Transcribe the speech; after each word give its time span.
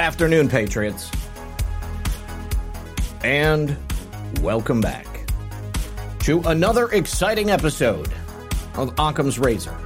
Good 0.00 0.06
afternoon, 0.06 0.48
Patriots. 0.48 1.10
And 3.22 3.76
welcome 4.40 4.80
back 4.80 5.06
to 6.20 6.40
another 6.46 6.88
exciting 6.88 7.50
episode 7.50 8.10
of 8.76 8.94
Occam's 8.98 9.38
Razor. 9.38 9.76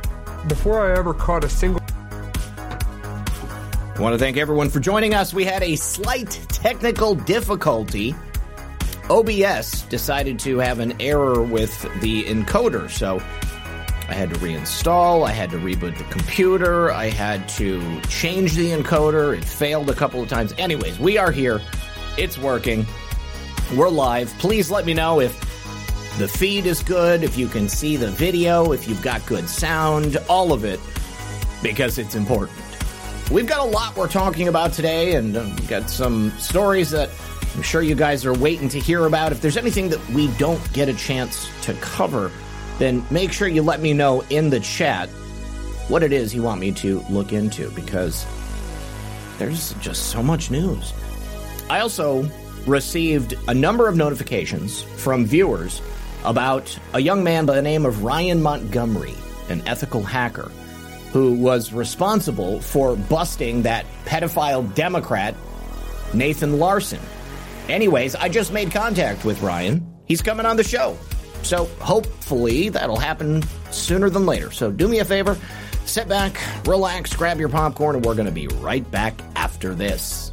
Before 0.47 0.89
I 0.89 0.97
ever 0.97 1.15
caught 1.15 1.43
a 1.43 1.49
single. 1.49 1.83
I 2.57 3.97
want 3.99 4.15
to 4.15 4.19
thank 4.19 4.37
everyone 4.37 4.71
for 4.71 4.79
joining 4.79 5.15
us. 5.15 5.35
We 5.35 5.45
had 5.45 5.65
a 5.65 5.75
slight 5.75 6.31
technical 6.49 7.17
difficulty. 7.17 8.15
OBS 9.11 9.83
decided 9.83 10.39
to 10.39 10.59
have 10.59 10.79
an 10.79 10.95
error 11.01 11.43
with 11.43 11.83
the 12.03 12.23
encoder, 12.27 12.89
so 12.89 13.21
I 14.15 14.17
had 14.17 14.31
to 14.31 14.37
reinstall, 14.37 15.27
I 15.27 15.33
had 15.33 15.51
to 15.51 15.57
reboot 15.57 15.99
the 15.99 16.05
computer, 16.05 16.93
I 16.93 17.07
had 17.07 17.49
to 17.49 18.01
change 18.03 18.55
the 18.55 18.71
encoder. 18.71 19.37
It 19.37 19.45
failed 19.45 19.91
a 19.91 19.93
couple 19.93 20.23
of 20.23 20.29
times. 20.29 20.55
Anyways, 20.57 21.01
we 21.01 21.19
are 21.19 21.33
here. 21.33 21.61
It's 22.17 22.39
working. 22.39 22.87
We're 23.75 23.89
live. 23.89 24.33
Please 24.39 24.71
let 24.71 24.87
me 24.87 24.95
know 24.95 25.21
if 25.21 25.37
the 26.17 26.29
feed 26.29 26.65
is 26.65 26.81
good, 26.81 27.25
if 27.25 27.37
you 27.37 27.49
can 27.49 27.69
see 27.69 27.97
the 27.97 28.09
video, 28.09 28.71
if 28.71 28.87
you've 28.89 29.03
got 29.03 29.27
good 29.27 29.49
sound, 29.49 30.17
all 30.29 30.53
of 30.53 30.65
it, 30.65 30.79
because 31.61 31.99
it's 31.99 32.15
important. 32.15 32.57
We've 33.33 33.49
got 33.49 33.67
a 33.67 33.69
lot 33.69 33.97
we're 33.97 34.07
talking 34.07 34.47
about 34.47 34.73
today, 34.73 35.17
and 35.17 35.37
uh, 35.37 35.43
we've 35.45 35.69
got 35.69 35.91
some 35.91 36.31
stories 36.39 36.93
that 36.93 37.11
I'm 37.57 37.63
sure 37.63 37.83
you 37.83 37.97
guys 37.97 38.25
are 38.25 38.35
waiting 38.35 38.69
to 38.69 38.79
hear 38.79 39.07
about. 39.07 39.33
If 39.33 39.41
there's 39.41 39.57
anything 39.57 39.89
that 39.89 40.09
we 40.11 40.29
don't 40.37 40.73
get 40.73 40.89
a 40.89 40.95
chance 40.95 41.51
to 41.63 41.75
cover, 41.75 42.31
then 42.79 43.05
make 43.11 43.33
sure 43.33 43.49
you 43.49 43.63
let 43.63 43.81
me 43.81 43.93
know 43.93 44.23
in 44.31 44.51
the 44.51 44.61
chat 44.61 45.09
what 45.89 46.03
it 46.03 46.13
is 46.13 46.35
you 46.35 46.43
want 46.43 46.61
me 46.61 46.73
to 46.73 47.01
look 47.11 47.33
into 47.33 47.71
because 47.71 48.27
there's 49.39 49.75
just 49.75 50.11
so 50.11 50.23
much 50.23 50.51
news. 50.51 50.93
I 51.69 51.81
also 51.81 52.29
received 52.67 53.35
a 53.49 53.55
number 53.55 53.89
of 53.89 53.97
notifications 53.97 54.83
from 54.83 55.27
viewers 55.27 55.83
about 56.25 56.77
a 56.95 57.01
young 57.01 57.23
man 57.23 57.47
by 57.47 57.55
the 57.55 57.63
name 57.63 57.85
of 57.85 58.03
Ryan 58.03 58.43
Montgomery, 58.43 59.15
an 59.49 59.63
ethical 59.67 60.03
hacker, 60.03 60.51
who 61.13 61.35
was 61.35 61.73
responsible 61.73 62.61
for 62.61 62.97
busting 62.97 63.63
that 63.63 63.85
pedophile 64.07 64.75
Democrat, 64.75 65.35
Nathan 66.15 66.59
Larson. 66.59 67.01
Anyways, 67.69 68.15
I 68.15 68.29
just 68.29 68.53
made 68.53 68.71
contact 68.71 69.25
with 69.25 69.43
Ryan. 69.43 69.87
He's 70.07 70.23
coming 70.23 70.47
on 70.47 70.57
the 70.57 70.65
show. 70.65 70.99
So 71.45 71.67
hopefully 71.81 72.71
that'll 72.71 72.99
happen 72.99 73.43
sooner 73.71 74.11
than 74.11 74.27
later. 74.27 74.51
So 74.51 74.71
do 74.71 74.89
me 74.89 74.99
a 74.99 75.05
favor, 75.05 75.39
sit 75.85 76.09
back, 76.09 76.41
relax, 76.67 77.15
grab 77.15 77.39
your 77.39 77.49
popcorn, 77.49 77.97
and 77.97 78.05
we're 78.05 78.15
going 78.15 78.27
to 78.27 78.33
be 78.33 78.49
right 78.49 78.89
back 78.91 79.15
after 79.37 79.75
this. 79.75 80.33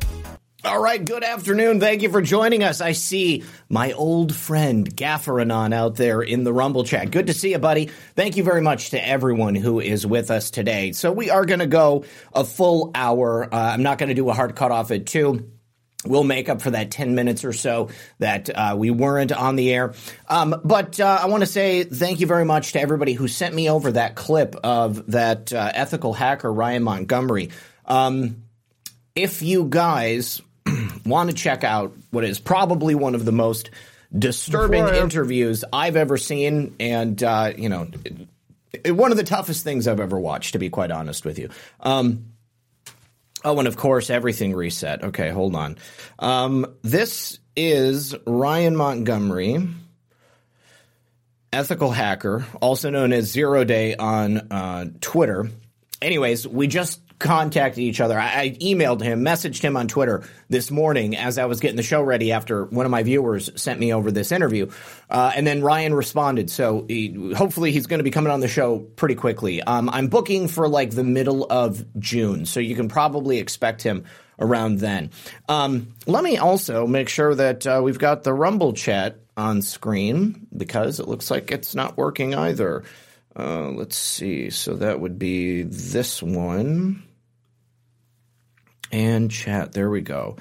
All 0.64 0.80
right, 0.80 1.04
good 1.04 1.24
afternoon. 1.24 1.80
Thank 1.80 2.04
you 2.04 2.12
for 2.12 2.22
joining 2.22 2.64
us. 2.64 2.82
I 2.82 2.92
see 2.92 3.44
my 3.68 3.94
old 3.94 4.36
friend 4.36 4.88
Gafferanon 4.96 5.74
out 5.74 5.96
there 5.96 6.22
in 6.22 6.44
the 6.44 6.54
Rumble 6.54 6.84
chat. 6.84 7.10
Good 7.10 7.28
to 7.28 7.34
see 7.34 7.50
you, 7.50 7.58
buddy. 7.58 7.90
Thank 8.16 8.38
you 8.38 8.44
very 8.44 8.62
much 8.62 8.92
to 8.92 9.04
everyone 9.08 9.56
who 9.56 9.80
is 9.80 10.06
with 10.06 10.30
us 10.30 10.52
today. 10.52 10.92
So 10.92 11.12
we 11.12 11.32
are 11.32 11.46
going 11.46 11.62
to 11.62 11.68
go 11.68 12.06
a 12.32 12.44
full 12.44 12.92
hour. 12.94 13.52
Uh, 13.52 13.58
I'm 13.58 13.82
not 13.82 13.98
going 13.98 14.10
to 14.10 14.16
do 14.16 14.30
a 14.30 14.34
hard 14.34 14.56
cutoff 14.56 14.92
at 14.92 15.08
two 15.08 15.50
we'll 16.06 16.24
make 16.24 16.50
up 16.50 16.62
for 16.62 16.72
that 16.72 16.92
10 16.92 17.16
minutes 17.16 17.46
or 17.46 17.54
so 17.54 17.90
that 18.20 18.50
uh, 18.50 18.76
we 18.78 18.90
weren't 18.90 19.32
on 19.32 19.56
the 19.56 19.72
air. 19.72 19.94
Um, 20.28 20.60
but 20.64 21.00
uh, 21.00 21.20
I 21.22 21.28
want 21.28 21.42
to 21.42 21.48
say 21.48 21.84
thank 21.84 22.20
you 22.20 22.28
very 22.28 22.46
much 22.46 22.74
to 22.74 22.82
everybody 22.82 23.14
who 23.14 23.28
sent 23.28 23.54
me 23.54 23.70
over 23.70 23.92
that 23.92 24.16
clip 24.16 24.56
of 24.64 25.12
that 25.12 25.54
uh, 25.54 25.72
ethical 25.74 26.14
hacker, 26.14 26.52
Ryan 26.52 26.84
Montgomery. 26.84 27.50
Um, 27.86 28.44
if 29.16 29.42
you 29.42 29.66
guys 29.66 30.42
want 31.06 31.30
to 31.30 31.36
check 31.36 31.64
out 31.64 31.94
what 32.12 32.24
is 32.24 32.40
probably 32.40 32.96
one 32.96 33.16
of 33.16 33.26
the 33.26 33.32
most 33.32 33.70
disturbing 34.18 34.84
I... 34.84 35.00
interviews 35.00 35.64
I've 35.72 35.96
ever 35.96 36.18
seen, 36.18 36.76
and, 36.80 37.22
uh, 37.22 37.54
you 37.56 37.70
know, 37.70 37.88
it, 38.06 38.28
it, 38.86 38.92
one 38.92 39.12
of 39.12 39.18
the 39.18 39.24
toughest 39.24 39.64
things 39.64 39.88
I've 39.88 40.00
ever 40.00 40.20
watched, 40.20 40.54
to 40.54 40.60
be 40.60 40.70
quite 40.70 40.92
honest 40.92 41.26
with 41.26 41.38
you. 41.38 41.50
Um, 41.80 42.31
Oh, 43.44 43.58
and 43.58 43.68
of 43.68 43.76
course, 43.76 44.10
everything 44.10 44.54
reset. 44.54 45.04
Okay, 45.04 45.30
hold 45.30 45.56
on. 45.56 45.78
Um, 46.20 46.76
this 46.84 47.40
is 47.56 48.16
Ryan 48.28 48.76
Montgomery, 48.76 49.68
ethical 51.52 51.92
hacker, 51.92 52.46
also 52.62 52.90
known 52.90 53.14
as 53.14 53.26
Zero 53.32 53.64
Day 53.64 53.96
on 53.96 54.38
uh, 54.52 54.86
Twitter. 55.02 55.50
Anyways, 56.02 56.48
we 56.48 56.68
just 56.68 57.02
contacted 57.22 57.84
each 57.84 58.02
other. 58.02 58.20
I, 58.20 58.42
I, 58.42 58.50
emailed 58.60 59.02
him, 59.02 59.24
messaged 59.24 59.62
him 59.62 59.78
on 59.78 59.88
Twitter 59.88 60.24
this 60.50 60.72
morning 60.72 61.16
as 61.16 61.38
I 61.38 61.46
was 61.46 61.60
getting 61.60 61.78
the 61.78 61.84
show 61.84 62.02
ready 62.02 62.32
after 62.32 62.66
one 62.66 62.86
of 62.86 62.92
my 62.92 63.04
viewers 63.04 63.50
sent 63.62 63.80
me 63.80 63.94
over 63.94 64.12
this 64.12 64.32
interview. 64.32 64.70
Uh, 65.10 65.32
and 65.36 65.46
then 65.46 65.62
Ryan 65.62 65.94
responded. 65.94 66.50
So 66.50 66.86
he, 66.88 67.34
hopefully 67.36 67.72
he's 67.72 67.88
going 67.88 68.00
to 68.00 68.04
be 68.04 68.12
coming 68.12 68.32
on 68.32 68.40
the 68.40 68.48
show 68.48 68.80
pretty 68.80 69.16
quickly. 69.16 69.62
Um, 69.62 69.90
I'm 69.90 70.08
booking 70.08 70.48
for 70.48 70.68
like 70.68 70.92
the 70.92 71.04
middle 71.04 71.46
of 71.50 71.86
June. 72.00 72.46
So 72.46 72.60
you 72.60 72.76
can 72.76 72.90
probably 72.90 73.38
expect 73.38 73.84
him 73.84 74.06
around 74.40 74.80
then. 74.80 75.12
Um, 75.48 75.94
let 76.08 76.24
me 76.24 76.38
also 76.38 76.88
make 76.88 77.08
sure 77.08 77.36
that 77.36 77.68
uh, 77.68 77.82
we've 77.84 78.00
got 78.00 78.24
the 78.24 78.34
Rumble 78.34 78.74
chat 78.74 79.18
on 79.38 79.62
screen 79.62 80.48
because 80.56 81.00
it 81.00 81.08
looks 81.08 81.30
like 81.30 81.52
it's 81.52 81.76
not 81.76 81.98
working 81.98 82.34
either. 82.34 82.84
Uh, 83.36 83.70
let's 83.70 83.96
see. 83.96 84.50
So 84.50 84.76
that 84.76 85.00
would 85.00 85.18
be 85.18 85.64
this 85.64 86.22
one 86.22 87.04
and 88.92 89.32
chat. 89.32 89.74
There 89.74 89.90
we 89.90 90.02
go. 90.02 90.38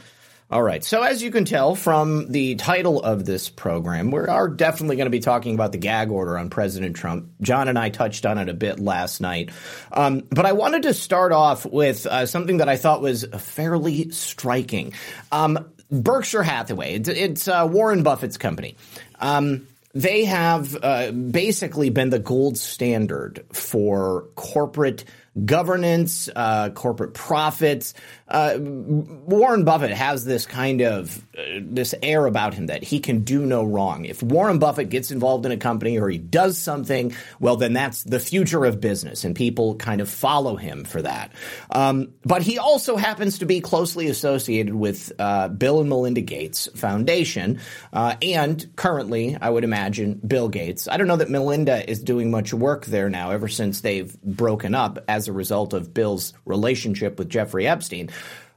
All 0.50 0.62
right. 0.62 0.82
So 0.82 1.00
as 1.02 1.22
you 1.22 1.30
can 1.30 1.44
tell 1.44 1.76
from 1.76 2.32
the 2.32 2.56
title 2.56 3.00
of 3.00 3.24
this 3.24 3.48
program, 3.48 4.10
we 4.10 4.18
are 4.22 4.48
definitely 4.48 4.96
going 4.96 5.06
to 5.06 5.10
be 5.10 5.20
talking 5.20 5.54
about 5.54 5.70
the 5.70 5.78
gag 5.78 6.10
order 6.10 6.36
on 6.36 6.50
President 6.50 6.96
Trump. 6.96 7.30
John 7.40 7.68
and 7.68 7.78
I 7.78 7.90
touched 7.90 8.26
on 8.26 8.36
it 8.36 8.48
a 8.48 8.54
bit 8.54 8.80
last 8.80 9.20
night. 9.20 9.50
Um, 9.92 10.24
but 10.28 10.46
I 10.46 10.52
wanted 10.52 10.82
to 10.82 10.94
start 10.94 11.30
off 11.30 11.64
with 11.64 12.04
uh, 12.04 12.26
something 12.26 12.56
that 12.56 12.68
I 12.68 12.76
thought 12.76 13.00
was 13.00 13.24
fairly 13.38 14.10
striking. 14.10 14.92
Um, 15.30 15.70
Berkshire 15.88 16.42
Hathaway, 16.42 16.94
it's, 16.94 17.08
it's 17.08 17.46
uh, 17.46 17.68
Warren 17.70 18.02
Buffett's 18.02 18.36
company. 18.36 18.76
Um, 19.20 19.68
they 19.94 20.24
have 20.24 20.76
uh, 20.82 21.12
basically 21.12 21.90
been 21.90 22.10
the 22.10 22.18
gold 22.18 22.58
standard 22.58 23.44
for 23.52 24.26
corporate 24.34 25.04
governance, 25.44 26.28
uh, 26.34 26.70
corporate 26.70 27.14
profits. 27.14 27.94
Uh, 28.26 28.56
Warren 28.58 29.64
Buffett 29.64 29.90
has 29.90 30.24
this 30.24 30.46
kind 30.46 30.82
of 30.82 31.24
uh, 31.36 31.42
this 31.60 31.94
air 32.02 32.26
about 32.26 32.54
him 32.54 32.66
that 32.66 32.82
he 32.82 33.00
can 33.00 33.20
do 33.20 33.44
no 33.46 33.64
wrong. 33.64 34.04
If 34.04 34.22
Warren 34.22 34.58
Buffett 34.58 34.88
gets 34.88 35.10
involved 35.10 35.46
in 35.46 35.52
a 35.52 35.56
company 35.56 35.98
or 35.98 36.08
he 36.08 36.18
does 36.18 36.58
something, 36.58 37.14
well, 37.38 37.56
then 37.56 37.72
that's 37.72 38.02
the 38.02 38.20
future 38.20 38.64
of 38.64 38.80
business, 38.80 39.24
and 39.24 39.34
people 39.34 39.76
kind 39.76 40.00
of 40.00 40.08
follow 40.08 40.56
him 40.56 40.84
for 40.84 41.02
that. 41.02 41.32
Um, 41.70 42.14
but 42.24 42.42
he 42.42 42.58
also 42.58 42.96
happens 42.96 43.38
to 43.38 43.46
be 43.46 43.60
closely 43.60 44.08
associated 44.08 44.74
with 44.74 45.12
uh, 45.18 45.48
Bill 45.48 45.80
and 45.80 45.88
Melinda 45.88 46.20
Gates 46.20 46.68
Foundation, 46.74 47.60
uh, 47.92 48.16
and 48.22 48.70
currently, 48.76 49.36
I 49.40 49.50
would 49.50 49.64
imagine, 49.64 50.20
Bill 50.26 50.48
Gates. 50.48 50.88
I 50.88 50.96
don't 50.96 51.06
know 51.06 51.16
that 51.16 51.30
Melinda 51.30 51.88
is 51.88 52.02
doing 52.02 52.30
much 52.30 52.52
work 52.52 52.86
there 52.86 53.08
now, 53.08 53.30
ever 53.30 53.48
since 53.48 53.80
they've 53.80 54.20
broken 54.22 54.74
up 54.74 54.98
as 55.08 55.19
a 55.28 55.32
result 55.32 55.72
of 55.72 55.94
Bill's 55.94 56.32
relationship 56.44 57.18
with 57.18 57.28
Jeffrey 57.28 57.66
Epstein. 57.66 58.10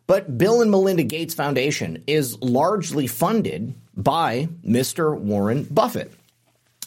But 0.07 0.38
Bill 0.38 0.62
and 0.62 0.69
Melinda 0.69 1.04
Gates 1.04 1.33
Foundation 1.33 2.04
is 2.07 2.42
largely 2.42 3.07
funded 3.07 3.74
by 3.95 4.50
Mr. 4.65 5.18
Warren 5.18 5.63
Buffett. 5.71 6.13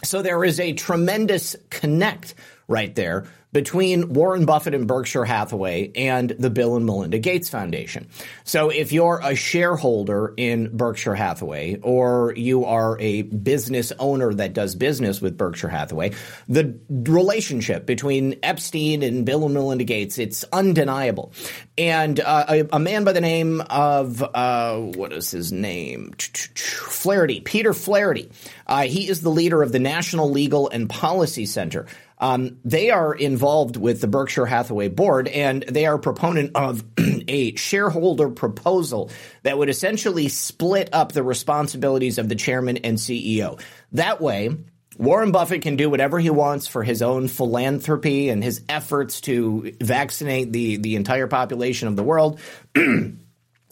So 0.05 0.21
there 0.21 0.45
is 0.45 0.61
a 0.61 0.75
tremendous 0.75 1.57
connect 1.71 2.35
right 2.69 2.95
there 2.95 3.27
between 3.57 4.13
Warren 4.13 4.45
Buffett 4.45 4.75
and 4.75 4.87
Berkshire 4.87 5.25
Hathaway 5.25 5.91
and 5.95 6.29
the 6.29 6.51
Bill 6.51 6.77
and 6.77 6.85
Melinda 6.85 7.19
Gates 7.19 7.49
Foundation. 7.49 8.07
So 8.45 8.69
if 8.69 8.93
you're 8.93 9.19
a 9.25 9.35
shareholder 9.35 10.35
in 10.37 10.77
Berkshire 10.77 11.15
Hathaway 11.15 11.81
or 11.81 12.35
you 12.37 12.67
are 12.67 13.01
a 13.01 13.23
business 13.23 13.95
owner 13.99 14.35
that 14.35 14.53
does 14.53 14.75
business 14.75 15.23
with 15.23 15.39
Berkshire 15.39 15.71
Hathaway, 15.71 16.13
the 16.47 16.79
relationship 16.91 17.87
between 17.87 18.39
Epstein 18.43 19.03
and 19.03 19.25
Bill 19.25 19.47
and 19.47 19.55
Melinda 19.55 19.85
Gates, 19.85 20.19
it's 20.19 20.45
undeniable. 20.53 21.33
And 21.79 22.21
uh, 22.21 22.45
a, 22.51 22.69
a, 22.75 22.79
man 22.79 23.05
by 23.05 23.15
the 23.15 23.23
name 23.23 23.63
of, 23.71 24.23
uh, 24.23 24.77
what 24.77 25.15
is 25.15 25.31
his 25.31 25.51
name? 25.51 26.13
Flaherty, 26.19 27.41
Peter 27.41 27.73
Flaherty. 27.73 28.31
Uh, 28.67 28.83
he 28.83 29.09
is 29.09 29.23
the 29.23 29.31
leader 29.31 29.63
of 29.63 29.73
the 29.73 29.79
National 29.79 30.31
Legal 30.31 30.69
and 30.69 30.91
Policy 30.91 31.47
Center. 31.47 31.87
Um, 32.19 32.59
they 32.65 32.91
are 32.91 33.15
involved 33.15 33.77
with 33.77 34.01
the 34.01 34.09
Berkshire 34.09 34.47
Hathaway 34.47 34.89
board, 34.89 35.29
and 35.29 35.63
they 35.63 35.87
are 35.87 35.97
a 35.97 35.99
proponent 35.99 36.53
of 36.55 36.85
a 37.29 37.55
shareholder 37.57 38.31
proposal 38.31 39.11
that 39.43 39.59
would 39.59 39.69
essentially 39.69 40.29
split 40.29 40.89
up 40.93 41.13
the 41.13 41.23
responsibilities 41.23 42.19
of 42.19 42.29
the 42.29 42.35
chairman 42.35 42.79
and 42.79 42.97
CEO. 42.97 43.61
That 43.93 44.21
way, 44.21 44.57
Warren 44.99 45.31
Buffett 45.31 45.63
can 45.63 45.77
do 45.77 45.91
whatever 45.91 46.19
he 46.19 46.31
wants 46.31 46.67
for 46.67 46.83
his 46.83 47.03
own 47.03 47.29
philanthropy 47.29 48.31
and 48.31 48.43
his 48.43 48.63
efforts 48.69 49.21
to 49.23 49.75
vaccinate 49.81 50.53
the, 50.53 50.77
the 50.77 50.97
entire 50.97 51.27
population 51.27 51.89
of 51.89 51.97
the 51.97 52.03
world. 52.03 52.41
and 52.75 53.19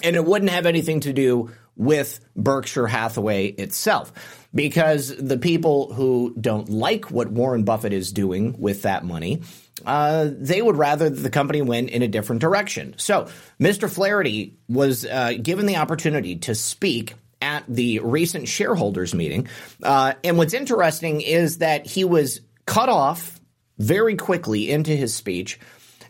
it 0.02 0.24
wouldn't 0.24 0.50
have 0.50 0.66
anything 0.66 1.00
to 1.00 1.12
do 1.12 1.50
with 1.76 2.20
Berkshire 2.36 2.86
Hathaway 2.86 3.48
itself 3.48 4.12
because 4.54 5.14
the 5.16 5.38
people 5.38 5.92
who 5.92 6.34
don't 6.40 6.68
like 6.68 7.10
what 7.10 7.30
Warren 7.30 7.64
Buffett 7.64 7.92
is 7.92 8.12
doing 8.12 8.58
with 8.58 8.82
that 8.82 9.04
money, 9.04 9.42
uh, 9.84 10.28
they 10.30 10.62
would 10.62 10.76
rather 10.76 11.10
the 11.10 11.30
company 11.30 11.62
went 11.62 11.90
in 11.90 12.02
a 12.02 12.08
different 12.08 12.40
direction. 12.40 12.94
So, 12.96 13.28
Mr. 13.60 13.90
Flaherty 13.90 14.56
was 14.68 15.04
uh, 15.04 15.32
given 15.42 15.66
the 15.66 15.76
opportunity 15.76 16.36
to 16.36 16.54
speak 16.54 17.14
at 17.42 17.64
the 17.68 17.98
recent 17.98 18.48
shareholders 18.48 19.14
meeting. 19.14 19.48
Uh, 19.82 20.14
and 20.22 20.38
what's 20.38 20.54
interesting 20.54 21.20
is 21.20 21.58
that 21.58 21.86
he 21.86 22.04
was 22.04 22.40
cut 22.66 22.88
off 22.88 23.40
very 23.78 24.16
quickly 24.16 24.70
into 24.70 24.92
his 24.92 25.14
speech. 25.14 25.58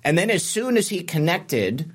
And 0.05 0.19
then, 0.19 0.31
as 0.31 0.45
soon 0.45 0.77
as 0.77 0.89
he 0.89 1.03
connected 1.03 1.91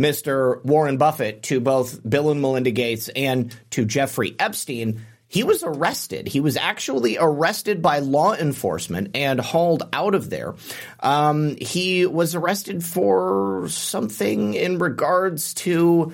Mr. 0.00 0.64
Warren 0.64 0.96
Buffett 0.96 1.42
to 1.44 1.60
both 1.60 2.00
Bill 2.08 2.30
and 2.30 2.40
Melinda 2.40 2.70
Gates 2.70 3.08
and 3.10 3.54
to 3.70 3.84
Jeffrey 3.84 4.34
Epstein, 4.38 5.04
he 5.28 5.44
was 5.44 5.62
arrested. 5.62 6.26
He 6.26 6.40
was 6.40 6.56
actually 6.56 7.16
arrested 7.16 7.80
by 7.80 8.00
law 8.00 8.34
enforcement 8.34 9.12
and 9.14 9.40
hauled 9.40 9.84
out 9.92 10.16
of 10.16 10.28
there. 10.28 10.56
Um, 10.98 11.56
he 11.60 12.04
was 12.04 12.34
arrested 12.34 12.84
for 12.84 13.66
something 13.68 14.54
in 14.54 14.78
regards 14.78 15.54
to 15.54 16.12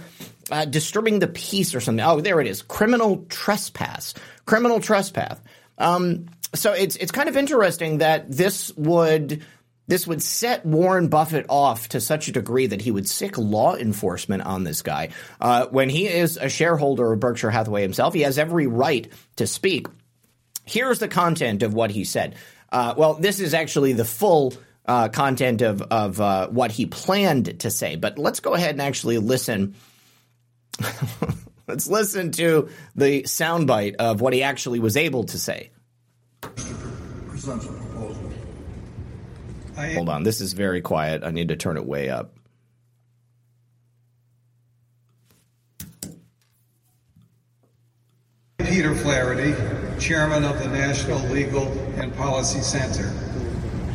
uh, 0.50 0.66
disturbing 0.66 1.20
the 1.20 1.28
peace 1.28 1.74
or 1.74 1.80
something. 1.80 2.04
Oh, 2.04 2.20
there 2.20 2.40
it 2.42 2.46
is. 2.46 2.60
Criminal 2.60 3.24
trespass. 3.30 4.12
Criminal 4.44 4.80
trespass. 4.80 5.38
Um, 5.78 6.26
so 6.54 6.72
it's 6.72 6.96
it's 6.96 7.12
kind 7.12 7.28
of 7.28 7.36
interesting 7.36 7.98
that 7.98 8.30
this 8.30 8.74
would 8.76 9.42
this 9.86 10.06
would 10.06 10.22
set 10.22 10.66
Warren 10.66 11.08
Buffett 11.08 11.46
off 11.48 11.88
to 11.90 12.00
such 12.00 12.28
a 12.28 12.32
degree 12.32 12.66
that 12.66 12.80
he 12.80 12.90
would 12.90 13.08
sick 13.08 13.38
law 13.38 13.76
enforcement 13.76 14.42
on 14.42 14.64
this 14.64 14.82
guy. 14.82 15.10
Uh, 15.40 15.66
when 15.66 15.88
he 15.88 16.08
is 16.08 16.36
a 16.36 16.48
shareholder 16.48 17.12
of 17.12 17.20
Berkshire 17.20 17.50
Hathaway 17.50 17.82
himself, 17.82 18.14
he 18.14 18.22
has 18.22 18.38
every 18.38 18.66
right 18.66 19.10
to 19.36 19.46
speak. 19.46 19.86
Here's 20.64 20.98
the 20.98 21.08
content 21.08 21.62
of 21.62 21.74
what 21.74 21.90
he 21.90 22.04
said. 22.04 22.34
Uh, 22.70 22.94
well, 22.96 23.14
this 23.14 23.38
is 23.38 23.54
actually 23.54 23.92
the 23.92 24.04
full 24.04 24.54
uh, 24.84 25.08
content 25.08 25.62
of 25.62 25.82
of 25.82 26.20
uh, 26.20 26.48
what 26.48 26.70
he 26.72 26.86
planned 26.86 27.60
to 27.60 27.70
say. 27.70 27.96
But 27.96 28.18
let's 28.18 28.40
go 28.40 28.54
ahead 28.54 28.70
and 28.70 28.82
actually 28.82 29.18
listen. 29.18 29.74
let's 31.68 31.86
listen 31.86 32.32
to 32.32 32.68
the 32.94 33.22
soundbite 33.22 33.96
of 33.96 34.20
what 34.20 34.32
he 34.32 34.42
actually 34.42 34.80
was 34.80 34.96
able 34.96 35.24
to 35.24 35.38
say. 35.38 35.70
I, 39.76 39.92
Hold 39.92 40.08
on, 40.08 40.22
this 40.22 40.40
is 40.40 40.54
very 40.54 40.80
quiet. 40.80 41.22
I 41.22 41.30
need 41.30 41.48
to 41.48 41.56
turn 41.56 41.76
it 41.76 41.84
way 41.84 42.08
up. 42.08 42.34
Peter 48.58 48.94
Flaherty, 48.94 49.54
chairman 49.98 50.44
of 50.44 50.58
the 50.58 50.68
National 50.68 51.18
Legal 51.28 51.66
and 51.96 52.14
Policy 52.16 52.60
Center. 52.60 53.12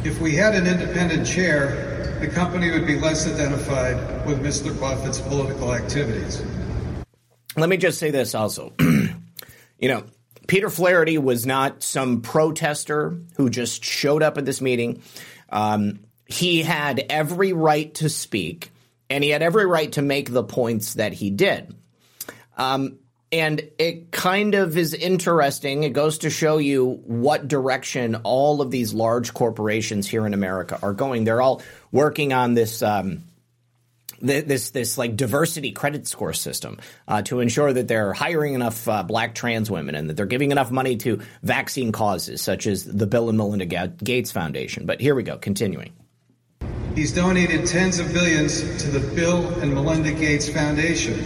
If 0.04 0.20
we 0.22 0.36
had 0.36 0.56
an 0.56 0.66
independent 0.66 1.28
chair, 1.28 2.18
the 2.20 2.28
company 2.28 2.72
would 2.72 2.88
be 2.88 3.00
less 3.00 3.28
identified 3.28 4.26
with 4.26 4.42
Mr. 4.42 4.80
Buffett's 4.80 5.20
political 5.20 5.74
activities. 5.74 6.44
Let 7.58 7.70
me 7.70 7.78
just 7.78 8.00
say 8.00 8.12
this 8.12 8.34
also. 8.34 8.74
you 8.80 9.88
know, 9.88 10.06
Peter 10.48 10.70
Flaherty 10.70 11.18
was 11.18 11.46
not 11.46 11.84
some 11.84 12.22
protester 12.22 13.18
who 13.38 13.50
just 13.50 13.84
showed 13.84 14.24
up 14.24 14.38
at 14.38 14.46
this 14.46 14.62
meeting. 14.62 15.02
Um, 15.52 16.00
he 16.26 16.62
had 16.64 17.06
every 17.10 17.54
right 17.54 17.94
to 17.96 18.10
speak, 18.10 18.72
and 19.10 19.24
he 19.24 19.30
had 19.30 19.42
every 19.42 19.66
right 19.66 19.92
to 19.94 20.02
make 20.02 20.32
the 20.32 20.44
points 20.44 20.96
that 20.96 21.14
he 21.14 21.30
did. 21.30 21.76
Um, 22.58 23.00
and 23.32 23.62
it 23.80 24.12
kind 24.12 24.56
of 24.56 24.78
is 24.78 24.94
interesting. 24.94 25.84
It 25.84 25.94
goes 25.94 26.20
to 26.20 26.30
show 26.30 26.58
you 26.58 27.02
what 27.06 27.48
direction 27.48 28.16
all 28.24 28.62
of 28.62 28.72
these 28.72 28.94
large 28.94 29.34
corporations 29.34 30.08
here 30.08 30.26
in 30.26 30.34
America 30.34 30.78
are 30.82 30.94
going. 30.94 31.24
They're 31.24 31.42
all 31.42 31.62
working 31.92 32.34
on 32.34 32.54
this. 32.54 32.82
Um, 32.82 33.24
this 34.22 34.72
this 34.72 34.98
like 34.98 35.16
diversity 35.16 35.72
credit 35.72 36.08
score 36.08 36.34
system 36.34 36.80
uh, 37.08 37.22
to 37.24 37.40
ensure 37.40 37.74
that 37.74 37.88
they're 37.88 38.14
hiring 38.14 38.54
enough 38.54 38.88
uh, 38.88 39.04
black 39.04 39.36
trans 39.36 39.70
women 39.70 39.96
and 39.96 40.10
that 40.10 40.16
they're 40.16 40.26
giving 40.26 40.52
enough 40.52 40.72
money 40.72 40.96
to 40.98 41.22
vaccine 41.44 41.92
causes 41.92 42.42
such 42.42 42.68
as 42.68 42.86
the 42.86 43.08
Bill 43.08 43.30
and 43.30 43.38
Melinda 43.38 43.66
Gates 43.66 44.32
Foundation. 44.32 44.86
But 44.86 45.02
here 45.02 45.16
we 45.16 45.24
go, 45.24 45.38
continuing. 45.38 45.94
He's 46.96 47.14
donated 47.14 47.66
tens 47.66 48.00
of 48.00 48.12
billions 48.12 48.62
to 48.84 48.90
the 48.90 49.16
Bill 49.16 49.48
and 49.60 49.74
Melinda 49.74 50.12
Gates 50.12 50.50
Foundation. 50.50 51.20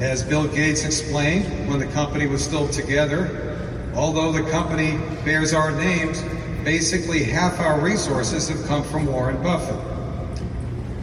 As 0.00 0.22
Bill 0.22 0.46
Gates 0.46 0.84
explained 0.84 1.68
when 1.68 1.80
the 1.80 1.88
company 1.88 2.28
was 2.28 2.44
still 2.44 2.68
together, 2.68 3.90
although 3.96 4.30
the 4.30 4.48
company 4.50 4.96
bears 5.24 5.52
our 5.52 5.72
names, 5.72 6.22
basically 6.64 7.24
half 7.24 7.58
our 7.58 7.80
resources 7.80 8.48
have 8.48 8.64
come 8.66 8.84
from 8.84 9.06
Warren 9.06 9.42
Buffett. 9.42 9.97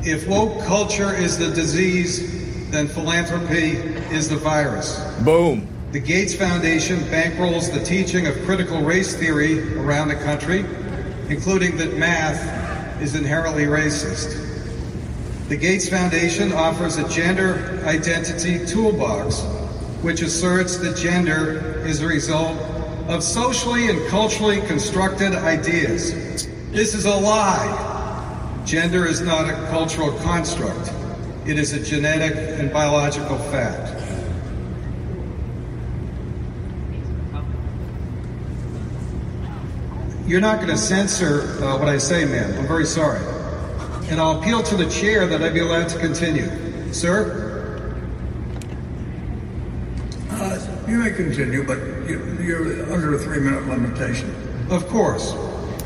If 0.03 0.27
woke 0.27 0.63
culture 0.65 1.13
is 1.13 1.37
the 1.37 1.49
disease, 1.49 2.69
then 2.71 2.87
philanthropy 2.87 3.71
is 4.13 4.29
the 4.29 4.37
virus. 4.37 4.99
Boom. 5.23 5.67
The 5.91 5.99
Gates 5.99 6.35
Foundation 6.35 6.99
bankrolls 7.09 7.73
the 7.73 7.83
teaching 7.83 8.27
of 8.27 8.35
critical 8.43 8.81
race 8.81 9.15
theory 9.15 9.77
around 9.77 10.09
the 10.09 10.15
country, 10.15 10.65
including 11.29 11.77
that 11.77 11.97
math 11.97 13.01
is 13.01 13.15
inherently 13.15 13.63
racist. 13.63 14.41
The 15.47 15.57
Gates 15.57 15.87
Foundation 15.87 16.51
offers 16.51 16.97
a 16.97 17.07
gender 17.07 17.81
identity 17.85 18.65
toolbox, 18.65 19.41
which 20.01 20.21
asserts 20.21 20.77
that 20.77 20.97
gender 20.97 21.81
is 21.85 22.01
a 22.01 22.07
result 22.07 22.57
of 23.07 23.23
socially 23.23 23.89
and 23.89 24.05
culturally 24.09 24.59
constructed 24.61 25.33
ideas. 25.33 26.47
This 26.71 26.93
is 26.93 27.05
a 27.05 27.15
lie. 27.15 27.94
Gender 28.65 29.05
is 29.05 29.21
not 29.21 29.47
a 29.47 29.53
cultural 29.69 30.11
construct. 30.19 30.91
It 31.45 31.59
is 31.59 31.73
a 31.73 31.83
genetic 31.83 32.35
and 32.59 32.73
biological 32.73 33.37
fact. 33.37 33.91
You're 40.25 40.41
not 40.41 40.57
going 40.57 40.69
to 40.69 40.77
censor 40.77 41.41
uh, 41.63 41.77
what 41.77 41.87
I 41.87 41.99
say, 41.99 42.25
ma'am. 42.25 42.57
I'm 42.57 42.67
very 42.67 42.87
sorry. 42.87 43.19
And 44.09 44.19
I'll 44.19 44.41
appeal 44.41 44.63
to 44.63 44.75
the 44.75 44.89
chair 44.89 45.27
that 45.27 45.43
I 45.43 45.49
be 45.49 45.59
allowed 45.59 45.89
to 45.89 45.99
continue. 45.99 46.49
Sir? 46.91 47.95
Uh, 50.31 50.85
you 50.87 50.97
may 50.97 51.11
continue, 51.11 51.63
but 51.63 51.77
you're 52.09 52.91
under 52.91 53.13
a 53.13 53.19
three 53.19 53.39
minute 53.39 53.67
limitation. 53.67 54.33
Of 54.71 54.87
course. 54.87 55.35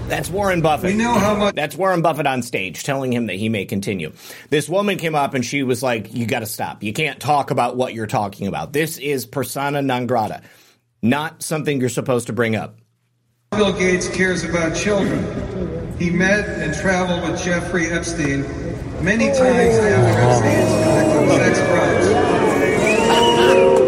That's 0.09 0.29
Warren 0.29 0.61
Buffett. 0.61 0.91
We 0.91 0.97
know 0.97 1.13
how 1.13 1.35
much. 1.35 1.55
That's 1.55 1.75
Warren 1.75 2.01
Buffett 2.01 2.25
on 2.25 2.41
stage 2.41 2.83
telling 2.83 3.13
him 3.13 3.27
that 3.27 3.35
he 3.35 3.47
may 3.47 3.65
continue. 3.65 4.11
This 4.49 4.67
woman 4.67 4.97
came 4.97 5.13
up 5.15 5.33
and 5.35 5.45
she 5.45 5.63
was 5.63 5.83
like, 5.83 6.13
You 6.13 6.25
got 6.25 6.39
to 6.39 6.45
stop. 6.47 6.83
You 6.83 6.93
can't 6.93 7.19
talk 7.19 7.51
about 7.51 7.77
what 7.77 7.93
you're 7.93 8.07
talking 8.07 8.47
about. 8.47 8.73
This 8.73 8.97
is 8.97 9.25
persona 9.25 9.81
non 9.81 10.07
grata, 10.07 10.41
not 11.01 11.43
something 11.43 11.79
you're 11.79 11.89
supposed 11.89 12.27
to 12.27 12.33
bring 12.33 12.55
up. 12.55 12.77
Bill 13.51 13.71
Gates 13.73 14.07
cares 14.09 14.43
about 14.43 14.75
children. 14.75 15.97
He 15.97 16.09
met 16.09 16.47
and 16.47 16.73
traveled 16.73 17.29
with 17.29 17.41
Jeffrey 17.43 17.87
Epstein 17.87 18.41
many 19.03 19.27
times 19.27 19.75
after 19.75 20.19
Epstein's 20.21 21.13
convicted 21.13 21.55
sex 21.55 21.59
crimes. 21.69 22.07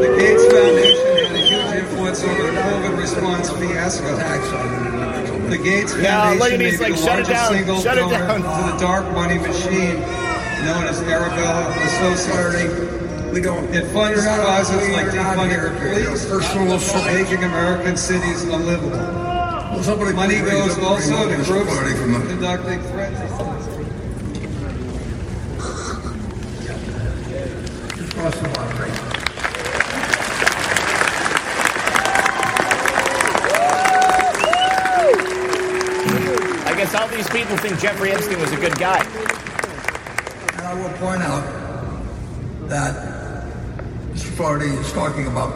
The 0.01 0.15
Gates 0.19 0.45
Foundation 0.45 1.07
had 1.17 1.31
a 1.31 1.37
huge 1.47 1.83
influence 1.83 2.23
over 2.23 2.43
the 2.43 2.51
COVID 2.59 2.97
response 2.97 3.49
fiasco. 3.51 5.20
The 5.51 5.57
Gates 5.57 5.91
Foundation. 5.91 6.03
Now, 6.03 6.23
Foundation 6.39 6.53
and 6.53 6.63
may 6.63 6.71
be 6.71 6.77
like, 6.77 6.91
the 6.93 6.97
"Shut 6.97 7.19
it 7.19 7.27
largest 7.27 7.29
down, 7.31 7.51
single 7.53 7.81
shut 7.81 7.97
it 7.97 8.01
donor 8.01 8.17
down." 8.19 8.41
to 8.41 8.71
the 8.71 8.77
dark 8.79 9.05
money 9.13 9.37
machine 9.37 9.99
known 10.63 10.83
as 10.87 11.01
Arabella 11.01 11.67
Associates. 11.83 13.33
We 13.33 13.41
don't. 13.41 13.65
It 13.75 13.85
funds 13.91 14.23
you're 14.23 14.25
not- 14.37 14.45
causes 14.45 14.89
like 14.95 15.07
are 15.07 15.15
not 15.15 15.37
defunding 15.37 15.49
here 15.49 15.69
the 15.71 15.79
for 15.79 15.87
your 15.87 16.03
police, 16.05 16.25
Personal 16.25 16.73
assault. 16.75 17.05
making 17.05 17.43
American 17.43 17.97
cities 17.97 18.43
unlivable. 18.43 18.91
Well, 18.91 19.83
somebody 19.83 20.13
Money 20.13 20.39
goes 20.39 20.77
also 20.79 21.27
to 21.29 21.35
Mr. 21.35 21.45
groups 21.45 21.99
from 21.99 22.13
the- 22.13 22.19
conducting 22.27 22.79
forensic 22.83 23.29
all 37.01 37.07
these 37.07 37.29
people 37.31 37.57
think 37.57 37.79
Jeffrey 37.79 38.11
Epstein 38.11 38.39
was 38.39 38.51
a 38.51 38.57
good 38.57 38.77
guy. 38.77 39.03
And 40.53 40.61
I 40.61 40.73
will 40.75 40.95
point 40.99 41.23
out 41.23 41.41
that 42.69 43.47
Mr. 44.11 44.27
Flaherty 44.35 44.67
is 44.67 44.93
talking 44.93 45.25
about 45.25 45.55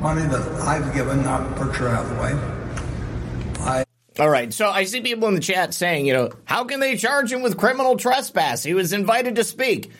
money 0.00 0.22
that 0.22 0.42
I've 0.62 0.92
given, 0.92 1.22
not 1.22 1.56
Berkshire 1.56 1.88
Hathaway. 1.88 2.32
I 3.60 3.84
All 4.18 4.28
right, 4.28 4.52
so 4.52 4.68
I 4.68 4.84
see 4.84 5.02
people 5.02 5.28
in 5.28 5.34
the 5.34 5.40
chat 5.40 5.72
saying, 5.72 6.04
you 6.04 6.14
know, 6.14 6.30
how 6.46 6.64
can 6.64 6.80
they 6.80 6.96
charge 6.96 7.32
him 7.32 7.42
with 7.42 7.56
criminal 7.56 7.96
trespass? 7.96 8.64
He 8.64 8.74
was 8.74 8.92
invited 8.92 9.36
to 9.36 9.44
speak. 9.44 9.92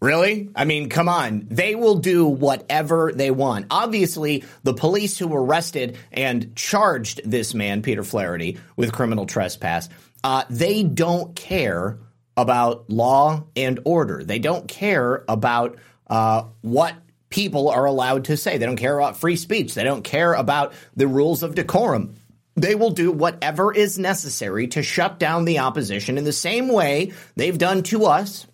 Really? 0.00 0.48
I 0.56 0.64
mean, 0.64 0.88
come 0.88 1.10
on. 1.10 1.46
They 1.50 1.74
will 1.74 1.96
do 1.96 2.26
whatever 2.26 3.12
they 3.14 3.30
want. 3.30 3.66
Obviously, 3.70 4.44
the 4.62 4.72
police 4.72 5.18
who 5.18 5.32
arrested 5.34 5.98
and 6.10 6.56
charged 6.56 7.20
this 7.24 7.52
man, 7.52 7.82
Peter 7.82 8.02
Flaherty, 8.02 8.58
with 8.76 8.92
criminal 8.92 9.26
trespass, 9.26 9.90
uh, 10.24 10.44
they 10.48 10.82
don't 10.82 11.36
care 11.36 11.98
about 12.34 12.88
law 12.88 13.44
and 13.54 13.80
order. 13.84 14.24
They 14.24 14.38
don't 14.38 14.66
care 14.66 15.22
about 15.28 15.76
uh, 16.06 16.44
what 16.62 16.94
people 17.28 17.68
are 17.68 17.84
allowed 17.84 18.24
to 18.24 18.38
say. 18.38 18.56
They 18.56 18.66
don't 18.66 18.76
care 18.76 18.98
about 18.98 19.18
free 19.18 19.36
speech. 19.36 19.74
They 19.74 19.84
don't 19.84 20.02
care 20.02 20.32
about 20.32 20.72
the 20.96 21.08
rules 21.08 21.42
of 21.42 21.54
decorum. 21.54 22.16
They 22.56 22.74
will 22.74 22.90
do 22.90 23.12
whatever 23.12 23.72
is 23.72 23.98
necessary 23.98 24.66
to 24.68 24.82
shut 24.82 25.18
down 25.18 25.44
the 25.44 25.58
opposition 25.58 26.16
in 26.16 26.24
the 26.24 26.32
same 26.32 26.68
way 26.68 27.12
they've 27.36 27.56
done 27.56 27.82
to 27.84 28.06
us 28.06 28.46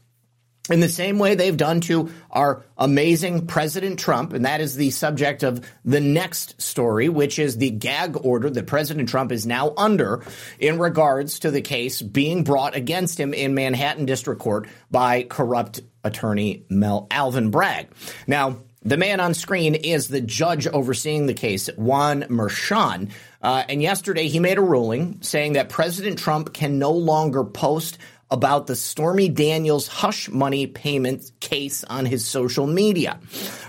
in 0.70 0.80
the 0.80 0.88
same 0.88 1.18
way 1.18 1.34
they've 1.34 1.56
done 1.56 1.80
to 1.82 2.10
our 2.30 2.64
amazing 2.76 3.46
President 3.46 3.98
Trump, 3.98 4.32
and 4.32 4.44
that 4.44 4.60
is 4.60 4.76
the 4.76 4.90
subject 4.90 5.42
of 5.42 5.64
the 5.84 6.00
next 6.00 6.60
story, 6.60 7.08
which 7.08 7.38
is 7.38 7.56
the 7.56 7.70
gag 7.70 8.16
order 8.24 8.50
that 8.50 8.66
President 8.66 9.08
Trump 9.08 9.32
is 9.32 9.46
now 9.46 9.72
under 9.76 10.24
in 10.58 10.78
regards 10.78 11.40
to 11.40 11.50
the 11.50 11.62
case 11.62 12.02
being 12.02 12.44
brought 12.44 12.74
against 12.74 13.18
him 13.18 13.32
in 13.32 13.54
Manhattan 13.54 14.06
District 14.06 14.40
Court 14.40 14.68
by 14.90 15.22
corrupt 15.22 15.80
attorney 16.02 16.64
Mel 16.68 17.06
Alvin 17.10 17.50
Bragg. 17.50 17.88
Now, 18.26 18.58
the 18.82 18.96
man 18.96 19.18
on 19.18 19.34
screen 19.34 19.74
is 19.74 20.06
the 20.06 20.20
judge 20.20 20.68
overseeing 20.68 21.26
the 21.26 21.34
case, 21.34 21.68
Juan 21.76 22.22
Merchan. 22.24 23.10
Uh, 23.42 23.64
and 23.68 23.82
yesterday 23.82 24.28
he 24.28 24.38
made 24.38 24.58
a 24.58 24.62
ruling 24.62 25.20
saying 25.22 25.54
that 25.54 25.68
President 25.68 26.20
Trump 26.20 26.54
can 26.54 26.78
no 26.78 26.92
longer 26.92 27.42
post 27.42 27.98
about 28.30 28.66
the 28.66 28.76
Stormy 28.76 29.28
Daniels 29.28 29.86
hush 29.86 30.28
money 30.28 30.66
payment 30.66 31.30
case 31.40 31.84
on 31.84 32.06
his 32.06 32.24
social 32.26 32.66
media. 32.66 33.20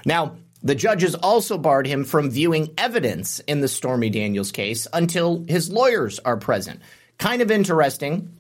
Now, 0.06 0.36
the 0.64 0.76
judges 0.76 1.16
also 1.16 1.58
barred 1.58 1.88
him 1.88 2.04
from 2.04 2.32
viewing 2.32 2.74
evidence 2.78 3.40
in 3.42 3.62
the 3.62 3.68
Stormy 3.68 4.10
Daniels 4.10 4.52
case 4.52 4.88
until 4.92 5.46
his 5.48 5.72
lawyers 5.72 6.20
are 6.20 6.38
present. 6.38 6.82
Kind 7.18 7.42
of 7.42 7.52
interesting 7.52 8.38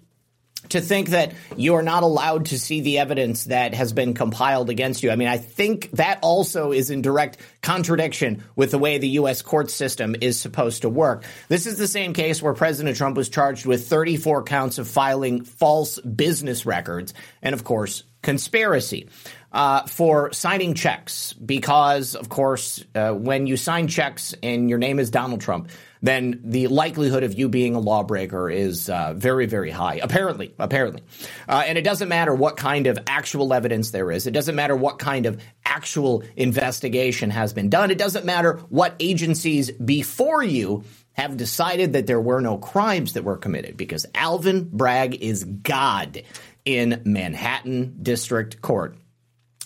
to 0.70 0.82
think 0.82 1.10
that 1.10 1.34
you 1.56 1.76
are 1.76 1.84
not 1.84 2.04
allowed 2.04 2.48
to 2.48 2.60
see 2.60 2.82
the 2.82 3.00
evidence 3.00 3.46
that 3.46 3.74
has 3.74 3.94
been 3.94 4.14
compiled 4.14 4.70
against 4.70 5.04
you. 5.04 5.12
I 5.12 5.16
mean, 5.16 5.28
I 5.28 5.38
think 5.38 5.92
that 5.92 6.20
also 6.22 6.72
is 6.72 6.90
in 6.90 7.02
direct 7.02 7.38
contradiction 7.62 8.44
with 8.56 8.72
the 8.72 8.78
way 8.78 8.98
the 8.98 9.10
U.S. 9.10 9.42
court 9.42 9.70
system 9.70 10.16
is 10.22 10.40
supposed 10.40 10.84
to 10.84 10.90
work. 10.90 11.24
This 11.48 11.66
is 11.66 11.78
the 11.78 11.88
same 11.88 12.14
case 12.14 12.42
where 12.42 12.54
President 12.54 12.98
Trump 12.98 13.18
was 13.18 13.30
charged 13.30 13.66
with 13.66 13.88
34 13.88 14.44
counts 14.44 14.78
of 14.78 14.88
filing 14.88 15.44
false 15.44 16.00
business 16.00 16.66
records 16.66 17.14
and, 17.42 17.54
of 17.54 17.64
course, 17.64 18.04
conspiracy. 18.22 19.10
Uh, 19.50 19.88
for 19.88 20.32
signing 20.34 20.74
checks, 20.74 21.32
because 21.34 22.16
of 22.16 22.28
course, 22.28 22.84
uh, 22.94 23.12
when 23.14 23.48
you 23.48 23.56
sign 23.56 23.88
checks 23.88 24.36
and 24.44 24.70
your 24.70 24.78
name 24.78 25.00
is 25.00 25.10
Donald 25.10 25.40
Trump, 25.40 25.70
then 26.02 26.40
the 26.44 26.68
likelihood 26.68 27.24
of 27.24 27.38
you 27.38 27.50
being 27.50 27.76
a 27.76 27.80
lawbreaker 27.80 28.50
is 28.50 28.90
uh, 28.90 29.14
very, 29.16 29.46
very 29.46 29.72
high. 29.72 30.00
Apparently, 30.02 30.54
apparently, 30.60 31.02
uh, 31.48 31.64
and 31.66 31.78
it 31.78 31.84
doesn't 31.84 32.10
matter 32.10 32.34
what 32.34 32.58
kind 32.58 32.88
of 32.88 33.00
actual 33.08 33.54
evidence 33.54 33.92
there 33.92 34.12
is. 34.12 34.28
It 34.28 34.32
doesn't 34.32 34.56
matter 34.56 34.76
what 34.76 35.00
kind 35.00 35.26
of 35.26 35.42
actual 35.66 36.24
investigation 36.36 37.30
has 37.30 37.54
been 37.54 37.70
done. 37.70 37.92
It 37.92 37.98
doesn't 37.98 38.26
matter 38.26 38.58
what 38.70 38.96
agencies 39.00 39.72
before 39.72 40.44
you 40.44 40.84
have 41.14 41.36
decided 41.36 41.94
that 41.94 42.06
there 42.06 42.22
were 42.22 42.42
no 42.42 42.58
crimes 42.60 43.14
that 43.14 43.24
were 43.24 43.38
committed, 43.38 43.76
because 43.76 44.06
Alvin 44.14 44.70
Bragg 44.72 45.16
is 45.16 45.44
God 45.44 46.22
in 46.64 47.02
Manhattan 47.06 47.98
District 48.04 48.62
Court. 48.62 48.98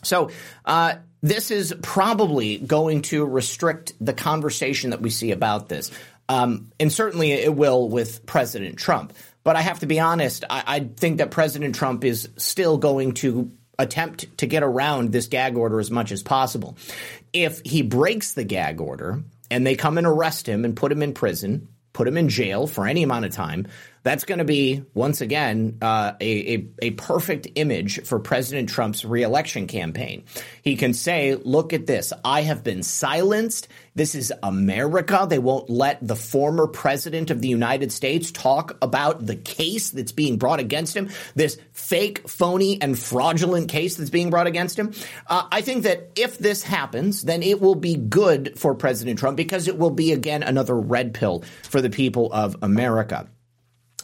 So, 0.03 0.29
uh, 0.63 0.95
this 1.23 1.51
is 1.51 1.75
probably 1.83 2.57
going 2.57 3.03
to 3.03 3.23
restrict 3.25 3.93
the 4.01 4.13
conversation 4.13 4.89
that 4.89 5.01
we 5.01 5.11
see 5.11 5.31
about 5.31 5.69
this. 5.69 5.91
Um, 6.31 6.71
and 6.79 6.89
certainly 6.89 7.33
it 7.33 7.53
will 7.53 7.89
with 7.89 8.25
President 8.25 8.77
Trump. 8.77 9.11
But 9.43 9.57
I 9.57 9.61
have 9.61 9.79
to 9.79 9.85
be 9.85 9.99
honest, 9.99 10.45
I, 10.49 10.63
I 10.65 10.79
think 10.79 11.17
that 11.17 11.29
President 11.29 11.75
Trump 11.75 12.05
is 12.05 12.29
still 12.37 12.77
going 12.77 13.15
to 13.15 13.51
attempt 13.77 14.37
to 14.37 14.45
get 14.47 14.63
around 14.63 15.11
this 15.11 15.27
gag 15.27 15.57
order 15.57 15.77
as 15.77 15.91
much 15.91 16.13
as 16.13 16.23
possible. 16.23 16.77
If 17.33 17.61
he 17.65 17.81
breaks 17.81 18.33
the 18.33 18.45
gag 18.45 18.79
order 18.79 19.21
and 19.49 19.67
they 19.67 19.75
come 19.75 19.97
and 19.97 20.07
arrest 20.07 20.47
him 20.47 20.63
and 20.63 20.73
put 20.73 20.93
him 20.93 21.03
in 21.03 21.13
prison, 21.13 21.67
put 21.91 22.07
him 22.07 22.15
in 22.15 22.29
jail 22.29 22.65
for 22.65 22.87
any 22.87 23.03
amount 23.03 23.25
of 23.25 23.33
time, 23.33 23.67
that's 24.03 24.23
going 24.25 24.39
to 24.39 24.45
be 24.45 24.83
once 24.93 25.21
again 25.21 25.77
uh, 25.81 26.13
a, 26.19 26.55
a, 26.55 26.67
a 26.81 26.91
perfect 26.91 27.47
image 27.55 28.03
for 28.03 28.19
President 28.19 28.69
Trump's 28.69 29.05
reelection 29.05 29.67
campaign. 29.67 30.23
He 30.63 30.75
can 30.75 30.93
say, 30.93 31.35
"Look 31.35 31.73
at 31.73 31.85
this! 31.85 32.11
I 32.25 32.41
have 32.41 32.63
been 32.63 32.83
silenced. 32.83 33.67
This 33.93 34.15
is 34.15 34.33
America. 34.41 35.27
They 35.29 35.39
won't 35.39 35.69
let 35.69 36.05
the 36.05 36.15
former 36.15 36.65
president 36.65 37.29
of 37.29 37.41
the 37.41 37.49
United 37.49 37.91
States 37.91 38.31
talk 38.31 38.77
about 38.81 39.25
the 39.25 39.35
case 39.35 39.91
that's 39.91 40.13
being 40.13 40.37
brought 40.37 40.59
against 40.59 40.95
him. 40.95 41.09
This 41.35 41.57
fake, 41.73 42.27
phony, 42.27 42.81
and 42.81 42.97
fraudulent 42.97 43.69
case 43.69 43.97
that's 43.97 44.09
being 44.09 44.29
brought 44.29 44.47
against 44.47 44.79
him." 44.79 44.93
Uh, 45.27 45.47
I 45.51 45.61
think 45.61 45.83
that 45.83 46.11
if 46.15 46.37
this 46.37 46.63
happens, 46.63 47.21
then 47.21 47.43
it 47.43 47.61
will 47.61 47.75
be 47.75 47.95
good 47.95 48.57
for 48.57 48.73
President 48.73 49.19
Trump 49.19 49.37
because 49.37 49.67
it 49.67 49.77
will 49.77 49.91
be 49.91 50.11
again 50.11 50.41
another 50.41 50.75
red 50.75 51.13
pill 51.13 51.43
for 51.63 51.81
the 51.81 51.89
people 51.89 52.31
of 52.33 52.55
America. 52.61 53.27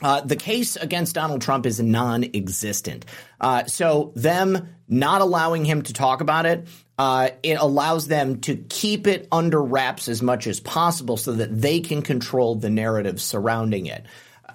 Uh, 0.02 0.22
the 0.22 0.36
case 0.36 0.76
against 0.76 1.16
Donald 1.16 1.42
Trump 1.42 1.66
is 1.66 1.80
non-existent. 1.80 3.06
Uh, 3.42 3.66
so 3.66 4.12
them 4.16 4.70
not 4.88 5.22
allowing 5.22 5.66
him 5.66 5.82
to 5.82 5.94
talk 5.94 6.22
about 6.22 6.46
it, 6.46 6.68
uh, 6.98 7.30
it 7.44 7.60
allows 7.60 8.08
them 8.08 8.42
to 8.42 8.56
keep 8.56 9.08
it 9.08 9.28
under 9.32 9.62
wraps 9.62 10.08
as 10.08 10.22
much 10.22 10.48
as 10.48 10.60
possible 10.60 11.18
so 11.18 11.34
that 11.34 11.62
they 11.62 11.80
can 11.80 12.02
control 12.02 12.56
the 12.56 12.70
narrative 12.70 13.22
surrounding 13.22 13.86
it. 13.86 14.06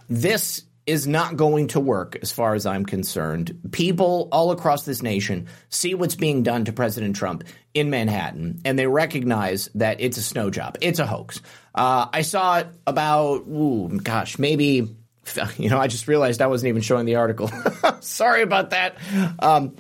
This 0.09 0.65
is 0.85 1.07
not 1.07 1.37
going 1.37 1.69
to 1.69 1.79
work 1.79 2.19
as 2.23 2.33
far 2.33 2.55
as 2.55 2.67
I'm 2.67 2.85
concerned. 2.85 3.57
People 3.71 4.29
all 4.33 4.51
across 4.51 4.85
this 4.85 5.01
nation 5.01 5.47
see 5.69 5.95
what's 5.95 6.17
being 6.17 6.43
done 6.43 6.65
to 6.65 6.73
President 6.73 7.15
Trump 7.15 7.45
in 7.73 7.89
Manhattan, 7.89 8.61
and 8.65 8.77
they 8.77 8.89
recognize 8.89 9.71
that 9.77 10.01
it's 10.01 10.17
a 10.17 10.23
snow 10.23 10.51
job. 10.51 10.79
It's 10.81 10.99
a 10.99 11.07
hoax. 11.07 11.41
Uh, 11.73 12.09
I 12.13 12.23
saw 12.23 12.59
it 12.59 12.67
about, 12.85 13.47
ooh, 13.47 14.01
gosh, 14.03 14.41
maybe 14.41 14.97
you 15.57 15.71
know, 15.71 15.79
I 15.79 15.87
just 15.87 16.09
realized 16.09 16.43
I 16.43 16.47
wasn't 16.47 16.71
even 16.71 16.83
showing 16.83 17.07
the 17.07 17.17
article. 17.17 17.51
Sorry 18.01 18.43
about 18.43 18.71
that. 18.71 18.97
Um, 19.39 19.77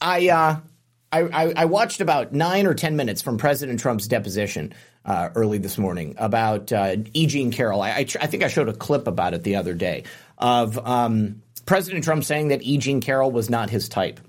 I, 0.00 0.28
uh, 0.28 0.60
I, 1.12 1.52
I, 1.56 1.64
watched 1.64 2.00
about 2.00 2.32
nine 2.32 2.66
or 2.66 2.74
ten 2.74 2.96
minutes 2.96 3.22
from 3.22 3.38
President 3.38 3.80
Trump's 3.80 4.06
deposition 4.08 4.74
uh, 5.04 5.30
early 5.34 5.58
this 5.58 5.78
morning 5.78 6.14
about 6.18 6.72
uh, 6.72 6.96
E. 7.14 7.26
Jean 7.26 7.52
Carroll. 7.52 7.80
I, 7.80 7.98
I, 7.98 8.04
tr- 8.04 8.18
I 8.20 8.26
think 8.26 8.42
I 8.42 8.48
showed 8.48 8.68
a 8.68 8.74
clip 8.74 9.06
about 9.06 9.32
it 9.32 9.42
the 9.42 9.56
other 9.56 9.72
day 9.72 10.04
of 10.36 10.78
um, 10.86 11.42
President 11.64 12.04
Trump 12.04 12.24
saying 12.24 12.48
that 12.48 12.62
E. 12.62 12.76
Jean 12.78 13.00
Carroll 13.00 13.30
was 13.30 13.48
not 13.48 13.70
his 13.70 13.88
type. 13.88 14.20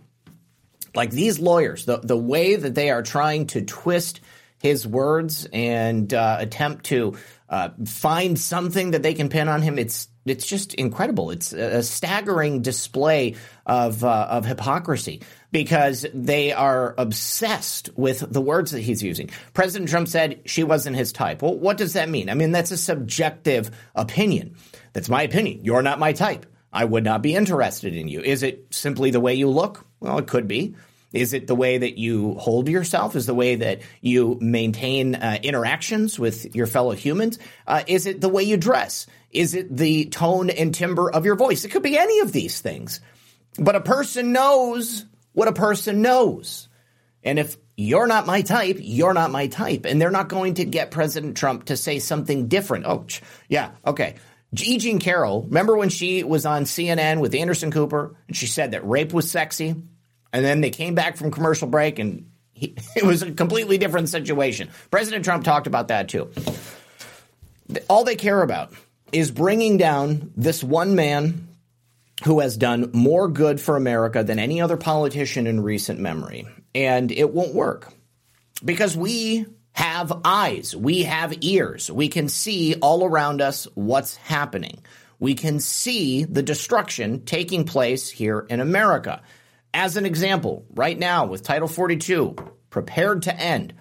Like 0.95 1.11
these 1.11 1.39
lawyers, 1.39 1.85
the 1.85 1.97
the 1.97 2.17
way 2.17 2.55
that 2.55 2.73
they 2.73 2.89
are 2.89 3.03
trying 3.03 3.47
to 3.47 3.61
twist 3.63 4.21
his 4.59 4.87
words 4.87 5.47
and 5.51 6.11
uh, 6.13 6.37
attempt 6.39 6.85
to 6.85 7.17
uh, 7.49 7.69
find 7.85 8.39
something 8.39 8.91
that 8.91 9.03
they 9.03 9.13
can 9.13 9.29
pin 9.29 9.47
on 9.47 9.61
him, 9.61 9.77
it's 9.77 10.07
it's 10.29 10.45
just 10.45 10.73
incredible. 10.73 11.31
It's 11.31 11.53
a 11.53 11.83
staggering 11.83 12.61
display 12.61 13.35
of 13.65 14.03
uh, 14.03 14.27
of 14.29 14.45
hypocrisy 14.45 15.21
because 15.51 16.05
they 16.13 16.51
are 16.51 16.93
obsessed 16.97 17.89
with 17.95 18.19
the 18.31 18.41
words 18.41 18.71
that 18.71 18.81
he's 18.81 19.01
using. 19.01 19.29
President 19.53 19.89
Trump 19.89 20.07
said 20.07 20.41
she 20.45 20.63
wasn't 20.63 20.95
his 20.95 21.11
type. 21.11 21.41
Well, 21.41 21.57
what 21.57 21.77
does 21.77 21.93
that 21.93 22.09
mean? 22.09 22.29
I 22.29 22.33
mean, 22.33 22.51
that's 22.51 22.71
a 22.71 22.77
subjective 22.77 23.71
opinion. 23.95 24.55
That's 24.93 25.09
my 25.09 25.23
opinion. 25.23 25.63
You're 25.63 25.81
not 25.81 25.99
my 25.99 26.13
type. 26.13 26.45
I 26.71 26.85
would 26.85 27.03
not 27.03 27.21
be 27.21 27.33
interested 27.33 27.95
in 27.95 28.07
you. 28.07 28.21
Is 28.21 28.43
it 28.43 28.67
simply 28.71 29.11
the 29.11 29.19
way 29.19 29.35
you 29.35 29.49
look? 29.49 29.85
Well, 29.99 30.17
it 30.17 30.27
could 30.27 30.47
be. 30.47 30.75
Is 31.13 31.33
it 31.33 31.47
the 31.47 31.55
way 31.55 31.77
that 31.77 31.97
you 31.97 32.33
hold 32.33 32.67
yourself? 32.67 33.15
Is 33.15 33.25
the 33.25 33.33
way 33.33 33.55
that 33.55 33.81
you 34.01 34.37
maintain 34.41 35.15
uh, 35.15 35.39
interactions 35.41 36.19
with 36.19 36.53
your 36.55 36.67
fellow 36.67 36.91
humans? 36.91 37.39
Uh, 37.65 37.83
is 37.87 38.05
it 38.05 38.19
the 38.19 38.29
way 38.29 38.43
you 38.43 38.57
dress? 38.57 39.07
Is 39.31 39.53
it 39.53 39.75
the 39.75 40.05
tone 40.05 40.49
and 40.49 40.73
timbre 40.73 41.09
of 41.09 41.25
your 41.25 41.35
voice? 41.35 41.65
It 41.65 41.69
could 41.69 41.83
be 41.83 41.97
any 41.97 42.19
of 42.19 42.31
these 42.31 42.61
things. 42.61 43.01
But 43.59 43.75
a 43.75 43.81
person 43.81 44.31
knows 44.31 45.05
what 45.33 45.47
a 45.47 45.53
person 45.53 46.01
knows. 46.01 46.67
And 47.23 47.39
if 47.39 47.57
you're 47.75 48.07
not 48.07 48.25
my 48.25 48.41
type, 48.41 48.77
you're 48.79 49.13
not 49.13 49.31
my 49.31 49.47
type. 49.47 49.85
And 49.85 50.01
they're 50.01 50.11
not 50.11 50.29
going 50.29 50.55
to 50.55 50.65
get 50.65 50.91
President 50.91 51.37
Trump 51.37 51.65
to 51.65 51.77
say 51.77 51.99
something 51.99 52.47
different. 52.47 52.85
Oh, 52.85 53.05
yeah, 53.49 53.71
okay. 53.85 54.15
E. 54.59 54.77
Jean 54.77 54.99
Carroll, 54.99 55.43
remember 55.43 55.75
when 55.75 55.89
she 55.89 56.23
was 56.23 56.45
on 56.45 56.63
CNN 56.63 57.19
with 57.19 57.35
Anderson 57.35 57.69
Cooper 57.69 58.15
and 58.27 58.35
she 58.35 58.47
said 58.47 58.71
that 58.71 58.87
rape 58.87 59.13
was 59.13 59.29
sexy? 59.29 59.75
And 60.33 60.45
then 60.45 60.61
they 60.61 60.69
came 60.69 60.95
back 60.95 61.17
from 61.17 61.31
commercial 61.31 61.67
break 61.67 61.99
and 61.99 62.31
he, 62.53 62.75
it 62.95 63.03
was 63.03 63.21
a 63.21 63.31
completely 63.31 63.77
different 63.77 64.09
situation. 64.09 64.69
President 64.89 65.25
Trump 65.25 65.43
talked 65.43 65.67
about 65.67 65.89
that 65.89 66.09
too. 66.09 66.31
All 67.89 68.05
they 68.05 68.15
care 68.15 68.41
about 68.41 68.73
is 69.11 69.31
bringing 69.31 69.77
down 69.77 70.31
this 70.35 70.63
one 70.63 70.95
man 70.95 71.47
who 72.23 72.39
has 72.39 72.57
done 72.57 72.89
more 72.93 73.27
good 73.27 73.61
for 73.61 73.75
America 73.77 74.23
than 74.23 74.39
any 74.39 74.59
other 74.59 74.77
politician 74.77 75.47
in 75.47 75.61
recent 75.61 75.99
memory. 75.99 76.47
And 76.73 77.11
it 77.11 77.31
won't 77.33 77.53
work 77.53 77.93
because 78.63 78.97
we 78.97 79.45
have 79.73 80.21
eyes, 80.25 80.75
we 80.75 81.03
have 81.03 81.37
ears, 81.41 81.91
we 81.91 82.07
can 82.07 82.27
see 82.27 82.75
all 82.81 83.05
around 83.05 83.41
us 83.41 83.67
what's 83.75 84.15
happening. 84.15 84.81
We 85.19 85.35
can 85.35 85.59
see 85.59 86.23
the 86.23 86.43
destruction 86.43 87.25
taking 87.25 87.63
place 87.63 88.09
here 88.09 88.45
in 88.49 88.59
America. 88.59 89.21
As 89.73 89.97
an 89.97 90.05
example, 90.05 90.65
right 90.73 90.97
now 90.97 91.25
with 91.25 91.43
Title 91.43 91.67
42 91.67 92.35
prepared 92.69 93.23
to 93.23 93.35
end, 93.35 93.73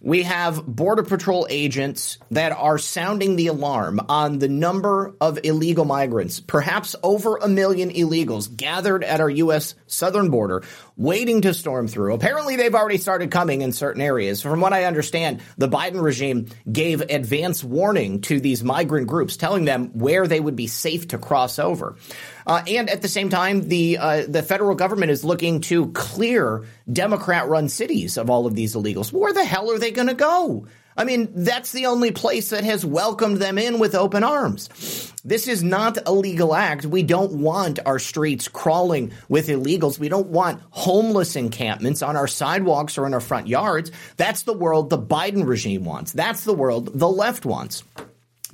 we 0.00 0.22
have 0.24 0.64
Border 0.66 1.02
Patrol 1.02 1.46
agents 1.50 2.18
that 2.30 2.52
are 2.52 2.78
sounding 2.78 3.36
the 3.36 3.46
alarm 3.48 4.00
on 4.08 4.38
the 4.38 4.48
number 4.48 5.14
of 5.20 5.38
illegal 5.42 5.84
migrants, 5.84 6.40
perhaps 6.40 6.94
over 7.02 7.36
a 7.36 7.48
million 7.48 7.90
illegals 7.90 8.54
gathered 8.54 9.02
at 9.04 9.20
our 9.20 9.30
U.S. 9.30 9.74
southern 9.86 10.30
border, 10.30 10.62
waiting 10.96 11.42
to 11.42 11.52
storm 11.52 11.88
through. 11.88 12.14
Apparently, 12.14 12.56
they've 12.56 12.74
already 12.74 12.98
started 12.98 13.30
coming 13.30 13.60
in 13.60 13.72
certain 13.72 14.00
areas. 14.00 14.40
From 14.40 14.60
what 14.60 14.72
I 14.72 14.84
understand, 14.84 15.42
the 15.58 15.68
Biden 15.68 16.02
regime 16.02 16.46
gave 16.70 17.00
advance 17.02 17.62
warning 17.62 18.22
to 18.22 18.40
these 18.40 18.64
migrant 18.64 19.06
groups, 19.06 19.36
telling 19.36 19.64
them 19.66 19.90
where 19.98 20.26
they 20.26 20.40
would 20.40 20.56
be 20.56 20.66
safe 20.66 21.08
to 21.08 21.18
cross 21.18 21.58
over. 21.58 21.96
Uh, 22.46 22.62
and 22.66 22.88
at 22.88 23.02
the 23.02 23.08
same 23.08 23.28
time, 23.28 23.68
the 23.68 23.98
uh, 23.98 24.24
the 24.26 24.42
federal 24.42 24.74
government 24.74 25.10
is 25.10 25.24
looking 25.24 25.60
to 25.62 25.92
clear 25.92 26.64
Democrat-run 26.90 27.68
cities 27.68 28.16
of 28.16 28.30
all 28.30 28.46
of 28.46 28.54
these 28.54 28.74
illegals. 28.74 29.12
Where 29.12 29.32
the 29.32 29.44
hell 29.44 29.70
are 29.70 29.78
they 29.78 29.90
going 29.90 30.08
to 30.08 30.14
go? 30.14 30.66
I 30.96 31.04
mean, 31.04 31.30
that's 31.34 31.72
the 31.72 31.86
only 31.86 32.10
place 32.10 32.50
that 32.50 32.64
has 32.64 32.84
welcomed 32.84 33.38
them 33.38 33.58
in 33.58 33.78
with 33.78 33.94
open 33.94 34.24
arms. 34.24 35.12
This 35.24 35.46
is 35.46 35.62
not 35.62 35.98
a 36.06 36.12
legal 36.12 36.54
act. 36.54 36.86
We 36.86 37.02
don't 37.02 37.32
want 37.32 37.78
our 37.84 37.98
streets 37.98 38.48
crawling 38.48 39.12
with 39.28 39.48
illegals. 39.48 39.98
We 39.98 40.08
don't 40.08 40.28
want 40.28 40.62
homeless 40.70 41.36
encampments 41.36 42.00
on 42.00 42.16
our 42.16 42.28
sidewalks 42.28 42.96
or 42.96 43.06
in 43.06 43.12
our 43.12 43.20
front 43.20 43.46
yards. 43.46 43.92
That's 44.16 44.42
the 44.42 44.54
world 44.54 44.88
the 44.88 44.98
Biden 44.98 45.46
regime 45.46 45.84
wants. 45.84 46.12
That's 46.12 46.44
the 46.44 46.54
world 46.54 46.98
the 46.98 47.08
left 47.08 47.44
wants. 47.44 47.84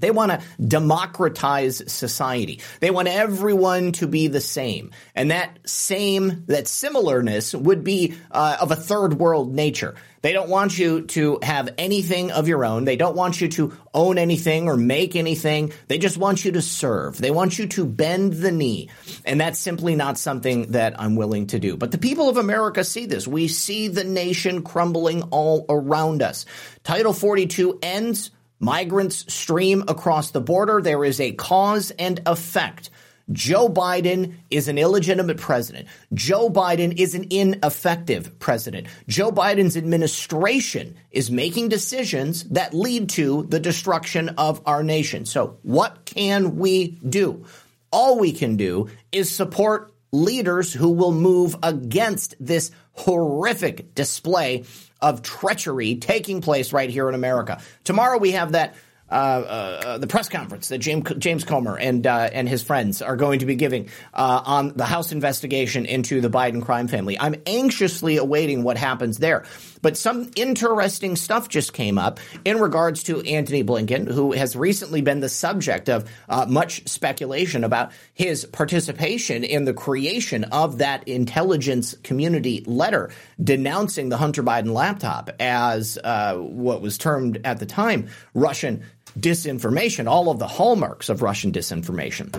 They 0.02 0.10
want 0.10 0.32
to 0.32 0.42
democratize 0.60 1.80
society. 1.90 2.60
They 2.80 2.90
want 2.90 3.06
everyone 3.06 3.92
to 3.92 4.08
be 4.08 4.26
the 4.26 4.40
same. 4.40 4.90
And 5.14 5.30
that 5.30 5.60
same, 5.64 6.42
that 6.48 6.66
similarness 6.66 7.54
would 7.54 7.84
be 7.84 8.16
uh, 8.32 8.56
of 8.60 8.72
a 8.72 8.76
third 8.76 9.14
world 9.14 9.54
nature. 9.54 9.94
They 10.20 10.32
don't 10.32 10.48
want 10.48 10.76
you 10.76 11.02
to 11.02 11.38
have 11.42 11.68
anything 11.78 12.32
of 12.32 12.48
your 12.48 12.64
own. 12.64 12.84
They 12.84 12.96
don't 12.96 13.14
want 13.14 13.40
you 13.40 13.48
to 13.50 13.76
own 13.94 14.18
anything 14.18 14.68
or 14.68 14.76
make 14.76 15.14
anything. 15.14 15.72
They 15.86 15.98
just 15.98 16.16
want 16.16 16.44
you 16.44 16.52
to 16.52 16.62
serve. 16.62 17.18
They 17.18 17.30
want 17.30 17.58
you 17.58 17.68
to 17.68 17.84
bend 17.84 18.34
the 18.34 18.52
knee. 18.52 18.88
And 19.24 19.40
that's 19.40 19.58
simply 19.58 19.94
not 19.94 20.18
something 20.18 20.72
that 20.72 21.00
I'm 21.00 21.14
willing 21.14 21.48
to 21.48 21.60
do. 21.60 21.76
But 21.76 21.92
the 21.92 21.98
people 21.98 22.28
of 22.28 22.38
America 22.38 22.82
see 22.82 23.06
this. 23.06 23.28
We 23.28 23.46
see 23.46 23.86
the 23.86 24.04
nation 24.04 24.62
crumbling 24.62 25.22
all 25.30 25.64
around 25.68 26.22
us. 26.22 26.44
Title 26.82 27.12
42 27.12 27.78
ends 27.82 28.32
Migrants 28.62 29.32
stream 29.34 29.82
across 29.88 30.30
the 30.30 30.40
border. 30.40 30.80
There 30.80 31.04
is 31.04 31.20
a 31.20 31.32
cause 31.32 31.90
and 31.98 32.20
effect. 32.26 32.90
Joe 33.32 33.68
Biden 33.68 34.34
is 34.50 34.68
an 34.68 34.78
illegitimate 34.78 35.38
president. 35.38 35.88
Joe 36.14 36.48
Biden 36.48 36.96
is 36.96 37.16
an 37.16 37.26
ineffective 37.30 38.38
president. 38.38 38.86
Joe 39.08 39.32
Biden's 39.32 39.76
administration 39.76 40.94
is 41.10 41.28
making 41.28 41.70
decisions 41.70 42.44
that 42.50 42.72
lead 42.72 43.08
to 43.10 43.42
the 43.48 43.58
destruction 43.58 44.28
of 44.30 44.62
our 44.64 44.84
nation. 44.84 45.26
So, 45.26 45.58
what 45.62 46.04
can 46.04 46.56
we 46.56 46.98
do? 47.08 47.44
All 47.90 48.16
we 48.16 48.30
can 48.30 48.56
do 48.56 48.88
is 49.10 49.28
support 49.28 49.92
leaders 50.12 50.72
who 50.72 50.90
will 50.90 51.12
move 51.12 51.56
against 51.64 52.36
this 52.38 52.70
horrific 52.92 53.94
display 53.94 54.64
of 55.02 55.22
treachery 55.22 55.96
taking 55.96 56.40
place 56.40 56.72
right 56.72 56.88
here 56.88 57.08
in 57.08 57.14
America. 57.14 57.60
Tomorrow 57.84 58.18
we 58.18 58.32
have 58.32 58.52
that. 58.52 58.74
Uh, 59.10 59.14
uh, 59.14 59.98
the 59.98 60.06
press 60.06 60.30
conference 60.30 60.68
that 60.68 60.78
James, 60.78 61.06
James 61.18 61.44
Comer 61.44 61.76
and 61.76 62.06
uh, 62.06 62.30
and 62.32 62.48
his 62.48 62.62
friends 62.62 63.02
are 63.02 63.14
going 63.14 63.40
to 63.40 63.44
be 63.44 63.56
giving 63.56 63.90
uh, 64.14 64.40
on 64.42 64.72
the 64.74 64.86
House 64.86 65.12
investigation 65.12 65.84
into 65.84 66.22
the 66.22 66.30
Biden 66.30 66.64
crime 66.64 66.88
family. 66.88 67.20
I'm 67.20 67.34
anxiously 67.44 68.16
awaiting 68.16 68.62
what 68.62 68.78
happens 68.78 69.18
there. 69.18 69.44
But 69.82 69.96
some 69.96 70.30
interesting 70.36 71.16
stuff 71.16 71.48
just 71.48 71.72
came 71.72 71.98
up 71.98 72.20
in 72.44 72.60
regards 72.60 73.02
to 73.04 73.20
Anthony 73.20 73.64
Blinken, 73.64 74.10
who 74.10 74.32
has 74.32 74.56
recently 74.56 75.02
been 75.02 75.20
the 75.20 75.28
subject 75.28 75.88
of 75.88 76.08
uh, 76.28 76.46
much 76.48 76.88
speculation 76.88 77.64
about 77.64 77.92
his 78.14 78.44
participation 78.46 79.44
in 79.44 79.64
the 79.64 79.74
creation 79.74 80.44
of 80.44 80.78
that 80.78 81.06
intelligence 81.08 81.94
community 82.04 82.62
letter 82.66 83.10
denouncing 83.42 84.08
the 84.08 84.16
Hunter 84.16 84.42
Biden 84.42 84.72
laptop 84.72 85.30
as 85.40 85.98
uh, 86.02 86.36
what 86.36 86.80
was 86.80 86.96
termed 86.96 87.40
at 87.44 87.58
the 87.58 87.66
time 87.66 88.08
Russian 88.34 88.84
disinformation, 89.18 90.08
all 90.08 90.30
of 90.30 90.38
the 90.38 90.46
hallmarks 90.46 91.08
of 91.08 91.22
Russian 91.22 91.52
disinformation. 91.52 92.32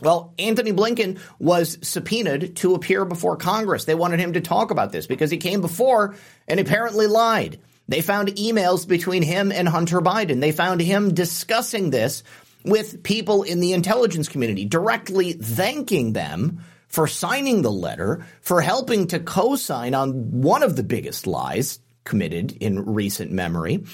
Well, 0.00 0.32
Anthony 0.38 0.72
Blinken 0.72 1.18
was 1.38 1.78
subpoenaed 1.82 2.56
to 2.56 2.74
appear 2.74 3.04
before 3.04 3.36
Congress. 3.36 3.84
They 3.84 3.94
wanted 3.94 4.20
him 4.20 4.34
to 4.34 4.40
talk 4.40 4.70
about 4.70 4.92
this 4.92 5.06
because 5.06 5.30
he 5.30 5.38
came 5.38 5.60
before 5.60 6.14
and 6.46 6.60
apparently 6.60 7.06
lied. 7.06 7.58
They 7.88 8.02
found 8.02 8.28
emails 8.28 8.86
between 8.86 9.22
him 9.22 9.50
and 9.50 9.66
Hunter 9.68 10.00
Biden. 10.00 10.40
They 10.40 10.52
found 10.52 10.80
him 10.80 11.14
discussing 11.14 11.90
this 11.90 12.22
with 12.64 13.02
people 13.02 13.42
in 13.42 13.60
the 13.60 13.72
intelligence 13.72 14.28
community, 14.28 14.66
directly 14.66 15.32
thanking 15.32 16.12
them 16.12 16.64
for 16.88 17.06
signing 17.06 17.62
the 17.62 17.72
letter, 17.72 18.26
for 18.40 18.60
helping 18.60 19.06
to 19.08 19.20
co 19.20 19.56
sign 19.56 19.94
on 19.94 20.42
one 20.42 20.62
of 20.62 20.76
the 20.76 20.82
biggest 20.82 21.26
lies 21.26 21.80
committed 22.04 22.52
in 22.60 22.86
recent 22.86 23.30
memory. 23.30 23.84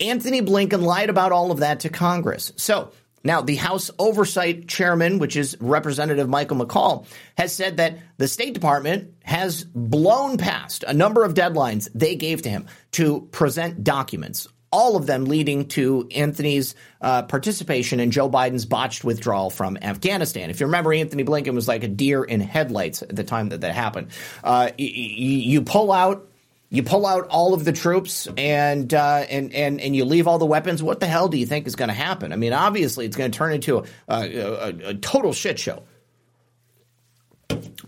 Anthony 0.00 0.42
Blinken 0.42 0.82
lied 0.82 1.08
about 1.08 1.32
all 1.32 1.52
of 1.52 1.60
that 1.60 1.80
to 1.80 1.88
Congress. 1.88 2.52
So, 2.56 2.92
now, 3.22 3.42
the 3.42 3.56
House 3.56 3.90
Oversight 3.98 4.66
Chairman, 4.66 5.18
which 5.18 5.36
is 5.36 5.56
Representative 5.60 6.28
Michael 6.28 6.56
McCaul, 6.56 7.06
has 7.36 7.54
said 7.54 7.76
that 7.76 7.98
the 8.16 8.26
State 8.26 8.54
Department 8.54 9.14
has 9.22 9.64
blown 9.64 10.38
past 10.38 10.84
a 10.86 10.94
number 10.94 11.22
of 11.22 11.34
deadlines 11.34 11.88
they 11.94 12.16
gave 12.16 12.42
to 12.42 12.48
him 12.48 12.66
to 12.92 13.28
present 13.30 13.84
documents, 13.84 14.48
all 14.72 14.96
of 14.96 15.06
them 15.06 15.26
leading 15.26 15.68
to 15.68 16.08
Anthony's 16.14 16.74
uh, 17.02 17.22
participation 17.24 18.00
in 18.00 18.10
Joe 18.10 18.30
Biden's 18.30 18.64
botched 18.64 19.04
withdrawal 19.04 19.50
from 19.50 19.76
Afghanistan. 19.82 20.48
If 20.48 20.60
you 20.60 20.66
remember, 20.66 20.94
Anthony 20.94 21.24
Blinken 21.24 21.54
was 21.54 21.68
like 21.68 21.84
a 21.84 21.88
deer 21.88 22.24
in 22.24 22.40
headlights 22.40 23.02
at 23.02 23.14
the 23.14 23.24
time 23.24 23.50
that 23.50 23.60
that 23.60 23.74
happened. 23.74 24.08
Uh, 24.42 24.70
y- 24.70 24.72
y- 24.78 24.84
you 24.86 25.62
pull 25.62 25.92
out 25.92 26.29
you 26.70 26.84
pull 26.84 27.04
out 27.04 27.26
all 27.28 27.52
of 27.52 27.64
the 27.64 27.72
troops 27.72 28.28
and 28.36 28.94
uh, 28.94 29.24
and 29.28 29.52
and 29.52 29.80
and 29.80 29.94
you 29.94 30.04
leave 30.04 30.28
all 30.28 30.38
the 30.38 30.46
weapons. 30.46 30.82
What 30.82 31.00
the 31.00 31.06
hell 31.06 31.28
do 31.28 31.36
you 31.36 31.46
think 31.46 31.66
is 31.66 31.74
going 31.74 31.88
to 31.88 31.94
happen? 31.94 32.32
I 32.32 32.36
mean, 32.36 32.52
obviously, 32.52 33.06
it's 33.06 33.16
going 33.16 33.32
to 33.32 33.36
turn 33.36 33.52
into 33.52 33.78
a, 33.78 33.84
a, 34.08 34.68
a 34.90 34.94
total 34.94 35.32
shit 35.32 35.58
show. 35.58 35.82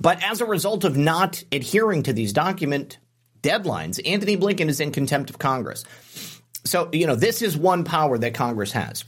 But 0.01 0.23
as 0.25 0.41
a 0.41 0.47
result 0.47 0.83
of 0.83 0.97
not 0.97 1.45
adhering 1.53 2.03
to 2.05 2.13
these 2.13 2.33
document 2.33 2.99
deadlines, 3.41 4.01
Anthony 4.05 4.37
Blinken 4.37 4.69
is 4.69 4.81
in 4.81 4.91
contempt 4.91 5.31
of 5.31 5.39
Congress. 5.39 5.85
So 6.65 6.89
you 6.93 7.07
know 7.07 7.15
this 7.15 7.41
is 7.41 7.57
one 7.57 7.85
power 7.85 8.19
that 8.19 8.35
Congress 8.35 8.73
has. 8.73 9.05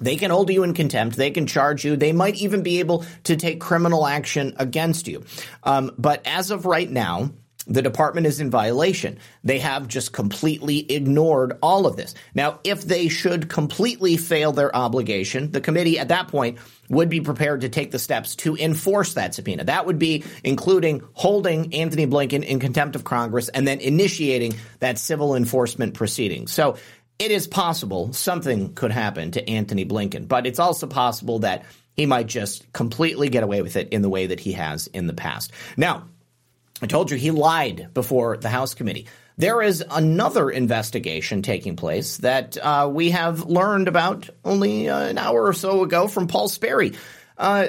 They 0.00 0.16
can 0.16 0.30
hold 0.30 0.50
you 0.50 0.62
in 0.62 0.74
contempt. 0.74 1.16
They 1.16 1.30
can 1.30 1.46
charge 1.46 1.84
you. 1.84 1.96
They 1.96 2.12
might 2.12 2.36
even 2.36 2.62
be 2.62 2.78
able 2.80 3.04
to 3.24 3.36
take 3.36 3.60
criminal 3.60 4.06
action 4.06 4.54
against 4.56 5.06
you. 5.06 5.24
Um, 5.62 5.92
but 5.98 6.26
as 6.26 6.50
of 6.50 6.66
right 6.66 6.90
now, 6.90 7.30
the 7.66 7.82
department 7.82 8.26
is 8.26 8.40
in 8.40 8.50
violation. 8.50 9.18
They 9.44 9.58
have 9.60 9.88
just 9.88 10.12
completely 10.12 10.90
ignored 10.90 11.58
all 11.62 11.86
of 11.86 11.96
this. 11.96 12.14
Now, 12.34 12.58
if 12.64 12.82
they 12.82 13.08
should 13.08 13.48
completely 13.48 14.16
fail 14.16 14.52
their 14.52 14.74
obligation, 14.74 15.52
the 15.52 15.60
committee 15.60 15.98
at 15.98 16.08
that 16.08 16.28
point 16.28 16.58
would 16.88 17.08
be 17.08 17.20
prepared 17.20 17.60
to 17.62 17.68
take 17.68 17.90
the 17.90 17.98
steps 17.98 18.36
to 18.36 18.56
enforce 18.56 19.14
that 19.14 19.34
subpoena. 19.34 19.64
That 19.64 19.86
would 19.86 19.98
be 19.98 20.24
including 20.44 21.02
holding 21.12 21.72
Anthony 21.74 22.06
Blinken 22.06 22.44
in 22.44 22.60
contempt 22.60 22.96
of 22.96 23.04
Congress 23.04 23.48
and 23.48 23.66
then 23.66 23.80
initiating 23.80 24.54
that 24.80 24.98
civil 24.98 25.34
enforcement 25.34 25.94
proceeding. 25.94 26.48
So 26.48 26.76
it 27.18 27.30
is 27.30 27.46
possible 27.46 28.12
something 28.12 28.74
could 28.74 28.90
happen 28.90 29.30
to 29.32 29.48
Anthony 29.48 29.86
Blinken, 29.86 30.26
but 30.26 30.46
it's 30.46 30.58
also 30.58 30.86
possible 30.86 31.40
that 31.40 31.64
he 31.94 32.06
might 32.06 32.26
just 32.26 32.72
completely 32.72 33.28
get 33.28 33.44
away 33.44 33.62
with 33.62 33.76
it 33.76 33.90
in 33.90 34.02
the 34.02 34.08
way 34.08 34.26
that 34.26 34.40
he 34.40 34.52
has 34.52 34.86
in 34.88 35.06
the 35.06 35.12
past. 35.12 35.52
Now, 35.76 36.08
I 36.82 36.86
told 36.86 37.12
you 37.12 37.16
he 37.16 37.30
lied 37.30 37.94
before 37.94 38.36
the 38.36 38.48
House 38.48 38.74
committee. 38.74 39.06
There 39.38 39.62
is 39.62 39.84
another 39.88 40.50
investigation 40.50 41.40
taking 41.40 41.76
place 41.76 42.18
that 42.18 42.58
uh, 42.58 42.90
we 42.92 43.10
have 43.10 43.44
learned 43.44 43.86
about 43.86 44.28
only 44.44 44.88
uh, 44.88 45.00
an 45.00 45.16
hour 45.16 45.44
or 45.44 45.52
so 45.52 45.84
ago 45.84 46.08
from 46.08 46.26
Paul 46.26 46.48
Sperry. 46.48 46.92
Uh, 47.38 47.68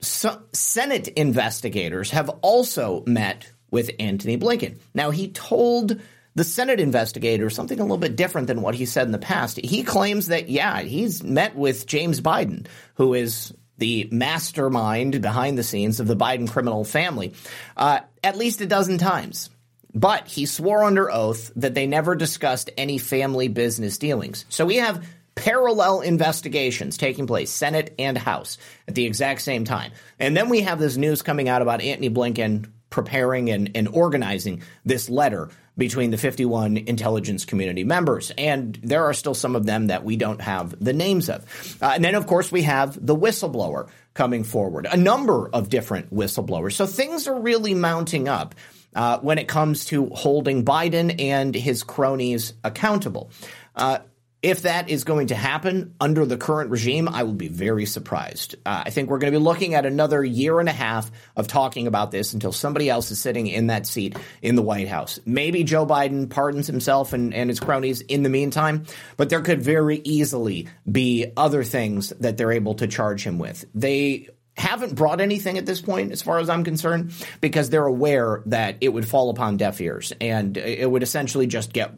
so 0.00 0.42
Senate 0.52 1.08
investigators 1.08 2.10
have 2.10 2.30
also 2.40 3.04
met 3.06 3.52
with 3.70 3.90
Antony 3.98 4.38
Blinken. 4.38 4.78
Now, 4.94 5.10
he 5.10 5.28
told 5.28 6.00
the 6.34 6.44
Senate 6.44 6.80
investigators 6.80 7.54
something 7.54 7.78
a 7.78 7.82
little 7.82 7.96
bit 7.96 8.16
different 8.16 8.46
than 8.46 8.62
what 8.62 8.74
he 8.74 8.86
said 8.86 9.06
in 9.06 9.12
the 9.12 9.18
past. 9.18 9.58
He 9.62 9.82
claims 9.82 10.28
that, 10.28 10.48
yeah, 10.48 10.80
he's 10.80 11.22
met 11.22 11.54
with 11.54 11.86
James 11.86 12.20
Biden, 12.20 12.66
who 12.94 13.14
is 13.14 13.54
the 13.78 14.08
mastermind 14.10 15.20
behind 15.20 15.58
the 15.58 15.62
scenes 15.62 16.00
of 16.00 16.06
the 16.06 16.16
Biden 16.16 16.48
criminal 16.50 16.84
family, 16.84 17.34
uh, 17.76 18.00
at 18.22 18.36
least 18.36 18.60
a 18.60 18.66
dozen 18.66 18.98
times. 18.98 19.50
But 19.94 20.26
he 20.26 20.46
swore 20.46 20.82
under 20.82 21.10
oath 21.10 21.52
that 21.56 21.74
they 21.74 21.86
never 21.86 22.14
discussed 22.16 22.70
any 22.76 22.98
family 22.98 23.48
business 23.48 23.98
dealings. 23.98 24.44
So 24.48 24.66
we 24.66 24.76
have 24.76 25.06
parallel 25.34 26.00
investigations 26.00 26.96
taking 26.96 27.26
place, 27.26 27.50
Senate 27.50 27.94
and 27.98 28.16
House, 28.18 28.58
at 28.88 28.94
the 28.94 29.04
exact 29.04 29.42
same 29.42 29.64
time. 29.64 29.92
And 30.18 30.36
then 30.36 30.48
we 30.48 30.62
have 30.62 30.78
this 30.78 30.96
news 30.96 31.22
coming 31.22 31.48
out 31.48 31.62
about 31.62 31.80
Antony 31.80 32.10
Blinken 32.10 32.70
preparing 32.90 33.50
and, 33.50 33.72
and 33.74 33.88
organizing 33.88 34.62
this 34.84 35.08
letter 35.08 35.50
between 35.76 36.10
the 36.10 36.16
51 36.16 36.76
intelligence 36.76 37.44
community 37.44 37.84
members. 37.84 38.30
And 38.38 38.78
there 38.82 39.04
are 39.04 39.14
still 39.14 39.34
some 39.34 39.56
of 39.56 39.66
them 39.66 39.88
that 39.88 40.04
we 40.04 40.16
don't 40.16 40.40
have 40.40 40.74
the 40.82 40.92
names 40.92 41.28
of. 41.28 41.44
Uh, 41.82 41.92
and 41.94 42.04
then, 42.04 42.14
of 42.14 42.26
course, 42.26 42.52
we 42.52 42.62
have 42.62 43.04
the 43.04 43.16
whistleblower 43.16 43.88
coming 44.14 44.44
forward, 44.44 44.86
a 44.90 44.96
number 44.96 45.48
of 45.48 45.68
different 45.68 46.14
whistleblowers. 46.14 46.72
So 46.74 46.86
things 46.86 47.26
are 47.26 47.38
really 47.38 47.74
mounting 47.74 48.28
up. 48.28 48.54
Uh, 48.94 49.18
when 49.18 49.38
it 49.38 49.48
comes 49.48 49.86
to 49.86 50.06
holding 50.10 50.64
Biden 50.64 51.20
and 51.20 51.52
his 51.52 51.82
cronies 51.82 52.52
accountable. 52.62 53.28
Uh, 53.74 53.98
if 54.44 54.60
that 54.62 54.90
is 54.90 55.04
going 55.04 55.28
to 55.28 55.34
happen 55.34 55.94
under 55.98 56.26
the 56.26 56.36
current 56.36 56.70
regime, 56.70 57.08
I 57.08 57.22
will 57.22 57.32
be 57.32 57.48
very 57.48 57.86
surprised. 57.86 58.56
Uh, 58.66 58.82
I 58.84 58.90
think 58.90 59.08
we're 59.08 59.16
going 59.16 59.32
to 59.32 59.38
be 59.38 59.42
looking 59.42 59.72
at 59.72 59.86
another 59.86 60.22
year 60.22 60.60
and 60.60 60.68
a 60.68 60.72
half 60.72 61.10
of 61.34 61.48
talking 61.48 61.86
about 61.86 62.10
this 62.10 62.34
until 62.34 62.52
somebody 62.52 62.90
else 62.90 63.10
is 63.10 63.18
sitting 63.18 63.46
in 63.46 63.68
that 63.68 63.86
seat 63.86 64.18
in 64.42 64.54
the 64.54 64.60
White 64.60 64.86
House. 64.86 65.18
Maybe 65.24 65.64
Joe 65.64 65.86
Biden 65.86 66.28
pardons 66.28 66.66
himself 66.66 67.14
and, 67.14 67.32
and 67.32 67.48
his 67.48 67.58
cronies 67.58 68.02
in 68.02 68.22
the 68.22 68.28
meantime, 68.28 68.84
but 69.16 69.30
there 69.30 69.40
could 69.40 69.62
very 69.62 69.96
easily 70.04 70.68
be 70.90 71.32
other 71.38 71.64
things 71.64 72.10
that 72.20 72.36
they're 72.36 72.52
able 72.52 72.74
to 72.74 72.86
charge 72.86 73.26
him 73.26 73.38
with. 73.38 73.64
They 73.74 74.28
haven't 74.58 74.94
brought 74.94 75.22
anything 75.22 75.56
at 75.56 75.64
this 75.64 75.80
point, 75.80 76.12
as 76.12 76.20
far 76.20 76.38
as 76.38 76.50
I'm 76.50 76.64
concerned, 76.64 77.14
because 77.40 77.70
they're 77.70 77.86
aware 77.86 78.42
that 78.44 78.76
it 78.82 78.90
would 78.90 79.08
fall 79.08 79.30
upon 79.30 79.56
deaf 79.56 79.80
ears 79.80 80.12
and 80.20 80.54
it 80.58 80.88
would 80.88 81.02
essentially 81.02 81.46
just 81.46 81.72
get 81.72 81.94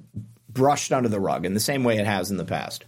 brushed 0.57 0.93
under 0.93 1.09
the 1.09 1.21
rug 1.21 1.47
in 1.47 1.55
the 1.55 1.61
same 1.61 1.85
way 1.85 1.99
it 1.99 2.07
has 2.07 2.31
in 2.31 2.37
the 2.37 2.45
past. 2.45 2.85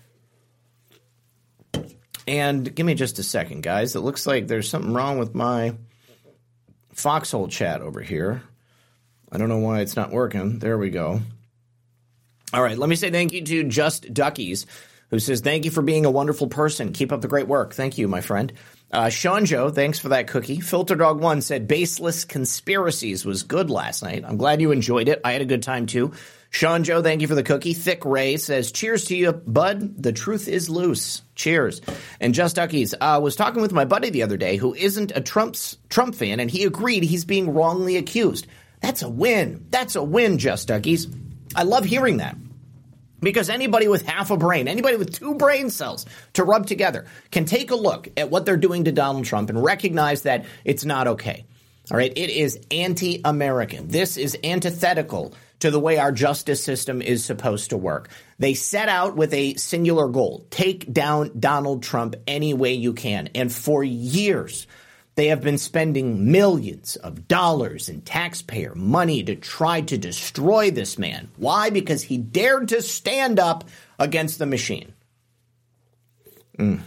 And 2.27 2.75
give 2.75 2.85
me 2.85 2.95
just 2.95 3.19
a 3.19 3.23
second, 3.23 3.63
guys. 3.63 3.95
It 3.95 4.01
looks 4.01 4.27
like 4.27 4.49
there's 4.49 4.69
something 4.69 4.93
wrong 4.93 5.19
with 5.19 5.35
my 5.35 5.77
foxhole 6.93 7.49
chat 7.49 7.81
over 7.81 8.03
here. 8.03 8.43
I 9.31 9.39
don't 9.39 9.49
know 9.49 9.59
why 9.59 9.81
it's 9.81 9.97
not 9.97 10.11
working. 10.11 10.59
There 10.59 10.77
we 10.77 10.91
go. 10.91 11.21
All 12.53 12.63
right, 12.63 12.79
let 12.79 12.89
me 12.89 12.97
say 12.97 13.11
thank 13.11 13.33
you 13.33 13.43
to 13.43 13.65
Just 13.65 14.13
Duckies, 14.13 14.67
who 15.11 15.19
says, 15.19 15.41
Thank 15.41 15.65
you 15.65 15.71
for 15.71 15.83
being 15.83 16.07
a 16.07 16.11
wonderful 16.11 16.49
person. 16.49 16.93
Keep 16.93 17.13
up 17.13 17.21
the 17.21 17.29
great 17.29 17.47
work. 17.47 17.75
Thank 17.75 17.99
you, 17.99 18.09
my 18.09 18.21
friend. 18.23 18.53
Uh, 18.91 19.11
Sean 19.11 19.45
Joe, 19.45 19.69
thanks 19.71 19.99
for 19.99 20.11
that 20.11 20.29
cookie. 20.29 20.61
Filter 20.61 20.95
Dog 20.97 21.21
One 21.21 21.43
said, 21.43 21.69
Baseless 21.69 22.25
Conspiracies 22.25 23.25
was 23.25 23.43
good 23.43 23.69
last 23.69 24.03
night. 24.03 24.25
I'm 24.27 24.39
glad 24.39 24.63
you 24.63 24.71
enjoyed 24.71 25.09
it. 25.09 25.21
I 25.25 25.33
had 25.33 25.43
a 25.43 25.47
good 25.47 25.63
time 25.63 25.87
too. 25.87 26.13
Sean 26.51 26.83
Joe, 26.83 27.03
thank 27.03 27.21
you 27.21 27.29
for 27.29 27.35
the 27.35 27.43
cookie. 27.43 27.75
Thick 27.75 28.05
Ray 28.05 28.37
says, 28.37 28.73
Cheers 28.73 29.07
to 29.07 29.17
you, 29.17 29.33
bud. 29.33 30.03
The 30.03 30.13
truth 30.13 30.49
is 30.49 30.71
loose. 30.71 31.23
Cheers. 31.35 31.83
And 32.21 32.35
Just 32.35 32.57
Duckies, 32.57 32.95
I 33.01 33.17
uh, 33.17 33.21
was 33.21 33.37
talking 33.37 33.61
with 33.61 33.73
my 33.73 33.85
buddy 33.85 34.11
the 34.11 34.23
other 34.23 34.37
day 34.37 34.57
who 34.57 34.75
isn't 34.75 35.13
a 35.15 35.21
Trump's 35.21 35.77
Trump 35.89 36.15
fan, 36.15 36.41
and 36.41 36.51
he 36.51 36.65
agreed 36.65 37.03
he's 37.05 37.25
being 37.25 37.53
wrongly 37.53 37.97
accused. 37.97 38.47
That's 38.81 39.03
a 39.03 39.09
win. 39.09 39.67
That's 39.71 39.97
a 39.97 40.03
win, 40.03 40.39
Just 40.39 40.69
Duckies. 40.69 41.07
I 41.55 41.65
love 41.65 41.85
hearing 41.85 42.19
that. 42.19 42.37
Because 43.21 43.51
anybody 43.51 43.89
with 43.89 44.07
half 44.07 44.31
a 44.31 44.37
brain, 44.37 44.69
anybody 44.69 44.97
with 44.97 45.19
two 45.19 45.35
brain 45.35 45.71
cells 45.71 46.07
to 46.35 46.45
rub 46.45 46.67
together 46.67 47.07
can 47.31 47.45
take 47.45 47.73
a 47.73 47.77
look 47.77 48.09
at 48.17 48.31
what 48.31 48.47
they're 48.47 48.57
doing 48.57 48.85
to 48.85 48.93
Donald 48.93 49.25
Trump 49.25 49.51
and 49.51 49.63
recognize 49.63 50.23
that 50.23 50.47
it's 50.65 50.85
not 50.85 51.09
okay. 51.09 51.45
All 51.91 51.97
right. 51.97 52.13
It 52.15 52.31
is 52.31 52.61
anti 52.71 53.21
American. 53.25 53.89
This 53.89 54.17
is 54.17 54.39
antithetical 54.45 55.35
to 55.61 55.71
the 55.71 55.81
way 55.81 55.99
our 55.99 56.13
justice 56.13 56.63
system 56.63 57.03
is 57.03 57.25
supposed 57.25 57.71
to 57.71 57.77
work. 57.77 58.09
They 58.39 58.55
set 58.55 58.89
out 58.89 59.17
with 59.17 59.35
a 59.35 59.55
singular 59.55 60.09
goal 60.09 60.47
take 60.51 60.93
down 60.93 61.33
Donald 61.39 61.83
Trump 61.83 62.17
any 62.27 62.55
way 62.55 62.75
you 62.75 62.93
can. 62.93 63.29
And 63.35 63.53
for 63.53 63.83
years, 63.83 64.67
they 65.17 65.29
have 65.29 65.41
been 65.41 65.59
spending 65.59 66.31
millions 66.31 66.95
of 66.95 67.27
dollars 67.27 67.89
in 67.89 68.03
taxpayer 68.03 68.75
money 68.77 69.25
to 69.25 69.35
try 69.35 69.81
to 69.81 69.99
destroy 69.99 70.71
this 70.71 70.97
man. 70.97 71.29
Why? 71.37 71.71
Because 71.71 72.05
he 72.05 72.19
dared 72.19 72.69
to 72.69 72.83
stand 72.83 73.41
up 73.41 73.65
against 73.99 74.39
the 74.39 74.47
machine. 74.47 74.93
Mm. 76.57 76.81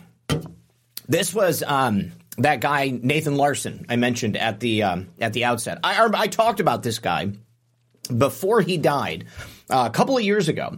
This 1.10 1.34
was 1.34 1.62
um, 1.62 2.14
that 2.38 2.62
guy 2.62 2.90
Nathan 2.90 3.36
Larson 3.36 3.86
I 3.90 3.98
mentioned 3.98 4.38
at 4.38 4.62
the 4.62 4.84
um, 4.84 5.10
at 5.20 5.34
the 5.34 5.44
outset. 5.44 5.80
I, 5.84 6.10
I 6.14 6.28
talked 6.28 6.62
about 6.62 6.84
this 6.84 7.00
guy 7.00 7.34
before 8.18 8.62
he 8.62 8.78
died 8.78 9.26
uh, 9.70 9.90
a 9.90 9.94
couple 9.94 10.18
of 10.18 10.24
years 10.24 10.50
ago 10.50 10.78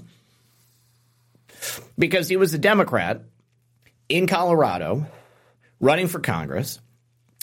because 1.97 2.27
he 2.27 2.37
was 2.37 2.53
a 2.53 2.57
Democrat 2.57 3.21
in 4.09 4.27
Colorado 4.27 5.05
running 5.79 6.07
for 6.07 6.19
Congress. 6.19 6.79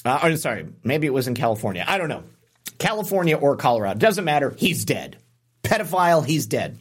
Uh, 0.04 0.18
I'm 0.22 0.36
sorry, 0.36 0.66
maybe 0.82 1.06
it 1.06 1.12
was 1.12 1.28
in 1.28 1.34
California. 1.34 1.84
I 1.86 1.98
don't 1.98 2.08
know. 2.08 2.24
California 2.78 3.36
or 3.36 3.56
Colorado. 3.56 3.98
Doesn't 3.98 4.24
matter. 4.24 4.54
He's 4.56 4.84
dead. 4.84 5.18
Pedophile, 5.62 6.24
he's 6.24 6.46
dead. 6.46 6.78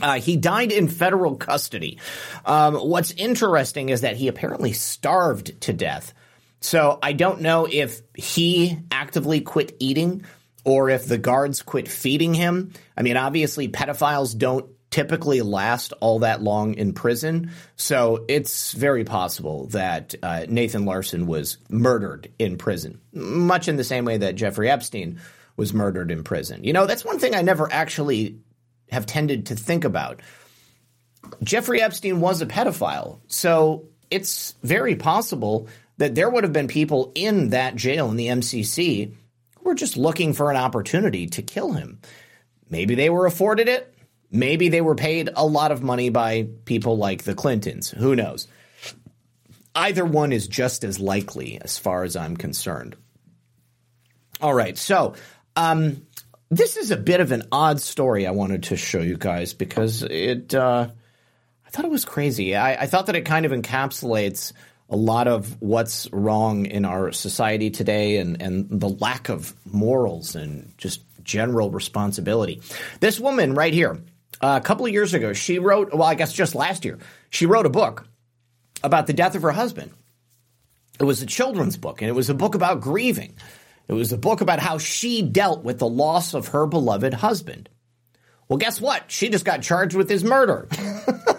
Uh, 0.00 0.18
he 0.18 0.36
died 0.36 0.72
in 0.72 0.88
federal 0.88 1.36
custody. 1.36 1.98
Um, 2.44 2.74
what's 2.74 3.12
interesting 3.12 3.88
is 3.88 4.02
that 4.02 4.16
he 4.16 4.28
apparently 4.28 4.72
starved 4.72 5.60
to 5.62 5.72
death. 5.72 6.12
So 6.60 6.98
I 7.02 7.12
don't 7.12 7.40
know 7.42 7.66
if 7.70 8.00
he 8.14 8.78
actively 8.90 9.40
quit 9.40 9.76
eating 9.78 10.24
or 10.66 10.90
if 10.90 11.06
the 11.06 11.16
guards 11.16 11.62
quit 11.62 11.88
feeding 11.88 12.34
him. 12.34 12.72
I 12.96 13.02
mean, 13.02 13.16
obviously, 13.16 13.68
pedophiles 13.68 14.36
don't 14.36 14.66
typically 14.90 15.40
last 15.40 15.92
all 16.00 16.18
that 16.18 16.42
long 16.42 16.74
in 16.74 16.92
prison. 16.92 17.50
So 17.76 18.24
it's 18.28 18.72
very 18.72 19.04
possible 19.04 19.66
that 19.68 20.14
uh, 20.22 20.46
Nathan 20.48 20.84
Larson 20.84 21.26
was 21.26 21.58
murdered 21.68 22.32
in 22.38 22.58
prison, 22.58 23.00
much 23.12 23.68
in 23.68 23.76
the 23.76 23.84
same 23.84 24.04
way 24.04 24.18
that 24.18 24.34
Jeffrey 24.34 24.68
Epstein 24.68 25.20
was 25.56 25.72
murdered 25.72 26.10
in 26.10 26.24
prison. 26.24 26.64
You 26.64 26.72
know, 26.72 26.86
that's 26.86 27.04
one 27.04 27.18
thing 27.18 27.34
I 27.34 27.42
never 27.42 27.72
actually 27.72 28.40
have 28.90 29.06
tended 29.06 29.46
to 29.46 29.54
think 29.54 29.84
about. 29.84 30.20
Jeffrey 31.42 31.80
Epstein 31.80 32.20
was 32.20 32.42
a 32.42 32.46
pedophile. 32.46 33.20
So 33.28 33.86
it's 34.10 34.54
very 34.62 34.96
possible 34.96 35.68
that 35.98 36.14
there 36.14 36.28
would 36.28 36.44
have 36.44 36.52
been 36.52 36.68
people 36.68 37.12
in 37.14 37.50
that 37.50 37.76
jail 37.76 38.10
in 38.10 38.16
the 38.16 38.28
MCC 38.28 39.14
were 39.66 39.74
just 39.74 39.96
looking 39.96 40.32
for 40.32 40.50
an 40.50 40.56
opportunity 40.56 41.26
to 41.26 41.42
kill 41.42 41.72
him. 41.72 42.00
Maybe 42.70 42.94
they 42.94 43.10
were 43.10 43.26
afforded 43.26 43.68
it. 43.68 43.92
Maybe 44.30 44.68
they 44.68 44.80
were 44.80 44.94
paid 44.94 45.30
a 45.34 45.46
lot 45.46 45.72
of 45.72 45.82
money 45.82 46.08
by 46.08 46.48
people 46.64 46.96
like 46.96 47.24
the 47.24 47.34
Clintons. 47.34 47.90
Who 47.90 48.16
knows? 48.16 48.48
Either 49.74 50.04
one 50.04 50.32
is 50.32 50.48
just 50.48 50.84
as 50.84 50.98
likely 50.98 51.60
as 51.60 51.78
far 51.78 52.02
as 52.02 52.16
I'm 52.16 52.36
concerned. 52.36 52.96
All 54.40 54.54
right, 54.54 54.76
so 54.76 55.14
um, 55.54 56.06
this 56.50 56.76
is 56.76 56.90
a 56.90 56.96
bit 56.96 57.20
of 57.20 57.32
an 57.32 57.44
odd 57.52 57.80
story 57.80 58.26
I 58.26 58.30
wanted 58.30 58.64
to 58.64 58.76
show 58.76 59.00
you 59.00 59.16
guys 59.16 59.54
because 59.54 60.02
it. 60.02 60.54
Uh, 60.54 60.88
I 61.66 61.70
thought 61.70 61.84
it 61.84 61.90
was 61.90 62.04
crazy. 62.04 62.54
I, 62.54 62.82
I 62.82 62.86
thought 62.86 63.06
that 63.06 63.16
it 63.16 63.24
kind 63.24 63.44
of 63.44 63.52
encapsulates 63.52 64.52
a 64.88 64.96
lot 64.96 65.26
of 65.26 65.60
what's 65.60 66.10
wrong 66.12 66.66
in 66.66 66.84
our 66.84 67.12
society 67.12 67.70
today 67.70 68.18
and, 68.18 68.40
and 68.40 68.68
the 68.80 68.88
lack 68.88 69.28
of 69.28 69.54
morals 69.66 70.36
and 70.36 70.72
just 70.78 71.02
general 71.24 71.70
responsibility. 71.70 72.60
This 73.00 73.18
woman 73.18 73.54
right 73.54 73.74
here, 73.74 73.98
uh, 74.40 74.60
a 74.62 74.64
couple 74.64 74.86
of 74.86 74.92
years 74.92 75.12
ago, 75.12 75.32
she 75.32 75.58
wrote, 75.58 75.92
well, 75.92 76.04
I 76.04 76.14
guess 76.14 76.32
just 76.32 76.54
last 76.54 76.84
year, 76.84 76.98
she 77.30 77.46
wrote 77.46 77.66
a 77.66 77.70
book 77.70 78.06
about 78.82 79.06
the 79.06 79.12
death 79.12 79.34
of 79.34 79.42
her 79.42 79.52
husband. 79.52 79.90
It 81.00 81.04
was 81.04 81.20
a 81.20 81.26
children's 81.26 81.76
book, 81.76 82.00
and 82.00 82.08
it 82.08 82.14
was 82.14 82.30
a 82.30 82.34
book 82.34 82.54
about 82.54 82.80
grieving. 82.80 83.34
It 83.88 83.92
was 83.92 84.12
a 84.12 84.18
book 84.18 84.40
about 84.40 84.60
how 84.60 84.78
she 84.78 85.20
dealt 85.22 85.62
with 85.62 85.78
the 85.78 85.88
loss 85.88 86.32
of 86.32 86.48
her 86.48 86.66
beloved 86.66 87.14
husband. 87.14 87.68
Well, 88.48 88.58
guess 88.58 88.80
what? 88.80 89.10
She 89.10 89.28
just 89.28 89.44
got 89.44 89.62
charged 89.62 89.96
with 89.96 90.08
his 90.08 90.24
murder. 90.24 90.68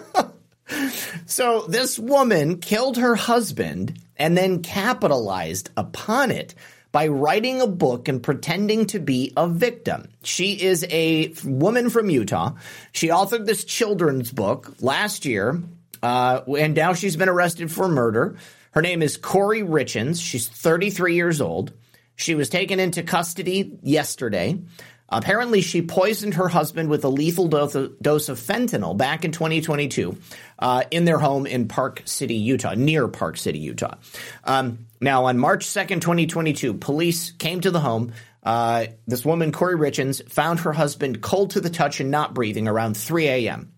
so 1.28 1.66
this 1.68 1.98
woman 1.98 2.58
killed 2.58 2.96
her 2.96 3.14
husband 3.14 4.00
and 4.16 4.36
then 4.36 4.62
capitalized 4.62 5.68
upon 5.76 6.30
it 6.30 6.54
by 6.90 7.08
writing 7.08 7.60
a 7.60 7.66
book 7.66 8.08
and 8.08 8.22
pretending 8.22 8.86
to 8.86 8.98
be 8.98 9.34
a 9.36 9.46
victim. 9.46 10.08
She 10.22 10.60
is 10.60 10.86
a 10.88 11.34
woman 11.44 11.90
from 11.90 12.08
Utah. 12.08 12.54
She 12.92 13.08
authored 13.08 13.44
this 13.44 13.64
children's 13.64 14.32
book 14.32 14.74
last 14.80 15.26
year, 15.26 15.62
uh, 16.02 16.40
and 16.58 16.74
now 16.74 16.94
she's 16.94 17.16
been 17.16 17.28
arrested 17.28 17.70
for 17.70 17.88
murder. 17.88 18.36
Her 18.70 18.80
name 18.80 19.02
is 19.02 19.18
Kouri 19.18 19.62
Richins. 19.62 20.22
She's 20.22 20.48
33 20.48 21.14
years 21.14 21.42
old. 21.42 21.74
She 22.16 22.34
was 22.34 22.48
taken 22.48 22.80
into 22.80 23.02
custody 23.02 23.78
yesterday. 23.82 24.58
Apparently, 25.10 25.62
she 25.62 25.80
poisoned 25.80 26.34
her 26.34 26.48
husband 26.48 26.90
with 26.90 27.04
a 27.04 27.08
lethal 27.08 27.48
dose 27.48 27.74
of, 27.74 27.98
dose 28.00 28.28
of 28.28 28.38
fentanyl 28.38 28.96
back 28.96 29.24
in 29.24 29.32
2022 29.32 30.18
uh, 30.58 30.84
in 30.90 31.06
their 31.06 31.18
home 31.18 31.46
in 31.46 31.66
Park 31.66 32.02
City, 32.04 32.34
Utah, 32.34 32.74
near 32.74 33.08
Park 33.08 33.38
City, 33.38 33.58
Utah. 33.58 33.94
Um, 34.44 34.86
now, 35.00 35.24
on 35.24 35.38
March 35.38 35.64
2nd, 35.66 36.02
2022, 36.02 36.74
police 36.74 37.30
came 37.30 37.60
to 37.62 37.70
the 37.70 37.80
home. 37.80 38.12
Uh, 38.42 38.86
this 39.06 39.24
woman, 39.24 39.50
Kouri 39.50 39.76
Richins, 39.76 40.28
found 40.30 40.60
her 40.60 40.72
husband 40.72 41.22
cold 41.22 41.52
to 41.52 41.60
the 41.60 41.70
touch 41.70 42.00
and 42.00 42.10
not 42.10 42.34
breathing 42.34 42.68
around 42.68 42.96
3 42.96 43.28
a.m. 43.28 43.72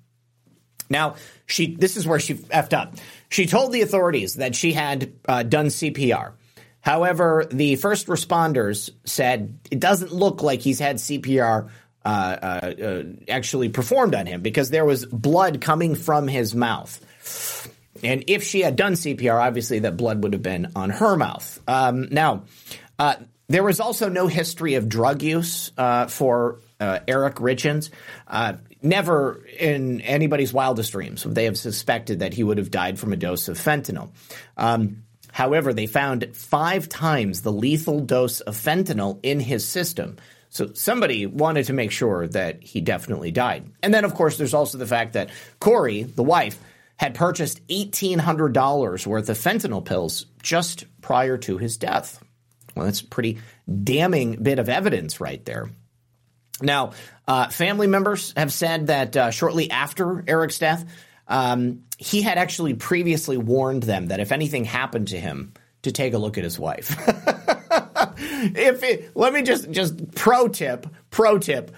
Now, 0.89 1.15
she 1.47 1.77
this 1.77 1.97
is 1.97 2.07
where 2.07 2.19
she 2.19 2.35
effed 2.35 2.73
up. 2.73 2.97
She 3.29 3.47
told 3.47 3.73
the 3.73 3.83
authorities 3.83 4.35
that 4.35 4.57
she 4.57 4.73
had 4.73 5.13
uh, 5.29 5.45
done 5.45 5.67
CPR. 5.67 6.33
However, 6.81 7.47
the 7.51 7.77
first 7.77 8.07
responders 8.07 8.91
said 9.05 9.59
it 9.71 9.81
doesn't 9.81 10.13
look 10.13 10.43
like 10.43 10.61
he's 10.61 10.79
had 10.79 10.97
CPR 10.97 11.69
uh, 12.03 12.09
uh, 12.09 12.75
uh, 12.83 13.03
actually 13.29 13.69
performed 13.69 14.15
on 14.15 14.25
him 14.25 14.41
because 14.41 14.71
there 14.71 14.87
was 14.87 15.05
blood 15.05 15.61
coming 15.61 15.95
from 15.95 16.27
his 16.29 16.55
mouth. 16.55 17.69
And 18.03 18.25
if 18.27 18.43
she 18.43 18.61
had 18.61 18.77
done 18.77 18.95
CPR, 18.95 19.39
obviously 19.39 19.81
that 19.81 19.99
blood 19.99 20.23
would 20.23 20.33
have 20.33 20.43
been 20.43 20.73
on 20.75 20.89
her 20.89 21.17
mouth. 21.17 21.61
Um, 21.69 22.09
now, 22.11 22.45
uh, 22.99 23.17
there 23.49 23.63
was 23.63 23.81
also 23.81 24.09
no 24.09 24.29
history 24.29 24.77
of 24.77 24.89
drug 24.89 25.23
use 25.23 25.73
uh, 25.77 26.07
for 26.07 26.61
uh, 26.79 27.01
Eric 27.07 27.35
Richins. 27.35 27.91
never 28.81 29.45
in 29.59 30.01
anybody's 30.01 30.55
wildest 30.55 30.93
dreams 30.93 31.27
would 31.27 31.35
they 31.35 31.45
have 31.45 31.59
suspected 31.59 32.21
that 32.21 32.33
he 32.33 32.43
would 32.43 32.57
have 32.57 32.71
died 32.71 32.99
from 32.99 33.13
a 33.13 33.17
dose 33.17 33.49
of 33.49 33.59
fentanyl. 33.59 34.09
Um, 34.57 35.03
However, 35.33 35.73
they 35.73 35.87
found 35.87 36.35
five 36.35 36.89
times 36.89 37.43
the 37.43 37.53
lethal 37.53 38.01
dose 38.01 38.41
of 38.41 38.57
fentanyl 38.57 39.21
in 39.23 39.41
his 39.41 39.67
system. 39.67 40.17
So 40.49 40.73
somebody 40.75 41.27
wanted 41.27 41.67
to 41.67 41.73
make 41.73 41.93
sure 41.93 42.27
that 42.29 42.63
he 42.63 42.81
definitely 42.81 43.31
died. 43.31 43.71
And 43.83 43.95
then, 43.95 44.05
of 44.05 44.15
course, 44.15 44.37
there's 44.37 44.55
also 44.55 44.79
the 44.79 44.87
fact 44.87 45.13
that 45.13 45.31
Kouri, 45.61 46.13
the 46.15 46.25
wife, 46.25 46.59
had 46.97 47.15
purchased 47.15 47.67
$1,800 47.69 49.07
worth 49.07 49.29
of 49.29 49.39
fentanyl 49.39 49.85
pills 49.85 50.27
just 50.43 50.85
prior 51.01 51.39
to 51.39 51.57
his 51.57 51.77
death. 51.77 52.23
Well, 52.75 52.85
that's 52.85 53.01
a 53.01 53.07
pretty 53.07 53.39
damning 53.83 54.43
bit 54.43 54.59
of 54.59 54.69
evidence 54.69 55.21
right 55.21 55.43
there. 55.45 55.71
Now, 56.61 56.93
uh, 57.27 57.49
family 57.49 57.87
members 57.87 58.35
have 58.37 58.53
said 58.53 58.89
that 58.89 59.17
uh, 59.17 59.31
shortly 59.31 59.71
after 59.71 60.23
Eric's 60.27 60.59
death, 60.59 60.85
um, 61.31 61.85
he 61.97 62.21
had 62.21 62.37
actually 62.37 62.75
previously 62.75 63.39
warned 63.39 63.85
them 63.85 64.09
that 64.09 64.21
if 64.21 64.33
anything 64.33 64.65
happened 64.65 65.09
to 65.09 65.19
him, 65.19 65.55
to 65.83 65.93
take 65.93 66.13
a 66.13 66.19
look 66.19 66.37
at 66.39 66.45
his 66.45 66.59
wife. 66.59 66.91
if 68.19 68.83
it, 68.83 69.17
let 69.17 69.33
me 69.33 69.43
just 69.43 69.71
just 69.71 70.15
pro 70.15 70.49
tip, 70.49 70.87
pro 71.11 71.39
tip. 71.39 71.75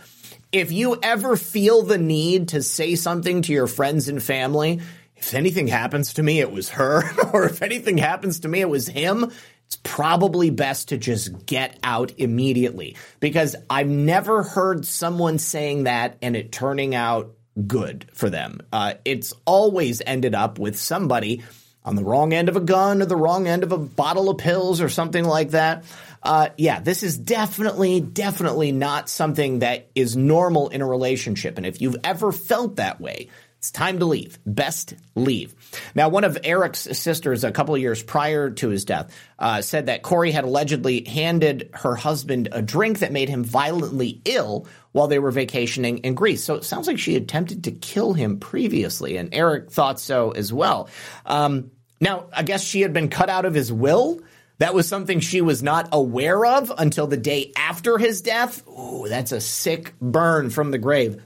If 0.51 0.73
you 0.73 0.99
ever 1.03 1.37
feel 1.37 1.83
the 1.83 1.99
need 1.99 2.49
to 2.49 2.63
say 2.63 2.95
something 2.95 3.43
to 3.43 3.53
your 3.53 3.67
friends 3.67 4.09
and 4.09 4.23
family, 4.23 4.81
if 5.17 5.35
anything 5.35 5.69
happens 5.69 6.15
to 6.15 6.23
me, 6.23 6.41
it 6.41 6.51
was 6.51 6.71
her, 6.71 7.05
or 7.33 7.45
if 7.45 7.63
anything 7.63 7.97
happens 7.97 8.41
to 8.41 8.49
me, 8.49 8.61
it 8.61 8.69
was 8.69 8.89
him. 8.89 9.31
It's 9.67 9.77
probably 9.83 10.51
best 10.51 10.89
to 10.89 10.99
just 10.99 11.47
get 11.47 11.79
out 11.83 12.13
immediately 12.19 12.97
because 13.21 13.57
I've 13.71 13.89
never 13.89 14.43
heard 14.43 14.85
someone 14.85 15.39
saying 15.39 15.85
that 15.85 16.19
and 16.21 16.37
it 16.37 16.53
turning 16.53 16.95
out 16.95 17.35
good 17.67 18.07
for 18.13 18.31
them. 18.31 18.61
Uh, 18.73 18.95
it's 19.05 19.35
always 19.45 20.03
ended 20.05 20.35
up 20.35 20.59
with 20.59 20.79
somebody 20.79 21.43
on 21.85 21.97
the 21.97 22.05
wrong 22.05 22.33
end 22.33 22.49
of 22.49 22.57
a 22.57 22.61
gun 22.61 23.03
or 23.03 23.07
the 23.07 23.17
wrong 23.17 23.47
end 23.47 23.63
of 23.63 23.73
a 23.73 23.79
bottle 23.79 24.29
of 24.31 24.39
pills 24.39 24.81
or 24.81 24.89
something 24.89 25.25
like 25.25 25.51
that. 25.51 25.85
Uh, 26.23 26.51
yeah, 26.57 26.79
this 26.79 27.03
is 27.03 27.19
definitely, 27.19 28.01
definitely 28.01 28.71
not 28.71 29.09
something 29.09 29.59
that 29.59 29.89
is 29.95 30.17
normal 30.17 30.69
in 30.69 30.81
a 30.81 30.87
relationship. 30.87 31.57
And 31.57 31.67
if 31.67 31.81
you've 31.81 31.97
ever 32.05 32.31
felt 32.31 32.77
that 32.77 33.01
way, 33.01 33.29
it's 33.59 33.71
time 33.71 34.01
to 34.01 34.07
leave. 34.07 34.41
Best 34.45 34.95
leave. 35.15 35.55
Now, 35.95 36.09
one 36.09 36.25
of 36.25 36.37
Eric's 36.43 36.81
sisters, 36.81 37.45
a 37.45 37.53
couple 37.53 37.77
of 37.77 37.81
years 37.81 38.03
prior 38.03 38.51
to 38.51 38.69
his 38.69 38.85
death, 38.85 39.17
uh, 39.39 39.63
said 39.63 39.87
that 39.87 40.03
Kouri 40.03 40.33
had 40.33 40.43
allegedly 40.45 41.05
handed 41.05 41.71
her 41.75 41.95
husband 41.95 42.49
a 42.51 42.61
drink 42.61 43.01
that 43.01 43.13
made 43.13 43.29
him 43.29 43.45
violently 43.45 44.21
ill 44.25 44.67
while 44.93 45.09
they 45.09 45.19
were 45.19 45.31
vacationing 45.31 45.99
in 45.99 46.15
Greece. 46.15 46.45
So 46.45 46.55
it 46.55 46.65
sounds 46.65 46.87
like 46.87 46.99
she 46.99 47.17
attempted 47.17 47.65
to 47.65 47.73
kill 47.73 48.13
him 48.13 48.39
previously, 48.39 49.17
and 49.17 49.31
Eric 49.33 49.71
thought 49.71 49.99
so 49.99 50.31
as 50.31 50.53
well. 50.53 50.89
Um, 51.27 51.71
now, 52.01 52.27
I 52.33 52.43
guess 52.43 52.63
she 52.63 52.83
had 52.83 52.93
been 52.93 53.09
cut 53.09 53.29
out 53.29 53.45
of 53.45 53.55
his 53.55 53.73
will. 53.73 54.21
That 54.59 54.75
was 54.75 54.89
something 54.89 55.21
she 55.21 55.41
was 55.41 55.63
not 55.63 55.89
aware 55.93 56.45
of 56.45 56.73
until 56.77 57.07
the 57.07 57.17
day 57.17 57.53
after 57.57 57.99
his 57.99 58.23
death. 58.23 58.67
Ooh, 58.69 59.07
that's 59.09 59.33
a 59.33 59.41
sick 59.41 59.95
burn 60.01 60.51
from 60.51 60.71
the 60.71 60.79
grave 60.79 61.21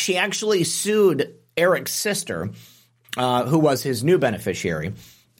she 0.00 0.16
actually 0.16 0.64
sued 0.64 1.34
Eric's 1.56 1.92
sister, 1.92 2.50
uh, 3.16 3.46
who 3.46 3.58
was 3.58 3.82
his 3.82 4.02
new 4.02 4.18
beneficiary. 4.18 4.94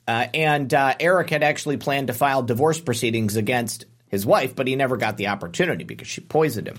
Uh, 0.06 0.26
and 0.34 0.72
uh, 0.74 0.94
Eric 0.98 1.30
had 1.30 1.42
actually 1.42 1.76
planned 1.76 2.08
to 2.08 2.12
file 2.12 2.42
divorce 2.42 2.80
proceedings 2.80 3.36
against 3.36 3.84
his 4.10 4.26
wife, 4.26 4.54
but 4.54 4.66
he 4.66 4.76
never 4.76 4.96
got 4.96 5.16
the 5.16 5.28
opportunity 5.28 5.84
because 5.84 6.08
she 6.08 6.20
poisoned 6.20 6.68
him. 6.68 6.78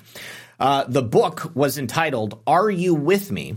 Uh, 0.59 0.83
the 0.87 1.01
book 1.01 1.51
was 1.55 1.77
entitled 1.77 2.39
Are 2.45 2.69
You 2.69 2.93
With 2.93 3.31
Me? 3.31 3.55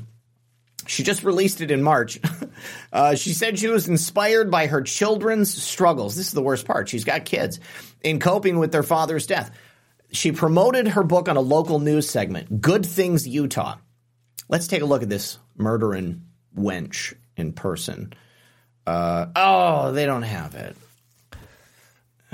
She 0.87 1.03
just 1.03 1.25
released 1.25 1.61
it 1.61 1.71
in 1.71 1.83
March. 1.83 2.19
Uh, 2.93 3.17
she 3.17 3.33
said 3.33 3.59
she 3.59 3.67
was 3.67 3.89
inspired 3.89 4.49
by 4.49 4.69
her 4.69 4.81
children's 4.81 5.53
struggles. 5.53 6.15
This 6.15 6.29
is 6.29 6.33
the 6.33 6.41
worst 6.41 6.65
part. 6.65 6.89
She's 6.89 7.05
got 7.05 7.25
kids 7.25 7.59
in 8.01 8.21
coping 8.21 8.61
with 8.61 8.71
their 8.71 8.85
father's 8.85 9.27
death. 9.27 9.51
She 10.13 10.31
promoted 10.31 10.87
her 10.87 11.03
book 11.03 11.29
on 11.29 11.37
a 11.37 11.41
local 11.41 11.81
news 11.81 12.09
segment, 12.09 12.61
Good 12.61 12.87
Things 12.87 13.27
Utah. 13.27 13.79
Let's 14.49 14.69
take 14.69 14.83
a 14.83 14.87
look 14.87 15.03
at 15.03 15.09
this 15.09 15.39
murdering 15.57 16.23
wench 16.57 17.15
in 17.37 17.53
person. 17.53 18.13
Uh, 18.87 19.27
oh, 19.35 19.91
they 19.91 20.07
don't 20.07 20.23
have 20.23 20.55
it. 20.55 20.77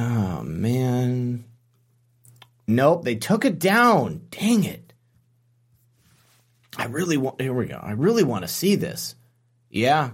Oh, 0.00 0.42
man. 0.42 1.44
Nope, 2.66 3.04
they 3.04 3.16
took 3.16 3.44
it 3.44 3.58
down. 3.58 4.22
Dang 4.30 4.64
it. 4.64 4.92
I 6.78 6.86
really 6.86 7.18
want, 7.18 7.40
here 7.40 7.52
we 7.52 7.66
go. 7.66 7.78
I 7.80 7.92
really 7.92 8.24
want 8.24 8.42
to 8.42 8.48
see 8.48 8.76
this. 8.76 9.14
Yeah. 9.68 10.10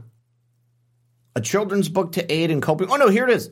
A 1.37 1.41
children's 1.41 1.89
book 1.89 2.13
to 2.13 2.33
aid 2.33 2.51
in 2.51 2.61
coping. 2.61 2.91
Oh, 2.91 2.97
no, 2.97 3.09
here 3.11 3.29
it 3.29 3.35
is. 3.37 3.51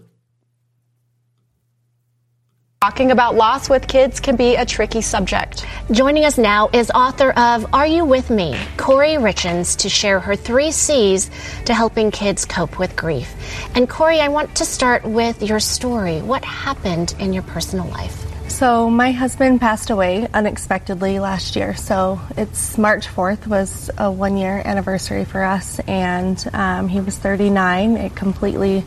Talking 2.84 3.12
about 3.12 3.34
loss 3.34 3.70
with 3.70 3.88
kids 3.88 4.20
can 4.20 4.36
be 4.36 4.56
a 4.56 4.66
tricky 4.66 5.00
subject. 5.00 5.64
Joining 5.90 6.26
us 6.26 6.36
now 6.36 6.68
is 6.70 6.90
author 6.90 7.30
of 7.30 7.64
Are 7.72 7.86
You 7.86 8.04
With 8.04 8.28
Me? 8.28 8.52
Kouri 8.76 9.16
Richins, 9.16 9.74
to 9.78 9.88
share 9.88 10.20
her 10.20 10.36
three 10.36 10.70
C's 10.70 11.30
to 11.64 11.72
helping 11.72 12.10
kids 12.10 12.44
cope 12.44 12.78
with 12.78 12.94
grief. 12.94 13.34
And 13.74 13.88
Kouri, 13.88 14.20
I 14.20 14.28
want 14.28 14.54
to 14.56 14.66
start 14.66 15.02
with 15.02 15.42
your 15.42 15.60
story. 15.60 16.20
What 16.20 16.44
happened 16.44 17.14
in 17.18 17.32
your 17.32 17.42
personal 17.44 17.86
life? 17.86 18.22
So 18.50 18.90
my 18.90 19.12
husband 19.12 19.62
passed 19.62 19.88
away 19.88 20.28
unexpectedly 20.34 21.20
last 21.20 21.56
year. 21.56 21.74
So 21.76 22.20
it's 22.36 22.76
March 22.76 23.06
4th 23.06 23.46
was 23.46 23.90
a 23.96 24.12
one 24.12 24.36
year 24.36 24.60
anniversary 24.62 25.24
for 25.24 25.42
us, 25.42 25.80
and 25.88 26.36
um, 26.52 26.88
he 26.88 27.00
was 27.00 27.16
39. 27.16 27.96
It 27.96 28.14
completely 28.14 28.84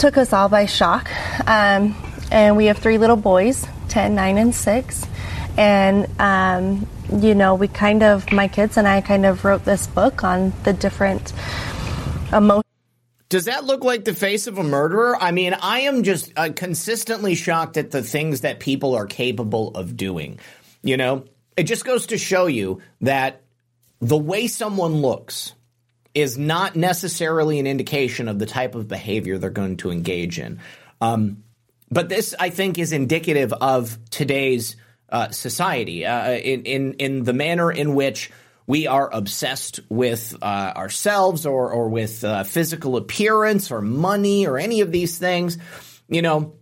took 0.00 0.16
us 0.16 0.32
all 0.32 0.48
by 0.48 0.66
shock. 0.66 1.08
Um, 1.46 1.94
and 2.30 2.56
we 2.56 2.66
have 2.66 2.78
three 2.78 2.98
little 2.98 3.16
boys 3.16 3.66
10, 3.88 4.14
9, 4.14 4.38
and 4.38 4.54
6. 4.54 5.06
And, 5.56 6.20
um, 6.20 6.86
you 7.12 7.34
know, 7.34 7.54
we 7.54 7.68
kind 7.68 8.02
of, 8.02 8.30
my 8.32 8.48
kids 8.48 8.76
and 8.76 8.86
I 8.86 9.00
kind 9.00 9.26
of 9.26 9.44
wrote 9.44 9.64
this 9.64 9.86
book 9.86 10.22
on 10.22 10.52
the 10.64 10.72
different 10.72 11.32
emotions. 12.32 12.64
Does 13.28 13.44
that 13.44 13.64
look 13.64 13.84
like 13.84 14.04
the 14.04 14.14
face 14.14 14.46
of 14.46 14.56
a 14.56 14.62
murderer? 14.62 15.16
I 15.20 15.32
mean, 15.32 15.54
I 15.60 15.80
am 15.80 16.02
just 16.02 16.32
uh, 16.36 16.50
consistently 16.54 17.34
shocked 17.34 17.76
at 17.76 17.90
the 17.90 18.02
things 18.02 18.40
that 18.42 18.58
people 18.58 18.94
are 18.94 19.06
capable 19.06 19.70
of 19.74 19.96
doing. 19.96 20.38
You 20.82 20.96
know, 20.96 21.24
it 21.56 21.64
just 21.64 21.84
goes 21.84 22.06
to 22.06 22.18
show 22.18 22.46
you 22.46 22.80
that 23.02 23.42
the 24.00 24.16
way 24.16 24.46
someone 24.46 25.02
looks 25.02 25.54
is 26.14 26.38
not 26.38 26.74
necessarily 26.74 27.58
an 27.58 27.66
indication 27.66 28.28
of 28.28 28.38
the 28.38 28.46
type 28.46 28.74
of 28.74 28.88
behavior 28.88 29.36
they're 29.36 29.50
going 29.50 29.76
to 29.78 29.90
engage 29.90 30.38
in. 30.38 30.60
Um, 31.00 31.42
but 31.90 32.08
this, 32.08 32.34
I 32.38 32.50
think, 32.50 32.78
is 32.78 32.92
indicative 32.92 33.52
of 33.52 33.98
today's 34.10 34.76
uh, 35.08 35.30
society 35.30 36.04
uh, 36.04 36.32
in, 36.32 36.64
in 36.64 36.92
in 36.94 37.24
the 37.24 37.32
manner 37.32 37.70
in 37.72 37.94
which 37.94 38.30
we 38.66 38.86
are 38.86 39.08
obsessed 39.10 39.80
with 39.88 40.36
uh, 40.42 40.72
ourselves 40.76 41.46
or 41.46 41.72
or 41.72 41.88
with 41.88 42.22
uh, 42.24 42.44
physical 42.44 42.96
appearance 42.96 43.70
or 43.70 43.80
money 43.80 44.46
or 44.46 44.58
any 44.58 44.82
of 44.82 44.92
these 44.92 45.16
things. 45.18 45.56
You 46.08 46.22
know, 46.22 46.54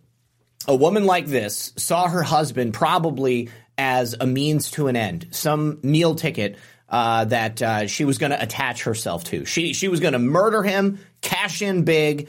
a 0.68 0.76
woman 0.76 1.04
like 1.04 1.26
this 1.26 1.72
saw 1.76 2.08
her 2.08 2.22
husband 2.22 2.74
probably 2.74 3.50
as 3.78 4.14
a 4.18 4.26
means 4.26 4.70
to 4.72 4.86
an 4.86 4.96
end, 4.96 5.28
some 5.32 5.80
meal 5.82 6.14
ticket 6.14 6.56
uh, 6.88 7.24
that 7.24 7.60
uh, 7.60 7.86
she 7.86 8.04
was 8.04 8.18
going 8.18 8.30
to 8.30 8.40
attach 8.42 8.84
herself 8.84 9.24
to. 9.24 9.44
She 9.44 9.72
she 9.74 9.88
was 9.88 10.00
going 10.00 10.12
to 10.12 10.18
murder 10.18 10.62
him, 10.62 11.00
cash 11.20 11.62
in 11.62 11.84
big, 11.84 12.28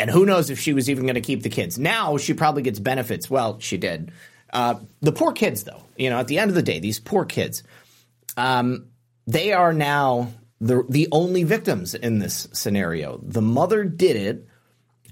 and 0.00 0.10
who 0.10 0.24
knows 0.24 0.50
if 0.50 0.58
she 0.58 0.72
was 0.72 0.88
even 0.88 1.04
going 1.04 1.14
to 1.14 1.20
keep 1.20 1.42
the 1.42 1.50
kids. 1.50 1.78
Now 1.78 2.16
she 2.16 2.34
probably 2.34 2.62
gets 2.62 2.78
benefits. 2.78 3.30
Well, 3.30 3.60
she 3.60 3.76
did. 3.76 4.10
Uh, 4.52 4.80
the 5.00 5.12
poor 5.12 5.32
kids, 5.32 5.64
though, 5.64 5.82
you 5.96 6.10
know, 6.10 6.18
at 6.18 6.26
the 6.26 6.38
end 6.38 6.50
of 6.50 6.54
the 6.54 6.62
day, 6.62 6.80
these 6.80 6.98
poor 6.98 7.24
kids, 7.24 7.62
um, 8.36 8.86
they 9.26 9.52
are 9.52 9.72
now 9.72 10.32
the 10.60 10.84
the 10.88 11.08
only 11.12 11.44
victims 11.44 11.94
in 11.94 12.18
this 12.18 12.48
scenario. 12.52 13.20
The 13.22 13.42
mother 13.42 13.84
did 13.84 14.16
it, 14.16 14.48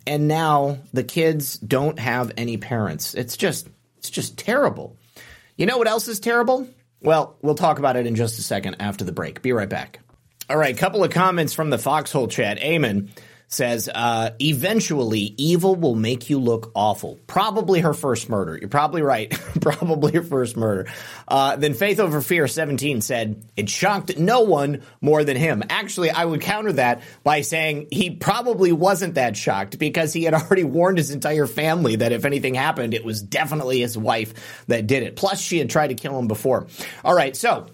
and 0.06 0.26
now 0.26 0.78
the 0.92 1.04
kids 1.04 1.58
don't 1.58 1.98
have 1.98 2.32
any 2.36 2.56
parents. 2.56 3.14
It's 3.14 3.36
just 3.36 3.68
it's 3.98 4.10
just 4.10 4.38
terrible. 4.38 4.96
You 5.56 5.66
know 5.66 5.78
what 5.78 5.88
else 5.88 6.08
is 6.08 6.18
terrible? 6.18 6.68
Well, 7.00 7.36
we'll 7.42 7.54
talk 7.54 7.78
about 7.78 7.96
it 7.96 8.06
in 8.06 8.16
just 8.16 8.38
a 8.38 8.42
second 8.42 8.76
after 8.80 9.04
the 9.04 9.12
break. 9.12 9.42
Be 9.42 9.52
right 9.52 9.68
back. 9.68 10.00
All 10.50 10.56
right, 10.56 10.76
couple 10.76 11.04
of 11.04 11.10
comments 11.10 11.52
from 11.52 11.70
the 11.70 11.78
Foxhole 11.78 12.28
chat. 12.28 12.58
Eamon 12.58 13.10
says, 13.48 13.88
uh, 13.92 14.30
eventually 14.40 15.34
evil 15.38 15.74
will 15.74 15.94
make 15.94 16.28
you 16.28 16.38
look 16.38 16.70
awful. 16.74 17.18
Probably 17.26 17.80
her 17.80 17.94
first 17.94 18.28
murder. 18.28 18.56
You're 18.58 18.68
probably 18.68 19.00
right. 19.00 19.30
probably 19.60 20.12
her 20.12 20.22
first 20.22 20.56
murder. 20.56 20.86
Uh, 21.26 21.56
then 21.56 21.72
Faith 21.72 21.98
Over 21.98 22.20
Fear 22.20 22.46
17 22.46 23.00
said, 23.00 23.42
it 23.56 23.70
shocked 23.70 24.18
no 24.18 24.42
one 24.42 24.82
more 25.00 25.24
than 25.24 25.38
him. 25.38 25.62
Actually, 25.70 26.10
I 26.10 26.26
would 26.26 26.42
counter 26.42 26.72
that 26.74 27.02
by 27.24 27.40
saying 27.40 27.88
he 27.90 28.10
probably 28.10 28.70
wasn't 28.70 29.14
that 29.14 29.34
shocked 29.34 29.78
because 29.78 30.12
he 30.12 30.24
had 30.24 30.34
already 30.34 30.64
warned 30.64 30.98
his 30.98 31.10
entire 31.10 31.46
family 31.46 31.96
that 31.96 32.12
if 32.12 32.26
anything 32.26 32.54
happened, 32.54 32.92
it 32.92 33.04
was 33.04 33.22
definitely 33.22 33.80
his 33.80 33.96
wife 33.96 34.64
that 34.66 34.86
did 34.86 35.02
it. 35.02 35.16
Plus, 35.16 35.40
she 35.40 35.58
had 35.58 35.70
tried 35.70 35.88
to 35.88 35.94
kill 35.94 36.18
him 36.18 36.28
before. 36.28 36.66
All 37.02 37.14
right, 37.14 37.34
so 37.34 37.66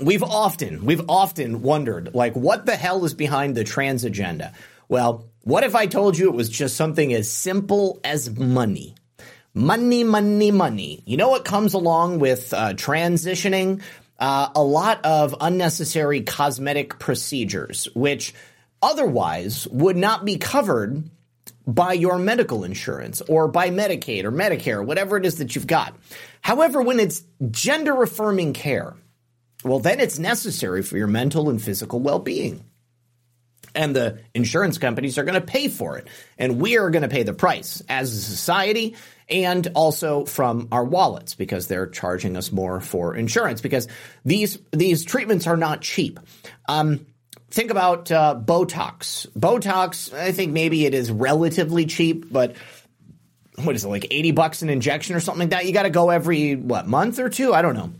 we've 0.00 0.22
often 0.22 0.84
we've 0.84 1.08
often 1.08 1.62
wondered 1.62 2.14
like 2.14 2.34
what 2.36 2.66
the 2.66 2.76
hell 2.76 3.04
is 3.04 3.14
behind 3.14 3.56
the 3.56 3.64
trans 3.64 4.04
agenda 4.04 4.52
well, 4.88 5.28
what 5.42 5.64
if 5.64 5.74
I 5.74 5.86
told 5.86 6.18
you 6.18 6.28
it 6.28 6.34
was 6.34 6.48
just 6.48 6.76
something 6.76 7.12
as 7.12 7.30
simple 7.30 8.00
as 8.04 8.36
money? 8.36 8.94
Money, 9.54 10.04
money, 10.04 10.50
money. 10.50 11.02
You 11.06 11.16
know 11.16 11.30
what 11.30 11.44
comes 11.44 11.74
along 11.74 12.18
with 12.18 12.52
uh, 12.52 12.74
transitioning? 12.74 13.82
Uh, 14.18 14.50
a 14.54 14.62
lot 14.62 15.04
of 15.04 15.34
unnecessary 15.40 16.22
cosmetic 16.22 16.98
procedures, 16.98 17.88
which 17.94 18.34
otherwise 18.82 19.66
would 19.68 19.96
not 19.96 20.24
be 20.24 20.38
covered 20.38 21.04
by 21.66 21.92
your 21.92 22.18
medical 22.18 22.64
insurance 22.64 23.20
or 23.22 23.46
by 23.46 23.70
Medicaid 23.70 24.24
or 24.24 24.32
Medicare, 24.32 24.84
whatever 24.84 25.16
it 25.16 25.26
is 25.26 25.36
that 25.36 25.54
you've 25.54 25.66
got. 25.66 25.94
However, 26.40 26.80
when 26.80 26.98
it's 26.98 27.22
gender 27.50 28.02
affirming 28.02 28.54
care, 28.54 28.94
well, 29.64 29.78
then 29.78 30.00
it's 30.00 30.18
necessary 30.18 30.82
for 30.82 30.96
your 30.96 31.06
mental 31.06 31.50
and 31.50 31.60
physical 31.60 32.00
well 32.00 32.18
being 32.18 32.64
and 33.78 33.94
the 33.94 34.18
insurance 34.34 34.76
companies 34.76 35.18
are 35.18 35.24
going 35.24 35.40
to 35.40 35.46
pay 35.46 35.68
for 35.68 35.96
it. 35.96 36.08
And 36.36 36.60
we 36.60 36.76
are 36.78 36.90
going 36.90 37.02
to 37.02 37.08
pay 37.08 37.22
the 37.22 37.32
price 37.32 37.80
as 37.88 38.12
a 38.12 38.20
society 38.20 38.96
and 39.28 39.68
also 39.76 40.24
from 40.24 40.66
our 40.72 40.84
wallets 40.84 41.36
because 41.36 41.68
they're 41.68 41.86
charging 41.86 42.36
us 42.36 42.50
more 42.50 42.80
for 42.80 43.14
insurance 43.14 43.60
because 43.60 43.86
these 44.24 44.58
these 44.72 45.04
treatments 45.04 45.46
are 45.46 45.56
not 45.56 45.80
cheap. 45.80 46.18
Um, 46.68 47.06
think 47.50 47.70
about 47.70 48.10
uh, 48.10 48.40
Botox. 48.44 49.28
Botox, 49.38 50.12
I 50.12 50.32
think 50.32 50.52
maybe 50.52 50.84
it 50.84 50.92
is 50.92 51.12
relatively 51.12 51.86
cheap, 51.86 52.32
but 52.32 52.56
what 53.62 53.76
is 53.76 53.84
it 53.84 53.88
like 53.88 54.08
80 54.10 54.32
bucks 54.32 54.62
an 54.62 54.70
injection 54.70 55.14
or 55.14 55.20
something 55.20 55.40
like 55.40 55.50
that? 55.50 55.66
You 55.66 55.72
got 55.72 55.84
to 55.84 55.90
go 55.90 56.10
every 56.10 56.56
what 56.56 56.88
month 56.88 57.20
or 57.20 57.28
two? 57.28 57.54
I 57.54 57.62
don't 57.62 57.76
know. 57.76 57.92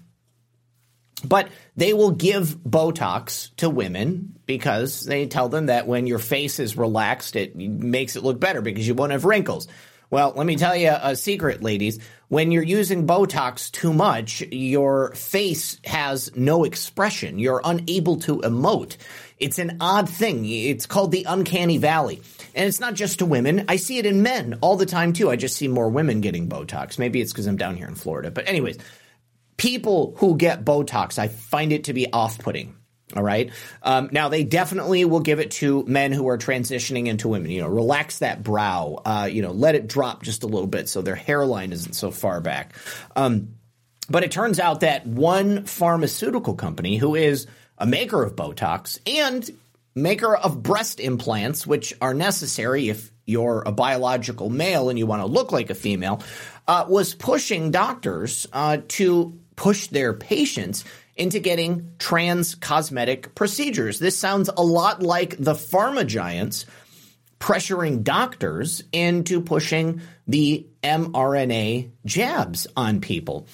But 1.24 1.48
they 1.76 1.94
will 1.94 2.12
give 2.12 2.57
Botox 2.59 3.54
to 3.57 3.68
women 3.68 4.38
because 4.46 5.04
they 5.04 5.26
tell 5.26 5.48
them 5.48 5.66
that 5.66 5.87
when 5.87 6.07
your 6.07 6.18
face 6.18 6.59
is 6.61 6.76
relaxed, 6.76 7.35
it 7.37 7.57
makes 7.57 8.16
it 8.16 8.22
look 8.22 8.38
better 8.38 8.62
because 8.62 8.87
you 8.87 8.94
won't 8.94 9.12
have 9.12 9.24
wrinkles. 9.24 9.68
Well, 10.11 10.33
let 10.35 10.46
me 10.46 10.57
tell 10.57 10.74
you 10.74 10.90
a 10.90 11.14
secret, 11.14 11.62
ladies. 11.62 11.98
When 12.28 12.50
you're 12.50 12.62
using 12.62 13.07
Botox 13.07 13.70
too 13.70 13.92
much, 13.92 14.40
your 14.50 15.12
face 15.14 15.78
has 15.85 16.35
no 16.35 16.64
expression. 16.64 17.38
You're 17.38 17.61
unable 17.62 18.16
to 18.20 18.38
emote. 18.38 18.96
It's 19.38 19.59
an 19.59 19.76
odd 19.81 20.09
thing. 20.09 20.46
It's 20.46 20.87
called 20.87 21.12
the 21.12 21.24
uncanny 21.28 21.76
valley. 21.76 22.22
And 22.54 22.66
it's 22.66 22.81
not 22.81 22.94
just 22.94 23.18
to 23.18 23.26
women. 23.26 23.66
I 23.68 23.76
see 23.76 23.98
it 23.98 24.07
in 24.07 24.22
men 24.22 24.59
all 24.62 24.76
the 24.76 24.87
time 24.87 25.12
too. 25.12 25.31
I 25.31 25.37
just 25.37 25.57
see 25.57 25.68
more 25.68 25.90
women 25.90 26.22
getting 26.22 26.48
Botox. 26.48 26.98
Maybe 26.98 27.20
it's 27.20 27.33
because 27.33 27.46
I'm 27.46 27.59
down 27.59 27.76
here 27.76 27.87
in 27.87 27.94
Florida. 27.94 28.31
But 28.31 28.48
anyways, 28.48 28.78
people 29.59 30.14
who 30.16 30.38
get 30.38 30.64
Botox, 30.64 31.18
I 31.18 31.29
find 31.29 31.73
it 31.73 31.85
to 31.85 31.92
be 31.92 32.11
off 32.11 32.38
putting. 32.38 32.75
All 33.16 33.23
right. 33.23 33.51
Um, 33.83 34.11
now 34.12 34.29
they 34.29 34.44
definitely 34.44 35.05
will 35.05 35.21
give 35.21 35.40
it 35.40 35.51
to 35.53 35.83
men 35.87 36.12
who 36.12 36.29
are 36.29 36.38
transitioning 36.38 37.07
into 37.07 37.29
women. 37.29 37.51
You 37.51 37.62
know, 37.62 37.68
relax 37.68 38.18
that 38.18 38.42
brow. 38.42 39.01
Uh, 39.05 39.29
you 39.31 39.42
know, 39.42 39.53
let 39.53 39.75
it 39.75 39.87
drop 39.87 40.23
just 40.23 40.42
a 40.42 40.47
little 40.47 40.66
bit 40.66 40.88
so 40.88 41.01
their 41.01 41.14
hairline 41.14 41.73
isn't 41.73 41.94
so 41.94 42.11
far 42.11 42.40
back. 42.40 42.75
Um, 43.16 43.55
but 44.11 44.25
it 44.25 44.31
turns 44.31 44.61
out 44.61 44.81
that 44.81 45.07
one 45.07 45.64
pharmaceutical 45.64 46.55
company 46.55 46.97
who 46.97 47.14
is 47.14 47.47
a 47.79 47.87
maker 47.87 48.23
of 48.23 48.37
Botox 48.37 48.99
and 49.07 49.49
maker 49.94 50.37
of 50.37 50.62
breast 50.62 51.01
implants, 51.01 51.66
which 51.66 51.94
are 52.01 52.14
necessary 52.14 52.88
if 52.88 53.11
you're 53.25 53.62
a 53.64 53.73
biological 53.73 54.51
male 54.51 54.90
and 54.90 54.99
you 54.99 55.07
want 55.07 55.23
to 55.23 55.27
look 55.27 55.51
like 55.51 55.71
a 55.71 55.75
female, 55.75 56.23
uh, 56.66 56.85
was 56.88 57.14
pushing 57.14 57.71
doctors 57.71 58.47
uh, 58.53 58.79
to 58.88 59.38
push 59.59 59.88
their 59.88 60.14
patients 60.14 60.85
into 61.16 61.40
getting 61.40 61.92
trans 61.99 62.55
cosmetic 62.55 63.35
procedures. 63.35 63.99
This 63.99 64.16
sounds 64.16 64.49
a 64.57 64.62
lot 64.62 65.03
like 65.03 65.37
the 65.37 65.55
pharma 65.55 66.07
giants 66.07 66.64
pressuring 67.38 68.03
doctors 68.03 68.83
into 68.92 69.40
pushing 69.40 70.01
the 70.27 70.66
mRNA 70.83 71.90
jabs 72.05 72.66
on 72.77 73.01
people. 73.01 73.46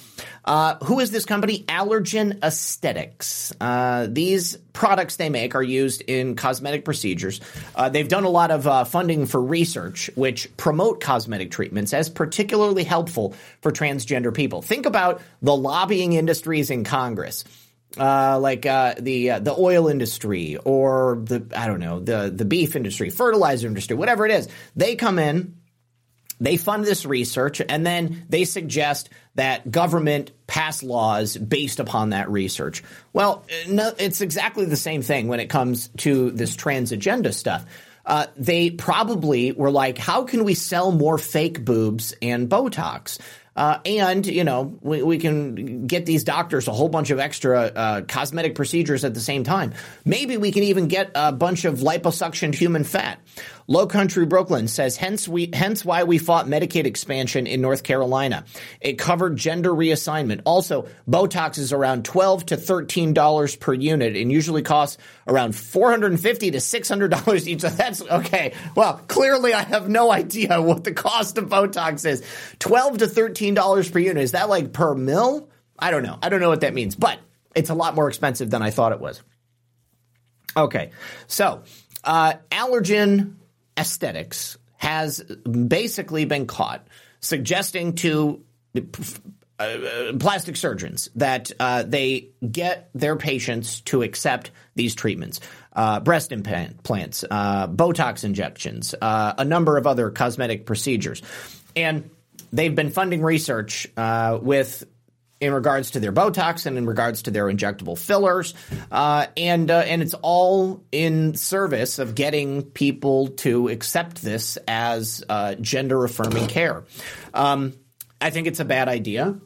Uh, 0.44 0.76
who 0.84 1.00
is 1.00 1.10
this 1.10 1.24
company? 1.24 1.64
Allergan 1.64 2.42
Aesthetics. 2.42 3.52
Uh, 3.60 4.08
these 4.10 4.56
products 4.72 5.16
they 5.16 5.28
make 5.28 5.54
are 5.54 5.62
used 5.62 6.02
in 6.02 6.34
cosmetic 6.34 6.84
procedures. 6.84 7.40
Uh, 7.74 7.88
they've 7.88 8.08
done 8.08 8.24
a 8.24 8.28
lot 8.28 8.50
of 8.50 8.66
uh, 8.66 8.84
funding 8.84 9.26
for 9.26 9.40
research, 9.40 10.10
which 10.16 10.54
promote 10.56 11.00
cosmetic 11.00 11.50
treatments 11.50 11.94
as 11.94 12.10
particularly 12.10 12.84
helpful 12.84 13.34
for 13.60 13.70
transgender 13.70 14.34
people. 14.34 14.60
Think 14.60 14.84
about 14.86 15.22
the 15.42 15.56
lobbying 15.56 16.14
industries 16.14 16.70
in 16.70 16.84
Congress. 16.84 17.44
Uh, 17.96 18.40
like 18.40 18.66
uh, 18.66 18.94
the 18.98 19.30
uh, 19.30 19.38
the 19.38 19.54
oil 19.56 19.86
industry 19.86 20.56
or 20.64 21.22
the 21.22 21.46
I 21.54 21.68
don't 21.68 21.78
know 21.78 22.00
the 22.00 22.32
the 22.34 22.44
beef 22.44 22.74
industry, 22.74 23.08
fertilizer 23.10 23.68
industry, 23.68 23.94
whatever 23.94 24.26
it 24.26 24.32
is, 24.32 24.48
they 24.74 24.96
come 24.96 25.20
in 25.20 25.54
they 26.40 26.56
fund 26.56 26.84
this 26.84 27.06
research 27.06 27.62
and 27.68 27.86
then 27.86 28.26
they 28.28 28.44
suggest 28.44 29.08
that 29.34 29.70
government 29.70 30.32
pass 30.46 30.82
laws 30.82 31.36
based 31.36 31.80
upon 31.80 32.10
that 32.10 32.30
research. 32.30 32.82
Well, 33.12 33.44
no, 33.68 33.92
it's 33.98 34.20
exactly 34.20 34.66
the 34.66 34.76
same 34.76 35.02
thing 35.02 35.28
when 35.28 35.40
it 35.40 35.48
comes 35.48 35.88
to 35.98 36.30
this 36.30 36.54
trans 36.56 36.92
agenda 36.92 37.32
stuff. 37.32 37.64
Uh, 38.06 38.26
they 38.36 38.70
probably 38.70 39.52
were 39.52 39.70
like, 39.70 39.96
how 39.96 40.24
can 40.24 40.44
we 40.44 40.54
sell 40.54 40.92
more 40.92 41.16
fake 41.16 41.64
boobs 41.64 42.14
and 42.20 42.50
Botox? 42.50 43.18
Uh, 43.56 43.78
and 43.86 44.26
you 44.26 44.42
know 44.42 44.76
we, 44.80 45.02
we, 45.02 45.18
can 45.18 45.86
get 45.86 46.06
these 46.06 46.24
doctors 46.24 46.66
a 46.66 46.72
whole 46.72 46.88
bunch 46.88 47.10
of 47.10 47.20
extra 47.20 47.60
uh, 47.62 48.00
cosmetic 48.02 48.56
procedures 48.56 49.04
at 49.04 49.14
the 49.14 49.20
same 49.20 49.44
time. 49.44 49.72
Maybe 50.04 50.36
we 50.36 50.50
can 50.50 50.64
even 50.64 50.88
get 50.88 51.12
a 51.14 51.30
bunch 51.30 51.64
of 51.64 51.78
liposuctioned 51.78 52.54
human 52.54 52.82
fat. 52.82 53.20
Low 53.66 53.86
Country 53.86 54.26
Brooklyn 54.26 54.68
says, 54.68 54.96
hence 54.96 55.26
we, 55.26 55.48
hence 55.52 55.84
why 55.84 56.04
we 56.04 56.18
fought 56.18 56.46
Medicaid 56.46 56.84
expansion 56.84 57.46
in 57.46 57.62
North 57.62 57.82
Carolina. 57.82 58.44
It 58.80 58.98
covered 58.98 59.36
gender 59.36 59.70
reassignment. 59.70 60.42
Also, 60.44 60.86
Botox 61.08 61.56
is 61.58 61.72
around 61.72 62.04
12 62.04 62.46
to 62.46 62.56
$13 62.56 63.60
per 63.60 63.72
unit 63.72 64.16
and 64.16 64.30
usually 64.30 64.62
costs 64.62 64.98
around 65.26 65.56
450 65.56 66.50
to 66.50 66.58
$600 66.58 67.46
each. 67.46 67.60
So 67.62 67.68
that's 67.70 68.02
okay. 68.02 68.52
Well, 68.74 69.00
clearly 69.08 69.54
I 69.54 69.62
have 69.62 69.88
no 69.88 70.12
idea 70.12 70.60
what 70.62 70.84
the 70.84 70.92
cost 70.92 71.38
of 71.38 71.48
Botox 71.48 72.04
is. 72.04 72.22
12 72.58 72.98
to 72.98 73.06
$13 73.06 73.92
per 73.92 73.98
unit. 73.98 74.22
Is 74.22 74.32
that 74.32 74.48
like 74.48 74.72
per 74.72 74.94
mill? 74.94 75.48
I 75.78 75.90
don't 75.90 76.02
know. 76.02 76.18
I 76.22 76.28
don't 76.28 76.40
know 76.40 76.50
what 76.50 76.60
that 76.60 76.74
means, 76.74 76.94
but 76.94 77.18
it's 77.54 77.70
a 77.70 77.74
lot 77.74 77.94
more 77.94 78.08
expensive 78.08 78.50
than 78.50 78.62
I 78.62 78.70
thought 78.70 78.92
it 78.92 79.00
was. 79.00 79.22
Okay. 80.56 80.90
So, 81.26 81.62
uh, 82.04 82.34
Allergan 82.50 83.36
aesthetics 83.78 84.58
has 84.76 85.20
basically 85.20 86.24
been 86.24 86.46
caught 86.46 86.86
suggesting 87.20 87.94
to 87.94 88.42
uh, 89.58 90.12
plastic 90.18 90.56
surgeons 90.56 91.08
that 91.14 91.50
uh, 91.58 91.84
they 91.84 92.28
get 92.50 92.90
their 92.94 93.16
patients 93.16 93.80
to 93.82 94.02
accept 94.02 94.50
these 94.74 94.94
treatments 94.94 95.40
uh, 95.74 96.00
breast 96.00 96.32
implants, 96.32 97.24
uh, 97.30 97.66
Botox 97.68 98.24
injections, 98.24 98.94
uh, 99.00 99.34
a 99.38 99.44
number 99.44 99.76
of 99.76 99.86
other 99.86 100.10
cosmetic 100.10 100.66
procedures. 100.66 101.22
And 101.74 102.10
they've 102.52 102.74
been 102.74 102.90
funding 102.90 103.22
research 103.22 103.88
uh, 103.96 104.38
with 104.40 104.84
in 105.44 105.52
regards 105.52 105.92
to 105.92 106.00
their 106.00 106.12
Botox 106.12 106.64
and 106.64 106.78
in 106.78 106.86
regards 106.86 107.22
to 107.22 107.30
their 107.30 107.46
injectable 107.46 107.98
fillers, 107.98 108.54
uh, 108.90 109.26
and 109.36 109.70
uh, 109.70 109.80
and 109.80 110.02
it's 110.02 110.14
all 110.22 110.82
in 110.90 111.34
service 111.34 111.98
of 111.98 112.14
getting 112.14 112.62
people 112.62 113.28
to 113.28 113.68
accept 113.68 114.22
this 114.22 114.56
as 114.66 115.22
uh, 115.28 115.54
gender 115.56 116.02
affirming 116.04 116.46
care. 116.46 116.84
Um, 117.34 117.74
I 118.20 118.30
think 118.30 118.46
it's 118.46 118.60
a 118.60 118.64
bad 118.64 118.88
idea 118.88 119.38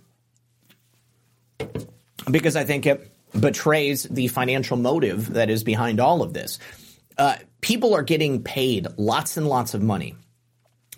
because 2.30 2.55
I 2.55 2.64
think 2.64 2.86
it 2.86 3.11
betrays 3.38 4.05
the 4.05 4.28
financial 4.28 4.76
motive 4.76 5.34
that 5.34 5.51
is 5.51 5.64
behind 5.64 5.99
all 5.99 6.22
of 6.22 6.32
this. 6.32 6.61
Uh, 7.16 7.36
people 7.61 7.94
are 7.94 8.03
getting 8.03 8.44
paid 8.44 8.86
lots 8.96 9.36
and 9.36 9.49
lots 9.49 9.74
of 9.74 9.82
money 9.82 10.14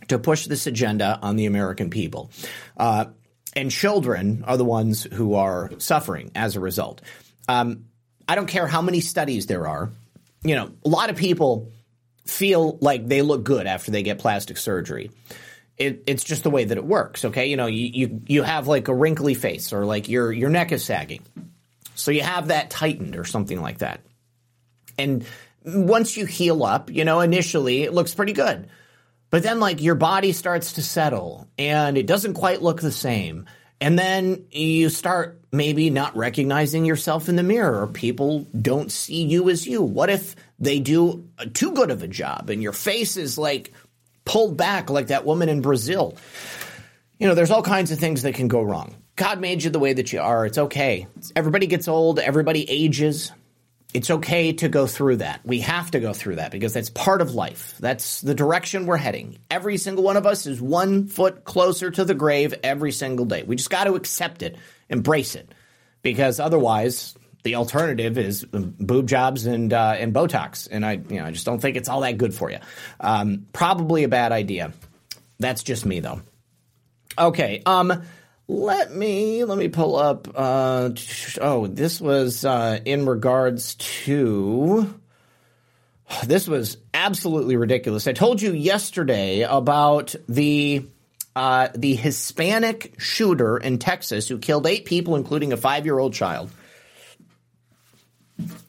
to 0.09 0.19
push 0.19 0.47
this 0.47 0.67
agenda 0.67 1.19
on 1.23 1.37
the 1.37 1.47
American 1.47 1.89
people. 1.89 2.31
Uh, 2.77 3.07
and 3.55 3.71
children 3.71 4.45
are 4.47 4.57
the 4.57 4.65
ones 4.65 5.05
who 5.05 5.35
are 5.35 5.71
suffering 5.79 6.31
as 6.35 6.57
a 6.57 6.61
result. 6.61 7.01
Um, 7.49 7.87
I 8.29 8.35
don't 8.35 8.47
care 8.47 8.67
how 8.67 8.83
many 8.83 9.01
studies 9.01 9.47
there 9.47 9.67
are. 9.67 9.91
You 10.45 10.55
know, 10.55 10.71
a 10.85 10.89
lot 10.89 11.11
of 11.11 11.17
people 11.17 11.71
feel 12.27 12.79
like 12.81 13.07
they 13.07 13.23
look 13.23 13.45
good 13.45 13.67
after 13.67 13.91
they 13.91 14.03
get 14.03 14.19
plastic 14.19 14.57
surgery. 14.57 15.11
It, 15.77 16.05
it's 16.07 16.25
just 16.25 16.43
the 16.43 16.51
way 16.51 16.65
that 16.65 16.77
it 16.77 16.85
works. 16.85 17.25
Okay, 17.25 17.47
you 17.47 17.57
know, 17.57 17.67
you, 17.67 17.87
you 17.87 18.23
you 18.27 18.43
have 18.43 18.69
like 18.69 18.89
a 18.89 18.95
wrinkly 18.95 19.35
face 19.35 19.73
or 19.73 19.85
like 19.85 20.09
your 20.09 20.31
your 20.31 20.51
neck 20.51 20.73
is 20.73 20.85
sagging, 20.85 21.23
so 21.95 22.11
you 22.11 22.23
have 22.23 22.49
that 22.49 22.71
tightened 22.71 23.17
or 23.17 23.25
something 23.25 23.61
like 23.61 23.79
that. 23.79 24.01
And 24.99 25.25
once 25.65 26.17
you 26.17 26.27
heal 26.27 26.65
up, 26.65 26.91
you 26.91 27.05
know, 27.05 27.21
initially 27.21 27.83
it 27.83 27.95
looks 27.95 28.15
pretty 28.15 28.35
good. 28.35 28.69
But 29.31 29.43
then, 29.43 29.61
like, 29.61 29.81
your 29.81 29.95
body 29.95 30.33
starts 30.33 30.75
to 30.75 30.83
settle 30.83 31.49
and 31.57 31.97
it 31.97 32.07
doesn't 32.07 32.35
quite 32.35 32.63
look 32.63 32.81
the 32.81 32.93
same. 32.93 33.47
And 33.81 33.99
then 33.99 34.47
you 34.51 34.91
start 34.91 35.41
maybe 35.53 35.89
not 35.89 36.17
recognizing 36.17 36.85
yourself 36.85 37.29
in 37.29 37.37
the 37.37 37.43
mirror, 37.43 37.83
or 37.83 37.87
people 37.87 38.47
don't 38.61 38.93
see 38.93 39.23
you 39.23 39.49
as 39.49 39.67
you. 39.67 39.83
What 39.83 40.11
if 40.11 40.37
they 40.59 40.81
do 40.81 41.29
too 41.55 41.73
good 41.73 41.91
of 41.91 42.03
a 42.03 42.09
job 42.09 42.51
and 42.51 42.63
your 42.63 42.73
face 42.73 43.17
is 43.17 43.39
like 43.39 43.73
pulled 44.25 44.57
back, 44.57 44.91
like 44.91 45.07
that 45.07 45.25
woman 45.25 45.49
in 45.49 45.63
Brazil? 45.63 46.17
You 47.19 47.29
know, 47.29 47.35
there's 47.35 47.51
all 47.51 47.63
kinds 47.63 47.91
of 47.91 47.99
things 47.99 48.23
that 48.23 48.35
can 48.35 48.49
go 48.49 48.63
wrong. 48.63 48.97
God 49.17 49.41
made 49.41 49.63
you 49.63 49.71
the 49.71 49.79
way 49.79 49.93
that 49.93 50.13
you 50.13 50.21
are. 50.21 50.45
It's 50.45 50.59
okay. 50.59 51.07
Everybody 51.35 51.67
gets 51.67 51.89
old, 51.89 52.19
everybody 52.19 52.69
ages 52.69 53.33
it's 53.93 54.11
okay 54.11 54.53
to 54.53 54.69
go 54.69 54.87
through 54.87 55.17
that. 55.17 55.41
We 55.45 55.61
have 55.61 55.91
to 55.93 56.01
go 56.01 56.13
through 56.13 56.37
that 56.37 56.53
because 56.53 56.73
that's 56.73 56.91
part 56.91 57.21
of 57.21 57.35
life. 57.35 57.77
That's 57.81 58.21
the 58.21 58.35
direction 58.35 58.87
we're 58.87 58.97
heading. 58.97 59.39
Every 59.51 59.79
single 59.79 60.05
one 60.05 60.17
of 60.17 60.27
us 60.27 60.47
is 60.47 60.61
one 60.61 61.07
foot 61.09 61.45
closer 61.45 61.91
to 61.91 62.05
the 62.05 62.15
grave 62.15 62.55
every 62.63 62.93
single 62.93 63.27
day. 63.27 63.43
We 63.43 63.57
just 63.57 63.71
got 63.71 63.85
to 63.85 63.95
accept 63.95 64.43
it, 64.43 64.57
embrace 64.89 65.35
it, 65.35 65.53
because 66.03 66.39
otherwise, 66.39 67.15
the 67.43 67.57
alternative 67.57 68.19
is 68.19 68.45
boob 68.45 69.09
jobs 69.09 69.47
and 69.47 69.73
uh, 69.73 69.97
and 69.99 70.15
Botox, 70.15 70.69
and 70.71 70.85
I 70.85 70.93
you 70.93 71.17
know 71.17 71.25
I 71.25 71.31
just 71.31 71.47
don't 71.47 71.59
think 71.59 71.77
it's 71.77 71.89
all 71.89 72.03
that 72.03 72.19
good 72.19 72.35
for 72.35 72.51
you. 72.51 72.59
Um, 73.01 73.47
probably 73.53 74.05
a 74.05 74.09
bad 74.09 74.33
idea. 74.33 74.73
That's 75.39 75.63
just 75.63 75.87
me 75.87 76.01
though. 76.01 76.21
Okay. 77.19 77.63
Um 77.67 78.03
let 78.51 78.93
me 78.93 79.45
let 79.45 79.57
me 79.57 79.69
pull 79.69 79.95
up. 79.95 80.27
Uh, 80.35 80.91
oh, 81.41 81.69
this 81.69 82.01
was 82.01 82.45
uh, 82.45 82.81
in 82.85 83.07
regards 83.07 83.77
to. 83.77 84.93
This 86.25 86.49
was 86.49 86.77
absolutely 86.93 87.55
ridiculous. 87.55 88.09
I 88.09 88.13
told 88.13 88.43
you 88.43 88.53
yesterday 88.53 89.43
about 89.43 90.17
the 90.29 90.85
uh, 91.37 91.69
the 91.77 91.95
Hispanic 91.95 92.97
shooter 92.99 93.57
in 93.57 93.79
Texas 93.79 94.27
who 94.27 94.39
killed 94.39 94.67
eight 94.67 94.85
people, 94.85 95.15
including 95.15 95.53
a 95.53 95.57
five 95.57 95.85
year 95.85 95.99
old 96.01 96.13
child. 96.13 96.51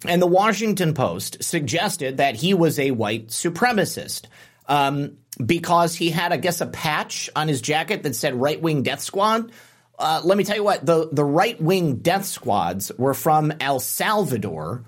And 0.05 0.21
the 0.21 0.27
Washington 0.27 0.93
Post 0.93 1.43
suggested 1.43 2.17
that 2.17 2.35
he 2.35 2.53
was 2.53 2.77
a 2.77 2.91
white 2.91 3.29
supremacist. 3.29 4.25
Um, 4.67 5.17
because 5.43 5.95
he 5.95 6.11
had, 6.11 6.31
I 6.31 6.37
guess, 6.37 6.61
a 6.61 6.67
patch 6.67 7.29
on 7.35 7.47
his 7.47 7.61
jacket 7.61 8.03
that 8.03 8.15
said 8.15 8.35
right 8.35 8.61
wing 8.61 8.83
death 8.83 9.01
squad. 9.01 9.51
Uh, 9.97 10.21
let 10.23 10.37
me 10.37 10.43
tell 10.43 10.55
you 10.55 10.63
what 10.63 10.85
the 10.85 11.09
the 11.11 11.23
right 11.23 11.59
wing 11.61 11.97
death 11.97 12.25
squads 12.25 12.91
were 12.97 13.13
from 13.13 13.53
El 13.59 13.79
Salvador, 13.79 14.83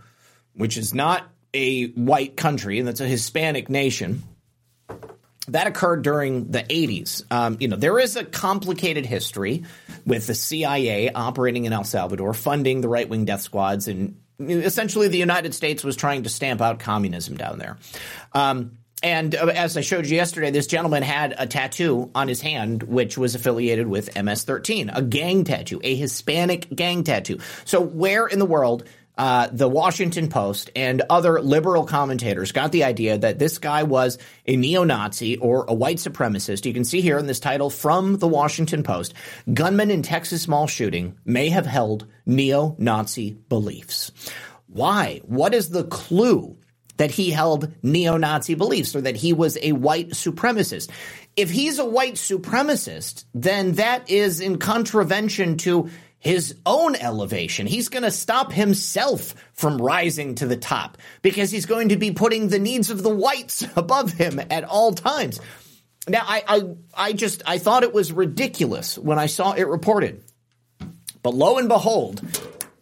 which 0.55 0.77
is 0.77 0.93
not 0.93 1.23
a 1.53 1.87
white 1.89 2.35
country, 2.35 2.79
and 2.79 2.87
that's 2.87 2.99
a 3.01 3.07
Hispanic 3.07 3.69
nation. 3.69 4.23
That 5.49 5.67
occurred 5.67 6.03
during 6.03 6.51
the 6.51 6.63
80s. 6.63 7.29
Um, 7.29 7.57
you 7.59 7.67
know, 7.67 7.75
there 7.75 7.99
is 7.99 8.15
a 8.15 8.23
complicated 8.23 9.05
history 9.05 9.65
with 10.05 10.25
the 10.25 10.33
CIA 10.33 11.11
operating 11.11 11.65
in 11.65 11.73
El 11.73 11.83
Salvador, 11.83 12.33
funding 12.33 12.79
the 12.79 12.87
right 12.87 13.07
wing 13.07 13.25
death 13.25 13.41
squads, 13.41 13.89
and 13.89 14.17
essentially 14.39 15.09
the 15.09 15.17
United 15.17 15.53
States 15.53 15.83
was 15.83 15.95
trying 15.95 16.23
to 16.23 16.29
stamp 16.29 16.61
out 16.61 16.79
communism 16.79 17.35
down 17.35 17.59
there. 17.59 17.77
Um, 18.33 18.77
and 19.03 19.35
uh, 19.35 19.47
as 19.47 19.77
I 19.77 19.81
showed 19.81 20.07
you 20.07 20.15
yesterday, 20.15 20.49
this 20.49 20.65
gentleman 20.65 21.03
had 21.03 21.35
a 21.37 21.45
tattoo 21.45 22.09
on 22.15 22.27
his 22.27 22.41
hand, 22.41 22.83
which 22.83 23.17
was 23.17 23.35
affiliated 23.35 23.87
with 23.87 24.15
MS-13, 24.15 24.95
a 24.95 25.01
gang 25.01 25.43
tattoo, 25.43 25.81
a 25.83 25.95
Hispanic 25.95 26.73
gang 26.73 27.03
tattoo. 27.03 27.39
So 27.65 27.81
where 27.81 28.25
in 28.25 28.39
the 28.39 28.45
world 28.45 28.85
uh, 29.17 29.47
the 29.51 29.69
Washington 29.69 30.27
Post 30.27 30.71
and 30.75 31.03
other 31.09 31.39
liberal 31.39 31.85
commentators 31.85 32.51
got 32.51 32.71
the 32.71 32.83
idea 32.83 33.17
that 33.17 33.37
this 33.37 33.59
guy 33.59 33.83
was 33.83 34.17
a 34.47 34.55
neo-Nazi 34.55 35.37
or 35.37 35.65
a 35.67 35.73
white 35.73 35.97
supremacist. 35.97 36.65
You 36.65 36.73
can 36.73 36.83
see 36.83 37.01
here 37.01 37.19
in 37.19 37.27
this 37.27 37.39
title 37.39 37.69
from 37.69 38.17
the 38.17 38.27
Washington 38.27 38.81
Post, 38.81 39.13
gunman 39.53 39.91
in 39.91 40.01
Texas 40.01 40.47
mall 40.47 40.65
shooting 40.65 41.15
may 41.25 41.49
have 41.49 41.67
held 41.67 42.07
neo-Nazi 42.25 43.31
beliefs. 43.49 44.11
Why? 44.65 45.21
What 45.25 45.53
is 45.53 45.69
the 45.69 45.83
clue 45.83 46.57
that 46.97 47.11
he 47.11 47.31
held 47.31 47.71
neo 47.83 48.17
Nazi 48.17 48.55
beliefs 48.55 48.95
or 48.95 49.01
that 49.01 49.15
he 49.15 49.33
was 49.33 49.57
a 49.61 49.71
white 49.71 50.09
supremacist. 50.09 50.89
If 51.35 51.49
he's 51.49 51.79
a 51.79 51.85
white 51.85 52.15
supremacist, 52.15 53.25
then 53.33 53.73
that 53.73 54.09
is 54.09 54.39
in 54.39 54.57
contravention 54.57 55.57
to 55.57 55.89
his 56.19 56.55
own 56.65 56.95
elevation. 56.95 57.67
He's 57.67 57.89
going 57.89 58.03
to 58.03 58.11
stop 58.11 58.53
himself 58.53 59.35
from 59.53 59.77
rising 59.77 60.35
to 60.35 60.45
the 60.45 60.55
top 60.55 60.97
because 61.21 61.51
he's 61.51 61.65
going 61.65 61.89
to 61.89 61.97
be 61.97 62.11
putting 62.11 62.47
the 62.47 62.59
needs 62.59 62.89
of 62.89 63.03
the 63.03 63.13
whites 63.13 63.65
above 63.75 64.13
him 64.13 64.39
at 64.49 64.63
all 64.63 64.93
times. 64.93 65.41
Now, 66.07 66.23
I, 66.25 66.43
I, 66.47 66.61
I 66.95 67.13
just, 67.13 67.43
I 67.45 67.57
thought 67.57 67.83
it 67.83 67.93
was 67.93 68.11
ridiculous 68.11 68.97
when 68.97 69.19
I 69.19 69.25
saw 69.25 69.51
it 69.53 69.67
reported. 69.67 70.23
But 71.21 71.33
lo 71.33 71.57
and 71.57 71.69
behold, 71.69 72.21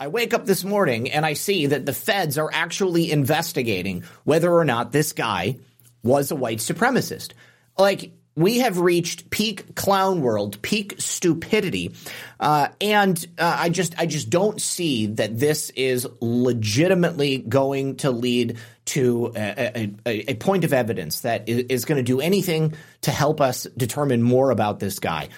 I 0.01 0.07
wake 0.07 0.33
up 0.33 0.47
this 0.47 0.63
morning 0.63 1.11
and 1.11 1.23
I 1.23 1.33
see 1.33 1.67
that 1.67 1.85
the 1.85 1.93
feds 1.93 2.39
are 2.39 2.49
actually 2.51 3.11
investigating 3.11 4.03
whether 4.23 4.51
or 4.51 4.65
not 4.65 4.91
this 4.91 5.13
guy 5.13 5.57
was 6.01 6.31
a 6.31 6.35
white 6.35 6.57
supremacist. 6.57 7.33
Like, 7.77 8.11
we 8.35 8.59
have 8.59 8.79
reached 8.79 9.29
peak 9.29 9.75
clown 9.75 10.21
world, 10.21 10.59
peak 10.63 10.95
stupidity, 10.97 11.93
uh, 12.39 12.69
and 12.79 13.23
uh, 13.37 13.57
I 13.59 13.69
just 13.69 13.93
I 13.99 14.07
just 14.07 14.31
don't 14.31 14.59
see 14.59 15.05
that 15.05 15.37
this 15.37 15.69
is 15.69 16.07
legitimately 16.19 17.39
going 17.39 17.97
to 17.97 18.09
lead 18.09 18.57
to 18.85 19.33
a, 19.35 19.91
a, 20.07 20.31
a 20.31 20.35
point 20.35 20.63
of 20.63 20.73
evidence 20.73 21.21
that 21.21 21.47
is 21.47 21.85
going 21.85 21.97
to 21.97 22.03
do 22.03 22.21
anything 22.21 22.73
to 23.01 23.11
help 23.11 23.39
us 23.39 23.67
determine 23.77 24.23
more 24.23 24.49
about 24.49 24.79
this 24.79 24.97
guy 24.97 25.29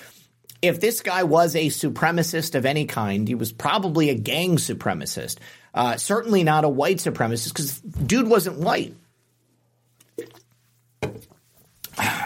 if 0.63 0.79
this 0.79 1.01
guy 1.01 1.23
was 1.23 1.57
a 1.57 1.67
supremacist 1.67 2.55
of 2.55 2.65
any 2.65 2.85
kind, 2.85 3.27
he 3.27 3.35
was 3.35 3.51
probably 3.51 4.09
a 4.09 4.15
gang 4.15 4.55
supremacist. 4.55 5.37
Uh, 5.73 5.97
certainly 5.97 6.43
not 6.43 6.63
a 6.63 6.69
white 6.69 6.97
supremacist 6.97 7.49
because 7.49 7.79
dude 7.81 8.29
wasn't 8.29 8.57
white. 8.57 8.95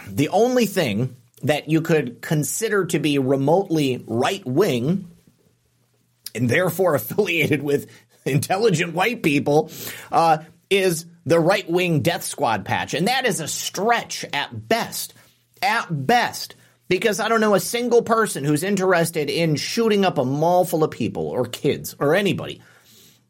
the 0.08 0.30
only 0.30 0.68
thing 0.68 1.16
that 1.42 1.68
you 1.68 1.82
could 1.82 2.22
consider 2.22 2.86
to 2.86 3.00
be 3.00 3.18
remotely 3.18 4.04
right 4.06 4.46
wing 4.46 5.10
and 6.36 6.48
therefore 6.48 6.94
affiliated 6.96 7.64
with 7.64 7.90
intelligent 8.24 8.94
white 8.94 9.24
people 9.24 9.72
uh, 10.12 10.38
is 10.70 11.08
the 11.26 11.40
right 11.40 11.68
wing 11.68 12.02
death 12.02 12.24
squad 12.24 12.66
patch. 12.66 12.94
And 12.94 13.08
that 13.08 13.26
is 13.26 13.40
a 13.40 13.48
stretch 13.48 14.26
at 14.32 14.68
best. 14.70 15.16
At 15.64 15.88
best. 15.90 16.54
Because 16.88 17.20
I 17.20 17.28
don't 17.28 17.42
know 17.42 17.56
a 17.56 17.60
single 17.60 18.02
person 18.02 18.46
who's 18.46 18.64
interested 18.64 19.30
in 19.30 19.56
shooting 19.56 20.06
up 20.06 20.18
a 20.18 20.26
mall 20.26 20.64
full 20.64 20.84
of 20.84 20.92
people 20.92 21.28
or 21.28 21.46
kids 21.46 21.96
or 22.00 22.16
anybody. 22.16 22.62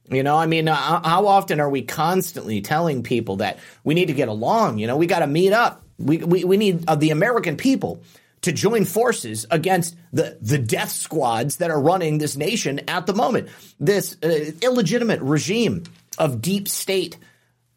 You 0.10 0.24
know, 0.24 0.38
I 0.38 0.46
mean, 0.46 0.68
uh, 0.68 0.76
how 0.76 1.28
often 1.28 1.60
are 1.60 1.70
we 1.70 1.82
constantly 1.82 2.62
telling 2.62 3.04
people 3.04 3.38
that 3.38 3.60
we 3.84 3.94
need 3.94 4.08
to 4.08 4.14
get 4.14 4.30
along? 4.30 4.78
You 4.78 4.88
know, 4.88 4.96
we 4.96 5.06
got 5.06 5.20
to 5.20 5.28
meet 5.28 5.52
up. 5.54 5.84
We, 5.98 6.18
we, 6.20 6.44
we 6.44 6.58
need 6.58 6.86
uh, 6.88 6.96
the 6.96 7.10
American 7.10 7.58
people 7.58 8.02
to 8.42 8.52
join 8.52 8.86
forces 8.86 9.46
against 9.52 9.98
the, 10.14 10.38
the 10.40 10.58
death 10.58 10.92
squads 10.92 11.58
that 11.58 11.72
are 11.72 11.82
running 11.82 12.20
this 12.20 12.38
nation 12.38 12.80
at 12.88 13.06
the 13.06 13.14
moment. 13.14 13.50
This 13.80 14.16
uh, 14.24 14.52
illegitimate 14.62 15.22
regime 15.22 15.84
of 16.18 16.42
deep 16.42 16.70
state 16.70 17.18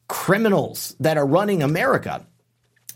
criminals 0.07 0.95
that 1.01 1.17
are 1.17 1.27
running 1.27 1.63
America. 1.63 2.27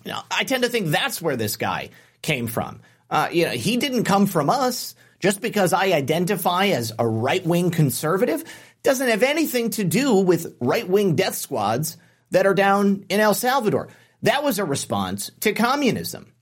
Now, 0.04 0.24
I 0.30 0.44
tend 0.44 0.62
to 0.62 0.68
think 0.68 0.88
that's 0.88 1.20
where 1.22 1.36
this 1.36 1.56
guy 1.56 1.90
came 2.24 2.48
from. 2.48 2.80
Uh, 3.08 3.28
you 3.30 3.44
know, 3.44 3.52
he 3.52 3.76
didn't 3.76 4.04
come 4.04 4.26
from 4.26 4.50
us 4.50 4.96
just 5.20 5.40
because 5.40 5.72
I 5.72 5.92
identify 5.92 6.66
as 6.66 6.92
a 6.98 7.06
right 7.06 7.44
wing 7.46 7.70
conservative 7.70 8.42
doesn't 8.82 9.08
have 9.08 9.22
anything 9.22 9.70
to 9.70 9.84
do 9.84 10.16
with 10.16 10.56
right 10.60 10.88
wing 10.88 11.14
death 11.14 11.36
squads 11.36 11.96
that 12.32 12.46
are 12.46 12.54
down 12.54 13.04
in 13.08 13.20
El 13.20 13.34
Salvador. 13.34 13.88
That 14.22 14.42
was 14.42 14.58
a 14.58 14.64
response 14.64 15.30
to 15.40 15.52
communism. 15.52 16.32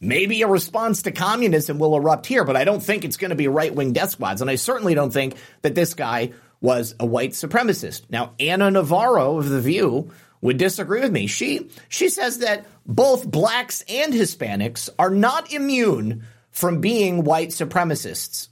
Maybe 0.00 0.42
a 0.42 0.48
response 0.48 1.02
to 1.02 1.12
communism 1.12 1.78
will 1.78 1.96
erupt 1.96 2.26
here, 2.26 2.44
but 2.44 2.56
I 2.56 2.64
don't 2.64 2.82
think 2.82 3.04
it's 3.04 3.16
going 3.16 3.30
to 3.30 3.36
be 3.36 3.48
right 3.48 3.74
wing 3.74 3.92
death 3.92 4.10
squads. 4.10 4.40
And 4.40 4.50
I 4.50 4.54
certainly 4.54 4.94
don't 4.94 5.12
think 5.12 5.36
that 5.62 5.74
this 5.74 5.94
guy 5.94 6.32
was 6.60 6.94
a 6.98 7.06
white 7.06 7.32
supremacist. 7.32 8.02
Now, 8.10 8.32
Ana 8.40 8.70
Navarro 8.70 9.38
of 9.38 9.48
The 9.48 9.60
View 9.60 10.12
would 10.40 10.56
disagree 10.56 11.00
with 11.00 11.12
me. 11.12 11.26
She, 11.26 11.70
she 11.88 12.08
says 12.08 12.38
that 12.38 12.66
both 12.86 13.30
blacks 13.30 13.82
and 13.88 14.12
Hispanics 14.12 14.88
are 14.98 15.10
not 15.10 15.52
immune 15.52 16.24
from 16.50 16.80
being 16.80 17.24
white 17.24 17.50
supremacists. 17.50 18.48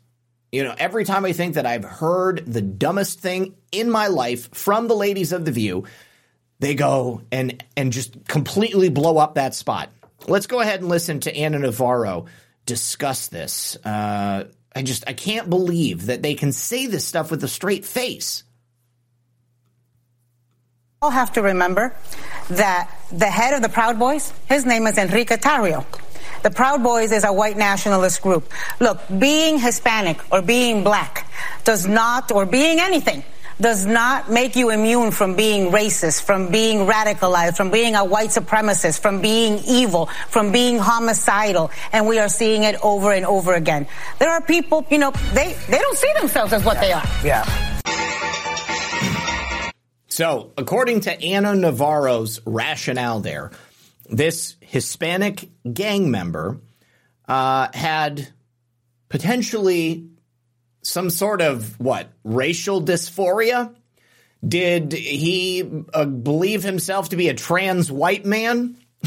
You 0.52 0.64
know, 0.64 0.74
every 0.78 1.04
time 1.04 1.24
I 1.24 1.32
think 1.32 1.54
that 1.54 1.66
I've 1.66 1.84
heard 1.84 2.44
the 2.46 2.62
dumbest 2.62 3.20
thing 3.20 3.56
in 3.72 3.90
my 3.90 4.08
life 4.08 4.54
from 4.54 4.88
the 4.88 4.96
ladies 4.96 5.32
of 5.32 5.44
The 5.44 5.52
View, 5.52 5.84
they 6.58 6.74
go 6.74 7.22
and, 7.30 7.62
and 7.76 7.92
just 7.92 8.26
completely 8.26 8.88
blow 8.88 9.18
up 9.18 9.34
that 9.34 9.54
spot. 9.54 9.90
Let's 10.26 10.46
go 10.46 10.60
ahead 10.60 10.80
and 10.80 10.88
listen 10.88 11.20
to 11.20 11.36
Ana 11.36 11.58
Navarro 11.58 12.26
discuss 12.66 13.28
this. 13.28 13.76
Uh, 13.76 14.44
I 14.74 14.82
just 14.82 15.04
I 15.06 15.14
can't 15.14 15.48
believe 15.48 16.06
that 16.06 16.20
they 16.20 16.34
can 16.34 16.52
say 16.52 16.86
this 16.86 17.06
stuff 17.06 17.30
with 17.30 17.42
a 17.44 17.48
straight 17.48 17.84
face. 17.84 18.42
All 21.02 21.10
have 21.10 21.34
to 21.34 21.42
remember 21.42 21.94
that 22.48 22.90
the 23.12 23.26
head 23.26 23.52
of 23.52 23.60
the 23.60 23.68
Proud 23.68 23.98
Boys, 23.98 24.32
his 24.48 24.64
name 24.64 24.86
is 24.86 24.96
Enrique 24.96 25.36
Tarrio. 25.36 25.84
The 26.42 26.50
Proud 26.50 26.82
Boys 26.82 27.12
is 27.12 27.22
a 27.22 27.30
white 27.30 27.58
nationalist 27.58 28.22
group. 28.22 28.50
Look, 28.80 29.02
being 29.18 29.58
Hispanic 29.58 30.18
or 30.32 30.40
being 30.40 30.84
black 30.84 31.30
does 31.64 31.86
not, 31.86 32.32
or 32.32 32.46
being 32.46 32.80
anything, 32.80 33.24
does 33.60 33.84
not 33.84 34.30
make 34.30 34.56
you 34.56 34.70
immune 34.70 35.10
from 35.10 35.36
being 35.36 35.70
racist, 35.70 36.22
from 36.22 36.50
being 36.50 36.86
radicalized, 36.86 37.58
from 37.58 37.70
being 37.70 37.94
a 37.94 38.02
white 38.02 38.30
supremacist, 38.30 39.00
from 39.00 39.20
being 39.20 39.60
evil, 39.66 40.06
from 40.28 40.50
being 40.50 40.78
homicidal. 40.78 41.70
And 41.92 42.08
we 42.08 42.18
are 42.20 42.30
seeing 42.30 42.64
it 42.64 42.82
over 42.82 43.12
and 43.12 43.26
over 43.26 43.52
again. 43.52 43.86
There 44.18 44.30
are 44.30 44.40
people, 44.40 44.86
you 44.90 44.96
know, 44.96 45.10
they, 45.34 45.54
they 45.68 45.78
don't 45.78 45.98
see 45.98 46.12
themselves 46.18 46.54
as 46.54 46.64
what 46.64 46.76
yeah. 46.76 46.80
they 46.80 46.92
are. 46.92 47.04
Yeah. 47.22 47.72
So, 50.16 50.52
according 50.56 51.00
to 51.00 51.22
Ana 51.22 51.54
Navarro's 51.54 52.40
rationale 52.46 53.20
there, 53.20 53.50
this 54.08 54.56
Hispanic 54.60 55.50
gang 55.70 56.10
member 56.10 56.58
uh, 57.28 57.68
had 57.74 58.26
potentially 59.10 60.08
some 60.80 61.10
sort 61.10 61.42
of 61.42 61.78
what 61.78 62.08
racial 62.24 62.80
dysphoria? 62.80 63.74
Did 64.42 64.94
he 64.94 65.70
uh, 65.92 66.06
believe 66.06 66.62
himself 66.62 67.10
to 67.10 67.16
be 67.16 67.28
a 67.28 67.34
trans 67.34 67.92
white 67.92 68.24
man? 68.24 68.78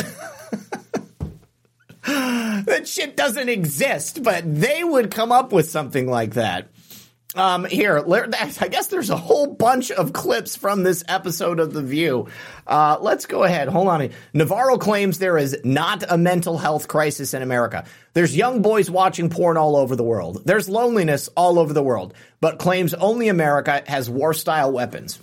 that 2.06 2.88
shit 2.88 3.18
doesn't 3.18 3.50
exist, 3.50 4.22
but 4.22 4.44
they 4.46 4.84
would 4.84 5.10
come 5.10 5.32
up 5.32 5.52
with 5.52 5.72
something 5.72 6.08
like 6.08 6.36
that. 6.36 6.68
Um, 7.36 7.66
here, 7.66 8.04
I 8.08 8.68
guess 8.70 8.88
there's 8.88 9.12
a 9.12 9.18
whole 9.18 9.46
bunch 9.46 9.92
of 9.92 10.14
clips 10.14 10.56
from 10.56 10.82
this 10.82 11.04
episode 11.08 11.60
of 11.60 11.74
The 11.74 11.84
View. 11.84 12.28
Uh, 12.66 12.98
let's 13.02 13.28
go 13.28 13.44
ahead. 13.44 13.68
Hold 13.68 13.88
on. 13.88 14.10
Navarro 14.34 14.80
claims 14.80 15.20
there 15.20 15.38
is 15.38 15.56
not 15.64 16.04
a 16.10 16.18
mental 16.18 16.58
health 16.58 16.88
crisis 16.88 17.36
in 17.36 17.44
America. 17.44 17.86
There's 18.14 18.36
young 18.36 18.64
boys 18.64 18.90
watching 18.90 19.30
porn 19.30 19.58
all 19.58 19.76
over 19.76 19.96
the 19.96 20.04
world. 20.04 20.42
There's 20.44 20.68
loneliness 20.68 21.30
all 21.38 21.60
over 21.60 21.72
the 21.72 21.84
world, 21.84 22.16
but 22.42 22.58
claims 22.58 22.96
only 22.96 23.28
America 23.28 23.84
has 23.86 24.10
war 24.10 24.34
style 24.34 24.72
weapons. 24.72 25.20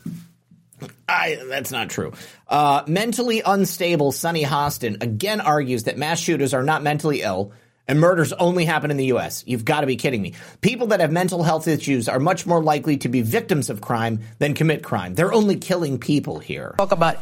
I, 1.08 1.40
that's 1.48 1.72
not 1.72 1.90
true. 1.90 2.12
Uh, 2.46 2.84
mentally 2.86 3.42
unstable 3.44 4.12
Sunny 4.12 4.44
Hostin 4.44 5.02
again 5.02 5.40
argues 5.40 5.84
that 5.84 5.98
mass 5.98 6.20
shooters 6.20 6.54
are 6.54 6.62
not 6.62 6.84
mentally 6.84 7.22
ill 7.22 7.52
and 7.88 8.00
murders 8.00 8.32
only 8.34 8.64
happen 8.64 8.90
in 8.90 8.96
the 8.96 9.06
US. 9.06 9.44
You've 9.46 9.64
got 9.64 9.80
to 9.80 9.86
be 9.86 9.96
kidding 9.96 10.22
me. 10.22 10.34
People 10.60 10.88
that 10.88 11.00
have 11.00 11.12
mental 11.12 11.42
health 11.42 11.68
issues 11.68 12.08
are 12.08 12.18
much 12.18 12.46
more 12.46 12.62
likely 12.62 12.96
to 12.98 13.08
be 13.08 13.22
victims 13.22 13.70
of 13.70 13.80
crime 13.80 14.20
than 14.38 14.54
commit 14.54 14.82
crime. 14.82 15.14
They're 15.14 15.32
only 15.32 15.56
killing 15.56 15.98
people 15.98 16.38
here. 16.38 16.74
Talk 16.78 16.92
about. 16.92 17.18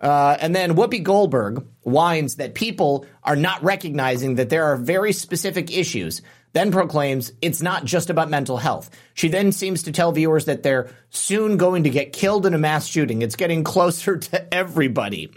Uh, 0.00 0.36
and 0.40 0.54
then 0.54 0.74
Whoopi 0.74 1.02
Goldberg 1.02 1.64
whines 1.82 2.36
that 2.36 2.54
people 2.54 3.06
are 3.22 3.36
not 3.36 3.62
recognizing 3.62 4.34
that 4.34 4.50
there 4.50 4.64
are 4.64 4.76
very 4.76 5.12
specific 5.12 5.70
issues, 5.76 6.22
then 6.54 6.72
proclaims 6.72 7.32
it's 7.40 7.62
not 7.62 7.84
just 7.84 8.10
about 8.10 8.28
mental 8.28 8.56
health. 8.56 8.90
She 9.14 9.28
then 9.28 9.52
seems 9.52 9.84
to 9.84 9.92
tell 9.92 10.10
viewers 10.10 10.46
that 10.46 10.64
they're 10.64 10.90
soon 11.10 11.56
going 11.56 11.84
to 11.84 11.90
get 11.90 12.12
killed 12.12 12.46
in 12.46 12.54
a 12.54 12.58
mass 12.58 12.86
shooting. 12.86 13.22
It's 13.22 13.36
getting 13.36 13.62
closer 13.72 14.18
to 14.18 14.54
everybody. 14.54 15.32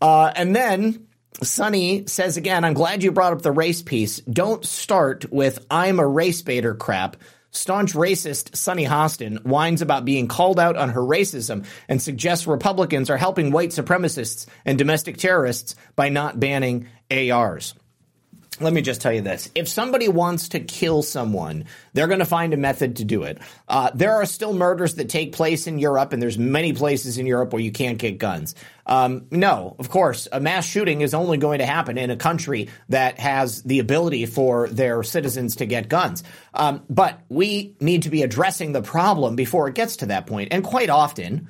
Uh, 0.00 0.32
and 0.34 0.56
then 0.56 1.06
Sunny 1.42 2.06
says 2.06 2.36
again, 2.36 2.64
I'm 2.64 2.74
glad 2.74 3.02
you 3.02 3.12
brought 3.12 3.32
up 3.32 3.42
the 3.42 3.52
race 3.52 3.82
piece. 3.82 4.20
Don't 4.20 4.64
start 4.64 5.30
with 5.32 5.64
I'm 5.70 5.98
a 5.98 6.06
race 6.06 6.42
baiter 6.42 6.74
crap. 6.74 7.16
Staunch 7.50 7.92
racist 7.92 8.56
Sunny 8.56 8.84
Hostin 8.84 9.44
whines 9.44 9.82
about 9.82 10.04
being 10.04 10.26
called 10.26 10.58
out 10.58 10.76
on 10.76 10.90
her 10.90 11.00
racism 11.00 11.64
and 11.88 12.02
suggests 12.02 12.46
Republicans 12.46 13.10
are 13.10 13.16
helping 13.16 13.52
white 13.52 13.70
supremacists 13.70 14.46
and 14.64 14.76
domestic 14.76 15.18
terrorists 15.18 15.76
by 15.94 16.08
not 16.08 16.40
banning 16.40 16.88
ARs 17.10 17.74
let 18.60 18.72
me 18.72 18.82
just 18.82 19.00
tell 19.00 19.12
you 19.12 19.20
this. 19.20 19.50
If 19.54 19.68
somebody 19.68 20.08
wants 20.08 20.50
to 20.50 20.60
kill 20.60 21.02
someone, 21.02 21.64
they're 21.92 22.06
going 22.06 22.20
to 22.20 22.24
find 22.24 22.54
a 22.54 22.56
method 22.56 22.96
to 22.96 23.04
do 23.04 23.24
it. 23.24 23.38
Uh, 23.68 23.90
there 23.94 24.14
are 24.14 24.26
still 24.26 24.52
murders 24.52 24.94
that 24.94 25.08
take 25.08 25.32
place 25.32 25.66
in 25.66 25.78
Europe, 25.78 26.12
and 26.12 26.22
there's 26.22 26.38
many 26.38 26.72
places 26.72 27.18
in 27.18 27.26
Europe 27.26 27.52
where 27.52 27.62
you 27.62 27.72
can't 27.72 27.98
get 27.98 28.18
guns. 28.18 28.54
Um, 28.86 29.26
no, 29.30 29.74
of 29.78 29.90
course, 29.90 30.28
a 30.30 30.40
mass 30.40 30.66
shooting 30.66 31.00
is 31.00 31.14
only 31.14 31.38
going 31.38 31.58
to 31.58 31.66
happen 31.66 31.98
in 31.98 32.10
a 32.10 32.16
country 32.16 32.68
that 32.90 33.18
has 33.18 33.62
the 33.62 33.80
ability 33.80 34.26
for 34.26 34.68
their 34.68 35.02
citizens 35.02 35.56
to 35.56 35.66
get 35.66 35.88
guns. 35.88 36.22
Um, 36.52 36.84
but 36.88 37.20
we 37.28 37.76
need 37.80 38.02
to 38.02 38.10
be 38.10 38.22
addressing 38.22 38.72
the 38.72 38.82
problem 38.82 39.36
before 39.36 39.68
it 39.68 39.74
gets 39.74 39.96
to 39.96 40.06
that 40.06 40.26
point. 40.26 40.48
And 40.52 40.62
quite 40.62 40.90
often, 40.90 41.48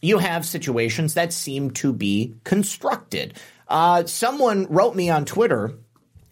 you 0.00 0.18
have 0.18 0.44
situations 0.44 1.14
that 1.14 1.32
seem 1.32 1.70
to 1.72 1.92
be 1.92 2.34
constructed. 2.42 3.38
Uh, 3.68 4.04
someone 4.04 4.66
wrote 4.68 4.96
me 4.96 5.08
on 5.08 5.24
Twitter 5.24 5.78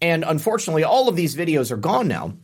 and 0.01 0.25
unfortunately, 0.27 0.85
all 0.85 1.09
of 1.09 1.17
these 1.17 1.37
videos 1.37 1.71
are 1.71 1.77
gone 1.77 2.09
now. 2.09 2.35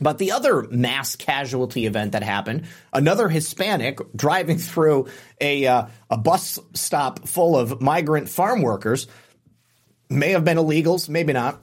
But 0.00 0.18
the 0.18 0.32
other 0.32 0.62
mass 0.70 1.14
casualty 1.14 1.86
event 1.86 2.12
that 2.12 2.24
happened, 2.24 2.66
another 2.92 3.28
Hispanic 3.28 4.00
driving 4.14 4.58
through 4.58 5.08
a 5.40 5.66
uh, 5.66 5.86
a 6.10 6.16
bus 6.16 6.58
stop 6.74 7.28
full 7.28 7.56
of 7.56 7.80
migrant 7.80 8.28
farm 8.28 8.62
workers, 8.62 9.06
may 10.10 10.30
have 10.30 10.44
been 10.44 10.56
illegals, 10.56 11.08
maybe 11.08 11.32
not. 11.32 11.60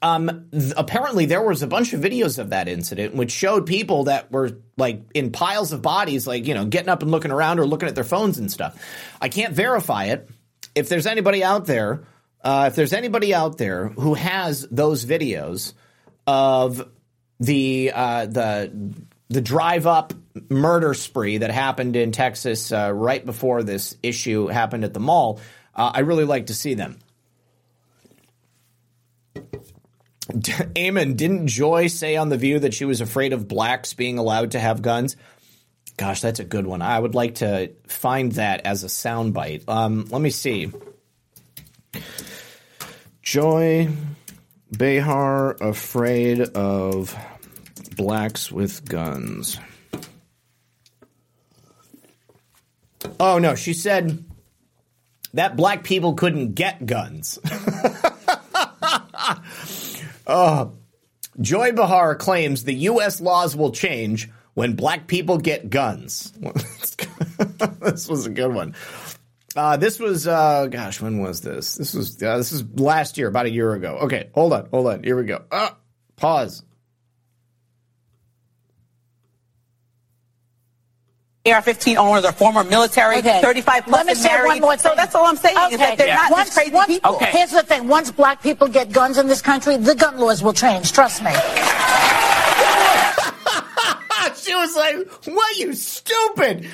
Um, 0.00 0.46
th- 0.52 0.74
apparently, 0.76 1.26
there 1.26 1.42
was 1.42 1.62
a 1.62 1.66
bunch 1.66 1.92
of 1.92 2.00
videos 2.00 2.38
of 2.38 2.50
that 2.50 2.68
incident 2.68 3.14
which 3.14 3.32
showed 3.32 3.66
people 3.66 4.04
that 4.04 4.30
were 4.30 4.58
like 4.76 5.02
in 5.14 5.32
piles 5.32 5.72
of 5.72 5.82
bodies, 5.82 6.28
like 6.28 6.46
you 6.46 6.54
know, 6.54 6.64
getting 6.64 6.88
up 6.88 7.02
and 7.02 7.10
looking 7.10 7.32
around 7.32 7.58
or 7.58 7.66
looking 7.66 7.88
at 7.88 7.96
their 7.96 8.04
phones 8.04 8.38
and 8.38 8.50
stuff. 8.50 8.80
I 9.20 9.28
can't 9.28 9.52
verify 9.52 10.06
it. 10.06 10.30
If 10.76 10.88
there's 10.88 11.08
anybody 11.08 11.42
out 11.42 11.66
there 11.66 12.04
uh, 12.48 12.68
if 12.68 12.76
there's 12.76 12.94
anybody 12.94 13.34
out 13.34 13.58
there 13.58 13.88
who 13.88 14.14
has 14.14 14.66
those 14.70 15.04
videos 15.04 15.74
of 16.26 16.88
the 17.38 17.92
uh, 17.94 18.24
the 18.24 18.72
the 19.28 19.42
drive 19.42 19.86
up 19.86 20.14
murder 20.48 20.94
spree 20.94 21.36
that 21.36 21.50
happened 21.50 21.94
in 21.94 22.10
Texas 22.10 22.72
uh, 22.72 22.90
right 22.90 23.26
before 23.26 23.62
this 23.62 23.98
issue 24.02 24.46
happened 24.46 24.84
at 24.84 24.94
the 24.94 25.00
mall, 25.00 25.40
uh, 25.74 25.92
I 25.94 26.00
really 26.00 26.24
like 26.24 26.46
to 26.46 26.54
see 26.54 26.72
them. 26.72 26.98
Amon, 30.78 31.16
didn't 31.16 31.48
Joy 31.48 31.88
say 31.88 32.16
on 32.16 32.30
The 32.30 32.38
View 32.38 32.60
that 32.60 32.72
she 32.72 32.86
was 32.86 33.02
afraid 33.02 33.34
of 33.34 33.46
blacks 33.46 33.92
being 33.92 34.16
allowed 34.16 34.52
to 34.52 34.58
have 34.58 34.80
guns? 34.80 35.18
Gosh, 35.98 36.22
that's 36.22 36.40
a 36.40 36.44
good 36.44 36.66
one. 36.66 36.80
I 36.80 36.98
would 36.98 37.14
like 37.14 37.34
to 37.36 37.72
find 37.88 38.32
that 38.32 38.62
as 38.64 38.84
a 38.84 38.86
soundbite. 38.86 39.68
Um, 39.68 40.06
let 40.08 40.22
me 40.22 40.30
see. 40.30 40.72
Joy 43.30 43.88
Behar 44.74 45.50
afraid 45.60 46.40
of 46.40 47.14
blacks 47.94 48.50
with 48.50 48.88
guns. 48.88 49.60
Oh 53.20 53.38
no, 53.38 53.54
she 53.54 53.74
said 53.74 54.24
that 55.34 55.56
black 55.56 55.84
people 55.84 56.14
couldn't 56.14 56.54
get 56.54 56.86
guns. 56.86 57.38
uh, 60.26 60.68
Joy 61.38 61.72
Behar 61.72 62.16
claims 62.16 62.64
the 62.64 62.72
U.S. 62.72 63.20
laws 63.20 63.54
will 63.54 63.72
change 63.72 64.30
when 64.54 64.72
black 64.72 65.06
people 65.06 65.36
get 65.36 65.68
guns. 65.68 66.32
this 67.80 68.08
was 68.08 68.26
a 68.26 68.30
good 68.30 68.54
one. 68.54 68.74
Uh, 69.56 69.76
this 69.76 69.98
was, 69.98 70.26
uh, 70.28 70.66
gosh, 70.66 71.00
when 71.00 71.18
was 71.20 71.40
this? 71.40 71.74
This 71.76 71.94
was, 71.94 72.22
uh, 72.22 72.36
this 72.36 72.52
was 72.52 72.64
last 72.78 73.16
year, 73.18 73.28
about 73.28 73.46
a 73.46 73.50
year 73.50 73.72
ago. 73.72 73.98
Okay, 74.02 74.28
hold 74.34 74.52
on, 74.52 74.68
hold 74.70 74.86
on. 74.88 75.02
Here 75.02 75.16
we 75.16 75.24
go. 75.24 75.42
Uh, 75.50 75.70
pause. 76.16 76.62
AR-15 81.46 81.96
owners 81.96 82.26
are 82.26 82.32
former 82.32 82.62
military, 82.62 83.16
Okay. 83.18 83.40
35 83.40 83.84
plus 83.84 83.96
Let 83.96 84.06
me 84.06 84.12
and 84.12 84.20
say 84.20 84.28
married. 84.28 84.48
one 84.48 84.60
more 84.60 84.76
So 84.76 84.92
that's 84.94 85.14
all 85.14 85.24
I'm 85.24 85.36
saying 85.36 85.56
is 85.72 85.78
that 85.78 85.96
they're 85.96 86.14
not 86.14 86.30
once, 86.30 86.52
crazy 86.52 86.70
once- 86.70 86.88
people. 86.88 87.18
Here's 87.20 87.52
the 87.52 87.62
thing: 87.62 87.88
once 87.88 88.10
black 88.10 88.42
people 88.42 88.68
get 88.68 88.92
guns 88.92 89.16
in 89.16 89.28
this 89.28 89.40
country, 89.40 89.78
the 89.78 89.94
gun 89.94 90.18
laws 90.18 90.42
will 90.42 90.52
change. 90.52 90.92
Trust 90.92 91.22
me. 91.22 91.30
she 94.36 94.54
was 94.54 94.76
like, 94.76 94.96
"What, 95.26 95.56
you 95.56 95.72
stupid? 95.72 96.66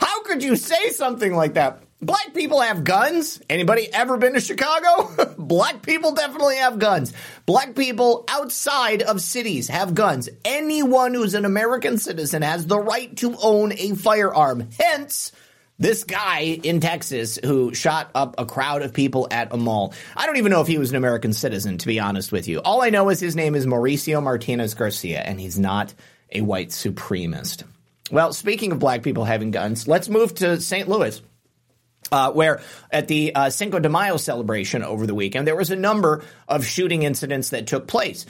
How 0.00 0.22
could 0.22 0.42
you 0.42 0.56
say 0.56 0.88
something 0.90 1.34
like 1.34 1.52
that?" 1.54 1.82
Black 2.02 2.34
people 2.34 2.60
have 2.60 2.84
guns. 2.84 3.40
Anybody 3.48 3.88
ever 3.92 4.18
been 4.18 4.34
to 4.34 4.40
Chicago? 4.40 5.34
Black 5.38 5.80
people 5.80 6.12
definitely 6.12 6.56
have 6.56 6.78
guns. 6.78 7.14
Black 7.46 7.74
people 7.74 8.24
outside 8.28 9.00
of 9.02 9.22
cities 9.22 9.68
have 9.68 9.94
guns. 9.94 10.28
Anyone 10.44 11.14
who's 11.14 11.32
an 11.32 11.46
American 11.46 11.96
citizen 11.96 12.42
has 12.42 12.66
the 12.66 12.78
right 12.78 13.16
to 13.16 13.34
own 13.42 13.72
a 13.72 13.94
firearm. 13.94 14.68
Hence, 14.78 15.32
this 15.78 16.04
guy 16.04 16.40
in 16.62 16.80
Texas 16.80 17.38
who 17.42 17.72
shot 17.72 18.10
up 18.14 18.34
a 18.36 18.44
crowd 18.44 18.82
of 18.82 18.92
people 18.92 19.26
at 19.30 19.54
a 19.54 19.56
mall. 19.56 19.94
I 20.14 20.26
don't 20.26 20.36
even 20.36 20.52
know 20.52 20.60
if 20.60 20.66
he 20.66 20.78
was 20.78 20.90
an 20.90 20.96
American 20.96 21.32
citizen, 21.32 21.78
to 21.78 21.86
be 21.86 21.98
honest 21.98 22.30
with 22.30 22.46
you. 22.46 22.60
All 22.60 22.82
I 22.82 22.90
know 22.90 23.08
is 23.08 23.20
his 23.20 23.36
name 23.36 23.54
is 23.54 23.64
Mauricio 23.64 24.22
Martinez 24.22 24.74
Garcia, 24.74 25.20
and 25.20 25.40
he's 25.40 25.58
not 25.58 25.94
a 26.30 26.42
white 26.42 26.68
supremacist. 26.68 27.64
Well, 28.10 28.34
speaking 28.34 28.72
of 28.72 28.78
black 28.78 29.02
people 29.02 29.24
having 29.24 29.50
guns, 29.50 29.88
let's 29.88 30.10
move 30.10 30.34
to 30.36 30.60
St. 30.60 30.88
Louis. 30.88 31.22
Uh, 32.12 32.30
where 32.30 32.60
at 32.90 33.08
the 33.08 33.34
uh, 33.34 33.50
Cinco 33.50 33.80
de 33.80 33.88
Mayo 33.88 34.16
celebration 34.16 34.84
over 34.84 35.06
the 35.06 35.14
weekend, 35.14 35.46
there 35.46 35.56
was 35.56 35.70
a 35.70 35.76
number 35.76 36.22
of 36.46 36.64
shooting 36.64 37.02
incidents 37.02 37.50
that 37.50 37.66
took 37.66 37.88
place. 37.88 38.26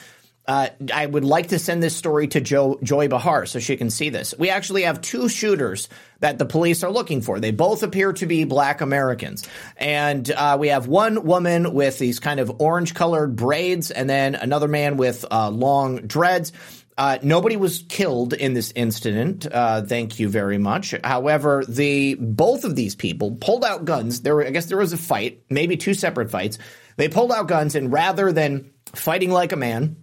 Uh, 0.47 0.69
I 0.95 1.07
would 1.07 1.25
like 1.25 1.49
to 1.49 1.59
send 1.59 1.83
this 1.83 1.97
story 1.97 2.29
to 2.29 2.41
jo- 2.41 2.79
Joy 2.83 3.09
Behar 3.09 3.47
so 3.47 3.59
she 3.59 3.77
can 3.77 3.91
see 3.91 4.11
this. 4.11 4.33
We 4.39 4.49
actually 4.49 4.83
have 4.83 5.01
two 5.01 5.29
shooters 5.29 5.89
that 6.21 6.39
the 6.39 6.47
police 6.47 6.85
are 6.85 6.91
looking 6.91 7.21
for. 7.21 7.41
They 7.41 7.51
both 7.51 7.83
appear 7.83 8.13
to 8.13 8.27
be 8.27 8.45
black 8.45 8.81
Americans. 8.81 9.47
And 9.77 10.31
uh, 10.31 10.57
we 10.61 10.69
have 10.69 10.87
one 10.87 11.25
woman 11.25 11.75
with 11.75 11.99
these 11.99 12.21
kind 12.21 12.39
of 12.39 12.61
orange 12.61 12.95
colored 12.95 13.35
braids, 13.35 13.91
and 13.91 14.09
then 14.09 14.37
another 14.37 14.69
man 14.69 14.97
with 14.97 15.25
uh, 15.31 15.51
long 15.51 15.97
dreads. 16.07 16.53
Uh, 16.99 17.19
nobody 17.23 17.57
was 17.57 17.85
killed 17.89 18.33
in 18.33 18.55
this 18.55 18.73
incident. 18.75 19.47
Uh, 19.51 19.83
thank 19.83 20.19
you 20.19 20.29
very 20.29 20.57
much. 20.57 20.95
However, 21.05 21.63
the 21.69 22.15
both 22.15 22.65
of 22.65 22.75
these 22.75 22.95
people 22.95 23.37
pulled 23.37 23.65
out 23.65 23.85
guns. 23.85 24.23
There, 24.23 24.35
were, 24.35 24.47
I 24.47 24.51
guess, 24.51 24.67
there 24.67 24.79
was 24.79 24.95
a 24.95 24.97
fight, 24.97 25.43
maybe 25.51 25.77
two 25.77 25.93
separate 25.93 26.31
fights. 26.31 26.59
They 26.97 27.09
pulled 27.09 27.33
out 27.33 27.49
guns, 27.49 27.75
and 27.75 27.93
rather 27.93 28.33
than 28.33 28.73
fighting 28.95 29.31
like 29.31 29.53
a 29.53 29.57
man, 29.57 29.97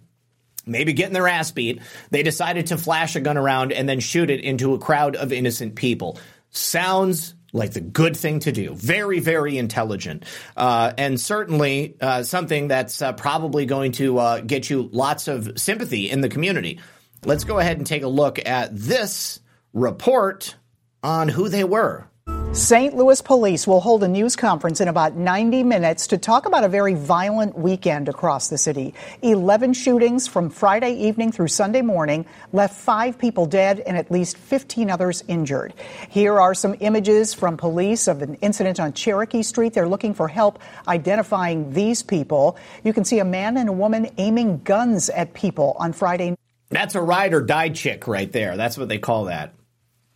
maybe 0.66 0.92
getting 0.92 1.14
their 1.14 1.26
ass 1.26 1.50
beat, 1.50 1.82
they 2.10 2.22
decided 2.22 2.68
to 2.68 2.78
flash 2.78 3.16
a 3.16 3.20
gun 3.20 3.36
around 3.36 3.72
and 3.72 3.88
then 3.88 3.98
shoot 3.98 4.30
it 4.30 4.40
into 4.40 4.74
a 4.74 4.78
crowd 4.78 5.16
of 5.16 5.32
innocent 5.32 5.74
people. 5.74 6.18
Sounds 6.50 7.34
like 7.54 7.72
the 7.72 7.80
good 7.80 8.16
thing 8.16 8.40
to 8.40 8.52
do. 8.52 8.74
Very, 8.74 9.20
very 9.20 9.56
intelligent. 9.56 10.24
Uh, 10.56 10.92
and 10.98 11.18
certainly 11.18 11.96
uh, 12.00 12.24
something 12.24 12.68
that's 12.68 13.00
uh, 13.00 13.12
probably 13.14 13.64
going 13.64 13.92
to 13.92 14.18
uh, 14.18 14.40
get 14.40 14.68
you 14.68 14.90
lots 14.92 15.28
of 15.28 15.58
sympathy 15.58 16.10
in 16.10 16.20
the 16.20 16.28
community. 16.28 16.80
Let's 17.24 17.44
go 17.44 17.58
ahead 17.58 17.78
and 17.78 17.86
take 17.86 18.02
a 18.02 18.08
look 18.08 18.44
at 18.44 18.76
this 18.76 19.40
report 19.72 20.56
on 21.02 21.28
who 21.28 21.48
they 21.48 21.64
were. 21.64 22.06
St. 22.54 22.94
Louis 22.94 23.20
police 23.20 23.66
will 23.66 23.80
hold 23.80 24.04
a 24.04 24.08
news 24.08 24.36
conference 24.36 24.80
in 24.80 24.86
about 24.86 25.16
90 25.16 25.64
minutes 25.64 26.06
to 26.06 26.18
talk 26.18 26.46
about 26.46 26.62
a 26.62 26.68
very 26.68 26.94
violent 26.94 27.58
weekend 27.58 28.08
across 28.08 28.46
the 28.46 28.56
city. 28.56 28.94
11 29.22 29.72
shootings 29.72 30.28
from 30.28 30.50
Friday 30.50 30.92
evening 30.92 31.32
through 31.32 31.48
Sunday 31.48 31.82
morning 31.82 32.24
left 32.52 32.76
five 32.80 33.18
people 33.18 33.46
dead 33.46 33.80
and 33.80 33.96
at 33.96 34.08
least 34.08 34.36
15 34.36 34.88
others 34.88 35.24
injured. 35.26 35.74
Here 36.08 36.40
are 36.40 36.54
some 36.54 36.76
images 36.78 37.34
from 37.34 37.56
police 37.56 38.06
of 38.06 38.22
an 38.22 38.34
incident 38.36 38.78
on 38.78 38.92
Cherokee 38.92 39.42
Street. 39.42 39.72
They're 39.72 39.88
looking 39.88 40.14
for 40.14 40.28
help 40.28 40.60
identifying 40.86 41.72
these 41.72 42.04
people. 42.04 42.56
You 42.84 42.92
can 42.92 43.04
see 43.04 43.18
a 43.18 43.24
man 43.24 43.56
and 43.56 43.68
a 43.68 43.72
woman 43.72 44.10
aiming 44.16 44.58
guns 44.58 45.10
at 45.10 45.34
people 45.34 45.74
on 45.80 45.92
Friday. 45.92 46.36
That's 46.70 46.94
a 46.94 47.02
ride 47.02 47.34
or 47.34 47.42
die 47.42 47.70
chick 47.70 48.06
right 48.06 48.30
there. 48.30 48.56
That's 48.56 48.78
what 48.78 48.88
they 48.88 48.98
call 48.98 49.24
that. 49.24 49.54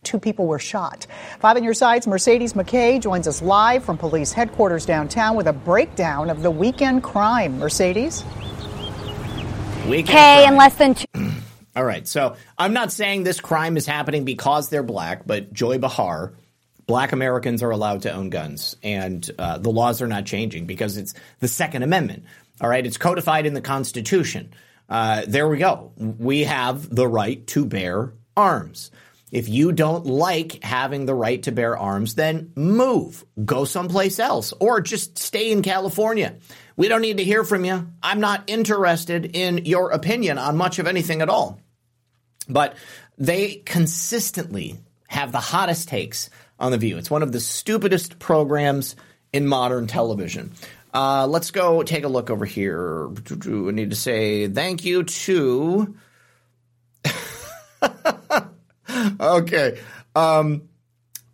Two 0.03 0.19
people 0.19 0.47
were 0.47 0.59
shot. 0.59 1.05
Five 1.39 1.57
on 1.57 1.63
your 1.63 1.73
sides, 1.73 2.07
Mercedes 2.07 2.53
McKay 2.53 3.01
joins 3.01 3.27
us 3.27 3.41
live 3.41 3.83
from 3.83 3.97
police 3.97 4.31
headquarters 4.31 4.85
downtown 4.85 5.35
with 5.35 5.47
a 5.47 5.53
breakdown 5.53 6.29
of 6.29 6.41
the 6.41 6.49
weekend 6.51 7.03
crime. 7.03 7.59
Mercedes? 7.59 8.23
Weekend 9.87 10.09
Hey, 10.17 10.41
crime. 10.43 10.53
in 10.53 10.57
less 10.57 10.75
than 10.75 10.93
two. 10.95 11.05
All 11.75 11.83
right. 11.83 12.07
So 12.07 12.35
I'm 12.57 12.73
not 12.73 12.91
saying 12.91 13.23
this 13.23 13.41
crime 13.41 13.75
is 13.77 13.85
happening 13.85 14.23
because 14.25 14.69
they're 14.69 14.83
black, 14.83 15.27
but 15.27 15.51
Joy 15.53 15.77
Behar, 15.79 16.33
black 16.87 17.11
Americans 17.11 17.61
are 17.61 17.71
allowed 17.71 18.03
to 18.03 18.11
own 18.11 18.29
guns, 18.29 18.75
and 18.81 19.29
uh, 19.37 19.57
the 19.57 19.69
laws 19.69 20.01
are 20.01 20.07
not 20.07 20.25
changing 20.25 20.65
because 20.65 20.97
it's 20.97 21.13
the 21.39 21.47
Second 21.47 21.83
Amendment. 21.83 22.23
All 22.61 22.69
right. 22.69 22.85
It's 22.85 22.97
codified 22.97 23.45
in 23.45 23.53
the 23.53 23.61
Constitution. 23.61 24.53
Uh, 24.87 25.23
there 25.27 25.47
we 25.47 25.57
go. 25.57 25.91
We 25.97 26.45
have 26.45 26.93
the 26.93 27.07
right 27.07 27.45
to 27.47 27.65
bear 27.65 28.13
arms. 28.35 28.91
If 29.31 29.47
you 29.47 29.71
don't 29.71 30.05
like 30.05 30.63
having 30.63 31.05
the 31.05 31.13
right 31.13 31.41
to 31.43 31.51
bear 31.51 31.77
arms, 31.77 32.15
then 32.15 32.51
move, 32.55 33.23
go 33.43 33.63
someplace 33.63 34.19
else, 34.19 34.53
or 34.59 34.81
just 34.81 35.19
stay 35.19 35.51
in 35.51 35.61
California. 35.61 36.35
We 36.75 36.87
don't 36.87 37.01
need 37.01 37.17
to 37.17 37.23
hear 37.23 37.43
from 37.43 37.65
you. 37.65 37.87
I'm 38.01 38.19
not 38.19 38.43
interested 38.47 39.35
in 39.35 39.65
your 39.65 39.91
opinion 39.91 40.37
on 40.37 40.57
much 40.57 40.79
of 40.79 40.87
anything 40.87 41.21
at 41.21 41.29
all. 41.29 41.59
But 42.47 42.75
they 43.17 43.55
consistently 43.65 44.79
have 45.07 45.31
the 45.31 45.39
hottest 45.39 45.89
takes 45.89 46.29
on 46.57 46.71
The 46.71 46.77
View. 46.77 46.97
It's 46.97 47.11
one 47.11 47.23
of 47.23 47.31
the 47.31 47.39
stupidest 47.39 48.17
programs 48.17 48.95
in 49.31 49.47
modern 49.47 49.85
television. 49.87 50.53
Uh, 50.93 51.27
let's 51.27 51.51
go 51.51 51.83
take 51.83 52.03
a 52.03 52.07
look 52.07 52.31
over 52.31 52.45
here. 52.45 53.09
I 53.09 53.71
need 53.71 53.91
to 53.91 53.95
say 53.95 54.47
thank 54.47 54.85
you 54.85 55.03
to. 55.03 55.95
okay. 59.19 59.79
Um, 60.15 60.69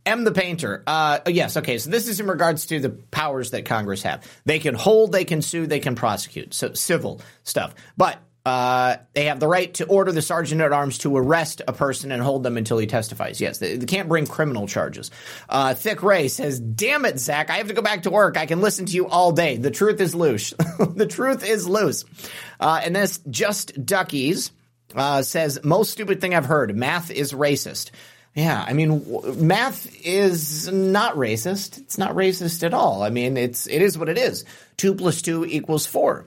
M 0.06 0.24
the 0.24 0.32
painter. 0.32 0.84
Uh, 0.86 1.20
yes. 1.28 1.58
Okay. 1.58 1.78
So 1.78 1.90
this 1.90 2.08
is 2.08 2.20
in 2.20 2.28
regards 2.28 2.68
to 2.68 2.80
the 2.80 2.90
powers 2.90 3.52
that 3.52 3.66
Congress 3.66 4.04
have. 4.04 4.30
They 4.46 4.60
can 4.60 4.76
hold, 4.76 5.12
they 5.12 5.26
can 5.26 5.42
sue, 5.42 5.66
they 5.66 5.80
can 5.80 5.96
prosecute. 5.96 6.54
So 6.54 6.74
civil 6.74 7.22
stuff. 7.44 7.74
But 7.98 8.20
uh, 8.46 8.98
they 9.14 9.26
have 9.26 9.40
the 9.40 9.48
right 9.48 9.74
to 9.74 9.86
order 9.86 10.12
the 10.12 10.22
sergeant 10.22 10.62
at 10.62 10.72
arms 10.72 11.00
to 11.00 11.18
arrest 11.18 11.64
a 11.68 11.74
person 11.74 12.12
and 12.12 12.22
hold 12.22 12.44
them 12.44 12.58
until 12.58 12.78
he 12.78 12.86
testifies. 12.86 13.42
Yes, 13.42 13.58
they, 13.58 13.76
they 13.78 13.88
can't 13.88 14.08
bring 14.08 14.28
criminal 14.28 14.68
charges. 14.68 15.10
Uh, 15.50 15.74
Thick 15.74 16.04
Ray 16.04 16.28
says, 16.28 16.60
"Damn 16.60 17.06
it, 17.06 17.18
Zak! 17.18 17.50
I 17.50 17.56
have 17.56 17.70
to 17.70 17.74
go 17.74 17.82
back 17.82 18.04
to 18.04 18.12
work. 18.12 18.38
I 18.38 18.46
can 18.46 18.62
listen 18.62 18.86
to 18.86 18.94
you 18.94 19.08
all 19.08 19.32
day. 19.32 19.58
The 19.58 19.72
truth 19.72 20.00
is 20.00 20.14
loose. 20.14 20.52
the 20.80 21.08
truth 21.08 21.44
is 21.44 21.68
loose." 21.68 22.06
Uh, 22.60 22.82
and 22.84 22.96
this 22.96 23.18
just 23.32 23.84
duckies 23.84 24.52
uh, 24.96 25.22
says, 25.22 25.60
"Most 25.64 25.92
stupid 25.92 26.22
thing 26.22 26.34
I've 26.34 26.46
heard. 26.46 26.76
Math 26.76 27.12
is 27.12 27.34
racist." 27.34 27.92
Yeah, 28.36 28.64
I 28.68 28.74
mean, 28.74 29.00
w- 29.00 29.34
math 29.36 29.90
is 30.06 30.70
not 30.72 31.16
racist. 31.16 31.78
It's 31.78 31.98
not 31.98 32.16
racist 32.16 32.64
at 32.64 32.74
all. 32.74 33.02
I 33.02 33.10
mean, 33.10 33.38
it's 33.38 33.68
it 33.68 33.82
is 33.82 33.98
what 33.98 34.10
it 34.10 34.18
is. 34.18 34.44
Two 34.78 34.94
plus 34.94 35.22
two 35.22 35.46
equals 35.46 35.86
four. 35.86 36.26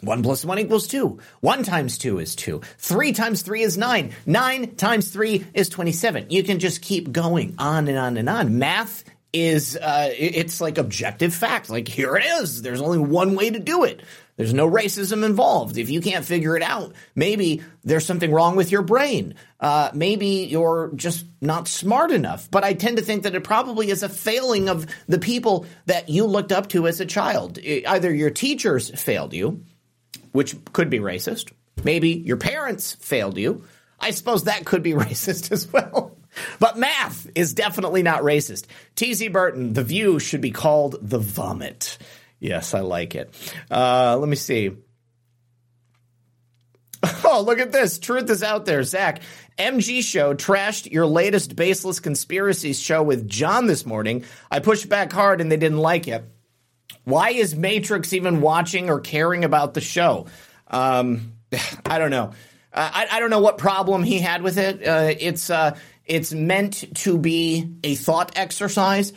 One 0.00 0.22
plus 0.22 0.44
one 0.44 0.58
equals 0.58 0.86
two. 0.86 1.18
One 1.40 1.62
times 1.62 1.98
two 1.98 2.18
is 2.18 2.34
two. 2.34 2.62
Three 2.78 3.12
times 3.12 3.42
three 3.42 3.62
is 3.62 3.76
nine. 3.76 4.12
Nine 4.24 4.76
times 4.76 5.10
three 5.10 5.44
is 5.52 5.68
27. 5.68 6.30
You 6.30 6.42
can 6.42 6.58
just 6.58 6.80
keep 6.80 7.12
going 7.12 7.54
on 7.58 7.86
and 7.86 7.98
on 7.98 8.16
and 8.16 8.28
on. 8.28 8.58
Math 8.58 9.04
is, 9.32 9.76
uh, 9.76 10.10
it's 10.16 10.60
like 10.60 10.78
objective 10.78 11.34
fact. 11.34 11.68
Like, 11.68 11.86
here 11.86 12.16
it 12.16 12.24
is. 12.24 12.62
There's 12.62 12.80
only 12.80 12.98
one 12.98 13.36
way 13.36 13.50
to 13.50 13.58
do 13.58 13.84
it. 13.84 14.00
There's 14.40 14.54
no 14.54 14.70
racism 14.70 15.22
involved. 15.22 15.76
If 15.76 15.90
you 15.90 16.00
can't 16.00 16.24
figure 16.24 16.56
it 16.56 16.62
out, 16.62 16.94
maybe 17.14 17.62
there's 17.84 18.06
something 18.06 18.32
wrong 18.32 18.56
with 18.56 18.72
your 18.72 18.80
brain. 18.80 19.34
Uh, 19.60 19.90
maybe 19.92 20.48
you're 20.48 20.92
just 20.96 21.26
not 21.42 21.68
smart 21.68 22.10
enough. 22.10 22.50
But 22.50 22.64
I 22.64 22.72
tend 22.72 22.96
to 22.96 23.02
think 23.02 23.24
that 23.24 23.34
it 23.34 23.44
probably 23.44 23.90
is 23.90 24.02
a 24.02 24.08
failing 24.08 24.70
of 24.70 24.86
the 25.06 25.18
people 25.18 25.66
that 25.84 26.08
you 26.08 26.24
looked 26.24 26.52
up 26.52 26.70
to 26.70 26.86
as 26.86 27.02
a 27.02 27.04
child. 27.04 27.58
Either 27.58 28.14
your 28.14 28.30
teachers 28.30 28.88
failed 28.98 29.34
you, 29.34 29.62
which 30.32 30.56
could 30.72 30.88
be 30.88 31.00
racist. 31.00 31.52
Maybe 31.84 32.12
your 32.12 32.38
parents 32.38 32.94
failed 32.94 33.36
you. 33.36 33.64
I 34.00 34.12
suppose 34.12 34.44
that 34.44 34.64
could 34.64 34.82
be 34.82 34.92
racist 34.94 35.52
as 35.52 35.70
well. 35.70 36.16
But 36.58 36.78
math 36.78 37.26
is 37.34 37.52
definitely 37.52 38.02
not 38.02 38.22
racist. 38.22 38.64
T.C. 38.94 39.28
Burton, 39.28 39.74
the 39.74 39.84
view 39.84 40.18
should 40.18 40.40
be 40.40 40.50
called 40.50 40.96
the 41.02 41.18
vomit. 41.18 41.98
Yes, 42.40 42.74
I 42.74 42.80
like 42.80 43.14
it. 43.14 43.32
Uh, 43.70 44.16
let 44.18 44.28
me 44.28 44.36
see. 44.36 44.70
Oh, 47.22 47.42
look 47.42 47.60
at 47.60 47.70
this. 47.70 48.00
Truth 48.00 48.28
is 48.28 48.42
out 48.42 48.64
there. 48.66 48.82
Zak, 48.82 49.22
MG 49.56 50.02
Show 50.02 50.34
trashed 50.34 50.90
your 50.90 51.06
latest 51.06 51.54
baseless 51.54 52.00
conspiracies 52.00 52.80
show 52.80 53.04
with 53.04 53.28
John 53.28 53.66
this 53.66 53.86
morning. 53.86 54.24
I 54.50 54.58
pushed 54.58 54.88
back 54.88 55.12
hard 55.12 55.40
and 55.40 55.50
they 55.50 55.56
didn't 55.56 55.78
like 55.78 56.08
it. 56.08 56.24
Why 57.04 57.30
is 57.30 57.54
Matrix 57.54 58.12
even 58.12 58.40
watching 58.40 58.90
or 58.90 58.98
caring 59.00 59.44
about 59.44 59.74
the 59.74 59.80
show? 59.80 60.26
Um, 60.66 61.34
I 61.86 61.98
don't 61.98 62.10
know. 62.10 62.32
Uh, 62.72 62.90
I, 62.92 63.06
I, 63.12 63.20
don't 63.20 63.30
know 63.30 63.40
what 63.40 63.58
problem 63.58 64.02
he 64.02 64.18
had 64.18 64.42
with 64.42 64.58
it. 64.58 64.86
Uh, 64.86 65.12
it's 65.18 65.50
uh, 65.50 65.76
it's 66.04 66.32
meant 66.32 66.96
to 66.98 67.18
be 67.18 67.74
a 67.82 67.94
thought 67.94 68.32
exercise. 68.36 69.12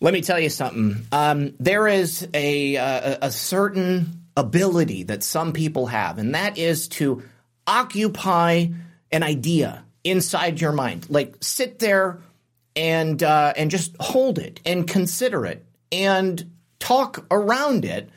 Let 0.00 0.12
me 0.12 0.20
tell 0.20 0.38
you 0.38 0.50
something. 0.50 1.06
Um, 1.10 1.54
there 1.58 1.88
is 1.88 2.28
a, 2.34 2.74
a, 2.74 3.18
a 3.22 3.30
certain 3.30 4.24
ability 4.36 5.04
that 5.04 5.22
some 5.22 5.52
people 5.52 5.86
have, 5.86 6.18
and 6.18 6.34
that 6.34 6.58
is 6.58 6.88
to 6.88 7.22
occupy 7.66 8.66
an 9.10 9.22
idea 9.22 9.84
inside 10.04 10.60
your 10.60 10.72
mind. 10.72 11.06
Like 11.08 11.36
sit 11.40 11.78
there 11.78 12.18
and 12.74 13.22
uh, 13.22 13.54
and 13.56 13.70
just 13.70 13.96
hold 13.98 14.38
it 14.38 14.60
and 14.66 14.86
consider 14.86 15.46
it 15.46 15.64
and 15.90 16.50
talk 16.78 17.24
around 17.30 17.86
it, 17.86 18.10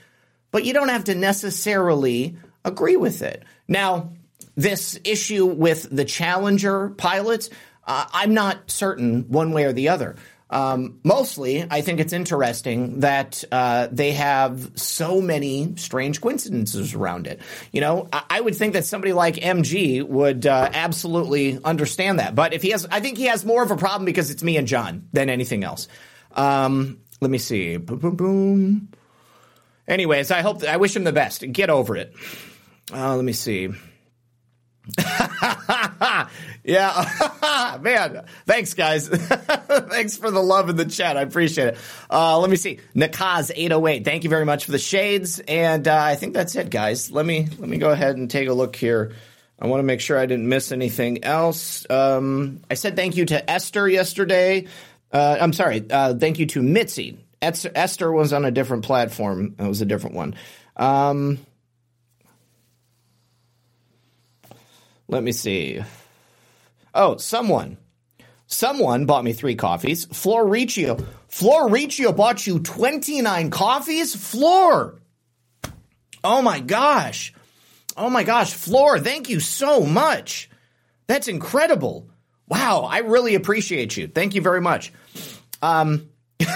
but 0.51 0.65
you 0.65 0.73
don't 0.73 0.89
have 0.89 1.05
to 1.05 1.15
necessarily 1.15 2.35
agree 2.65 2.97
with 2.97 3.21
it. 3.21 3.43
Now, 3.69 4.11
this 4.57 4.99
issue 5.05 5.45
with 5.45 5.87
the 5.89 6.03
Challenger 6.03 6.89
pilots, 6.89 7.49
uh, 7.87 8.05
I'm 8.11 8.33
not 8.33 8.69
certain 8.69 9.29
one 9.29 9.53
way 9.53 9.63
or 9.63 9.71
the 9.71 9.87
other. 9.89 10.17
Um, 10.51 10.99
mostly, 11.03 11.65
I 11.69 11.81
think 11.81 11.99
it's 11.99 12.13
interesting 12.13 13.01
that 13.01 13.43
uh, 13.51 13.87
they 13.91 14.13
have 14.13 14.71
so 14.75 15.21
many 15.21 15.75
strange 15.75 16.21
coincidences 16.21 16.95
around 16.95 17.27
it. 17.27 17.39
You 17.71 17.81
know, 17.81 18.09
I, 18.11 18.23
I 18.31 18.41
would 18.41 18.55
think 18.55 18.73
that 18.73 18.85
somebody 18.85 19.13
like 19.13 19.35
MG 19.35 20.03
would 20.03 20.47
uh, 20.47 20.69
absolutely 20.73 21.59
understand 21.63 22.17
that. 22.19 22.33
But 22.33 22.53
if 22.53 22.63
he 22.63 22.71
has, 22.71 22.87
I 22.89 22.99
think 22.99 23.17
he 23.17 23.25
has 23.25 23.45
more 23.45 23.61
of 23.61 23.69
a 23.69 23.77
problem 23.77 24.05
because 24.05 24.31
it's 24.31 24.41
me 24.41 24.57
and 24.57 24.67
John 24.67 25.07
than 25.13 25.29
anything 25.29 25.63
else. 25.63 25.87
Um, 26.31 26.99
let 27.21 27.29
me 27.29 27.37
see. 27.37 27.77
Boom, 27.77 27.99
boom, 27.99 28.15
boom. 28.15 28.89
Anyways, 29.87 30.31
I 30.31 30.41
hope 30.41 30.63
I 30.63 30.77
wish 30.77 30.95
him 30.95 31.03
the 31.03 31.11
best. 31.11 31.43
Get 31.51 31.69
over 31.69 31.95
it. 31.95 32.13
Uh, 32.91 33.15
let 33.15 33.25
me 33.25 33.33
see. 33.33 33.69
yeah, 36.63 37.77
man. 37.81 38.25
Thanks, 38.45 38.73
guys. 38.73 39.07
thanks 39.09 40.17
for 40.17 40.31
the 40.31 40.41
love 40.41 40.69
in 40.69 40.75
the 40.75 40.85
chat. 40.85 41.17
I 41.17 41.21
appreciate 41.21 41.69
it. 41.69 41.77
Uh, 42.09 42.39
let 42.39 42.49
me 42.49 42.55
see. 42.55 42.79
Nakaz 42.95 43.51
eight 43.55 43.71
oh 43.71 43.87
eight. 43.87 44.05
Thank 44.05 44.23
you 44.23 44.29
very 44.29 44.45
much 44.45 44.65
for 44.65 44.71
the 44.71 44.79
shades, 44.79 45.39
and 45.39 45.87
uh, 45.87 45.97
I 45.97 46.15
think 46.15 46.33
that's 46.33 46.55
it, 46.55 46.69
guys. 46.69 47.11
Let 47.11 47.25
me 47.25 47.47
let 47.57 47.69
me 47.69 47.77
go 47.77 47.91
ahead 47.91 48.17
and 48.17 48.29
take 48.29 48.47
a 48.47 48.53
look 48.53 48.75
here. 48.75 49.13
I 49.61 49.67
want 49.67 49.79
to 49.79 49.83
make 49.83 49.99
sure 50.01 50.17
I 50.17 50.25
didn't 50.25 50.47
miss 50.47 50.71
anything 50.71 51.23
else. 51.23 51.85
Um, 51.89 52.61
I 52.71 52.75
said 52.75 52.95
thank 52.95 53.17
you 53.17 53.25
to 53.25 53.49
Esther 53.49 53.87
yesterday. 53.87 54.67
Uh, 55.11 55.37
I'm 55.39 55.53
sorry. 55.53 55.85
Uh, 55.89 56.13
thank 56.13 56.39
you 56.39 56.45
to 56.47 56.61
Mitzi. 56.61 57.17
Esther 57.41 58.11
was 58.11 58.33
on 58.33 58.45
a 58.45 58.51
different 58.51 58.83
platform. 58.83 59.55
It 59.57 59.67
was 59.67 59.81
a 59.81 59.85
different 59.85 60.15
one. 60.15 60.35
Um, 60.75 61.39
Let 65.09 65.23
me 65.23 65.31
see. 65.31 65.81
Oh, 66.93 67.17
someone. 67.17 67.77
Someone 68.45 69.05
bought 69.05 69.23
me 69.23 69.33
three 69.33 69.55
coffees. 69.55 70.05
Floricio. 70.05 71.03
Floricio 71.29 72.15
bought 72.15 72.45
you 72.47 72.59
29 72.59 73.49
coffees? 73.49 74.15
Floor. 74.15 74.99
Oh 76.23 76.41
my 76.41 76.59
gosh. 76.59 77.33
Oh 77.97 78.09
my 78.09 78.23
gosh. 78.23 78.53
Floor, 78.53 78.99
thank 78.99 79.29
you 79.29 79.39
so 79.39 79.81
much. 79.81 80.49
That's 81.07 81.27
incredible. 81.27 82.09
Wow. 82.47 82.87
I 82.89 82.99
really 82.99 83.35
appreciate 83.35 83.97
you. 83.97 84.07
Thank 84.07 84.35
you 84.35 84.41
very 84.41 84.61
much. 84.61 84.93
Um, 85.61 86.09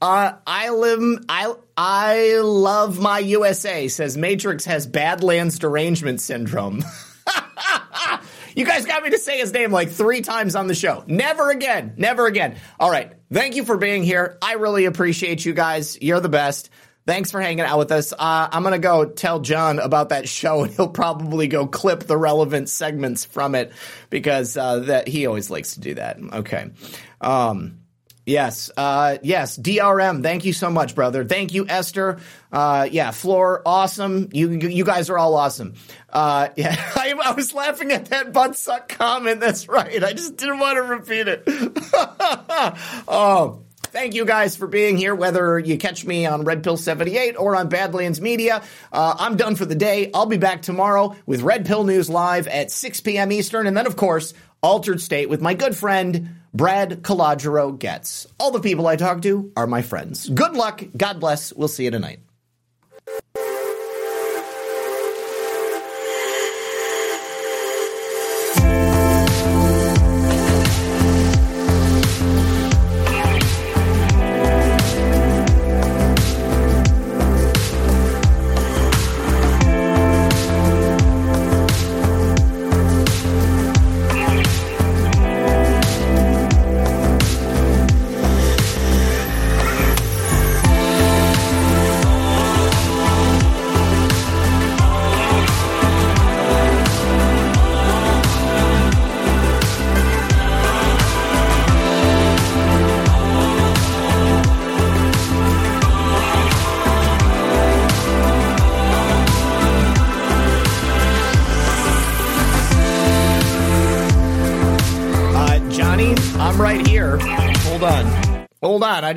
Uh, 0.00 0.32
I 0.46 0.70
live. 0.70 1.24
I 1.28 1.54
I 1.80 2.40
love 2.42 2.98
my 2.98 3.20
USA. 3.20 3.86
Says 3.86 4.16
Matrix 4.16 4.64
has 4.64 4.84
Badlands 4.84 5.60
derangement 5.60 6.20
syndrome. 6.20 6.84
you 8.56 8.64
guys 8.64 8.84
got 8.84 9.04
me 9.04 9.10
to 9.10 9.18
say 9.18 9.38
his 9.38 9.52
name 9.52 9.70
like 9.70 9.88
three 9.88 10.20
times 10.20 10.56
on 10.56 10.66
the 10.66 10.74
show. 10.74 11.04
Never 11.06 11.52
again. 11.52 11.94
Never 11.96 12.26
again. 12.26 12.56
All 12.80 12.90
right. 12.90 13.12
Thank 13.32 13.54
you 13.54 13.64
for 13.64 13.76
being 13.76 14.02
here. 14.02 14.38
I 14.42 14.54
really 14.54 14.86
appreciate 14.86 15.44
you 15.44 15.52
guys. 15.52 15.96
You're 16.02 16.18
the 16.18 16.28
best. 16.28 16.70
Thanks 17.06 17.30
for 17.30 17.40
hanging 17.40 17.60
out 17.60 17.78
with 17.78 17.92
us. 17.92 18.12
Uh, 18.12 18.48
I'm 18.50 18.64
gonna 18.64 18.80
go 18.80 19.04
tell 19.04 19.38
John 19.38 19.78
about 19.78 20.08
that 20.08 20.28
show, 20.28 20.64
and 20.64 20.74
he'll 20.74 20.88
probably 20.88 21.46
go 21.46 21.68
clip 21.68 22.00
the 22.00 22.16
relevant 22.16 22.68
segments 22.68 23.24
from 23.24 23.54
it 23.54 23.72
because 24.10 24.56
uh, 24.56 24.80
that 24.80 25.06
he 25.06 25.26
always 25.26 25.48
likes 25.48 25.74
to 25.74 25.80
do 25.80 25.94
that. 25.94 26.18
Okay. 26.20 26.70
Um, 27.20 27.78
Yes, 28.28 28.70
uh, 28.76 29.16
yes, 29.22 29.56
DRM. 29.56 30.22
Thank 30.22 30.44
you 30.44 30.52
so 30.52 30.68
much, 30.68 30.94
brother. 30.94 31.24
Thank 31.24 31.54
you, 31.54 31.66
Esther. 31.66 32.18
Uh, 32.52 32.86
yeah, 32.90 33.10
Floor, 33.10 33.62
awesome. 33.64 34.28
You 34.32 34.50
you 34.50 34.84
guys 34.84 35.08
are 35.08 35.16
all 35.16 35.34
awesome. 35.34 35.72
Uh, 36.10 36.50
yeah, 36.56 36.76
I, 36.94 37.14
I, 37.24 37.32
was 37.32 37.54
laughing 37.54 37.90
at 37.90 38.06
that 38.06 38.34
butt 38.34 38.54
suck 38.56 38.90
comment. 38.90 39.40
That's 39.40 39.66
right. 39.66 40.04
I 40.04 40.12
just 40.12 40.36
didn't 40.36 40.58
want 40.58 40.76
to 40.76 40.82
repeat 40.82 41.26
it. 41.26 41.42
oh. 43.08 43.62
Thank 43.90 44.14
you 44.14 44.26
guys 44.26 44.54
for 44.54 44.66
being 44.66 44.98
here, 44.98 45.14
whether 45.14 45.58
you 45.58 45.78
catch 45.78 46.04
me 46.04 46.26
on 46.26 46.44
Red 46.44 46.62
Pill 46.62 46.76
78 46.76 47.36
or 47.38 47.56
on 47.56 47.70
Badlands 47.70 48.20
Media. 48.20 48.62
Uh, 48.92 49.16
I'm 49.18 49.36
done 49.36 49.56
for 49.56 49.64
the 49.64 49.74
day. 49.74 50.10
I'll 50.12 50.26
be 50.26 50.36
back 50.36 50.60
tomorrow 50.60 51.16
with 51.24 51.40
Red 51.40 51.64
Pill 51.64 51.84
News 51.84 52.10
Live 52.10 52.48
at 52.48 52.70
6 52.70 53.00
p.m. 53.00 53.32
Eastern. 53.32 53.66
And 53.66 53.74
then, 53.74 53.86
of 53.86 53.96
course, 53.96 54.34
Altered 54.62 55.00
State 55.00 55.28
with 55.28 55.40
my 55.40 55.54
good 55.54 55.76
friend, 55.76 56.36
Brad 56.52 57.02
Calogero 57.02 57.78
Getz. 57.78 58.26
All 58.40 58.50
the 58.50 58.60
people 58.60 58.86
I 58.86 58.96
talk 58.96 59.22
to 59.22 59.52
are 59.56 59.66
my 59.66 59.82
friends. 59.82 60.28
Good 60.28 60.54
luck. 60.54 60.82
God 60.96 61.20
bless. 61.20 61.52
We'll 61.52 61.68
see 61.68 61.84
you 61.84 61.90
tonight. 61.90 62.20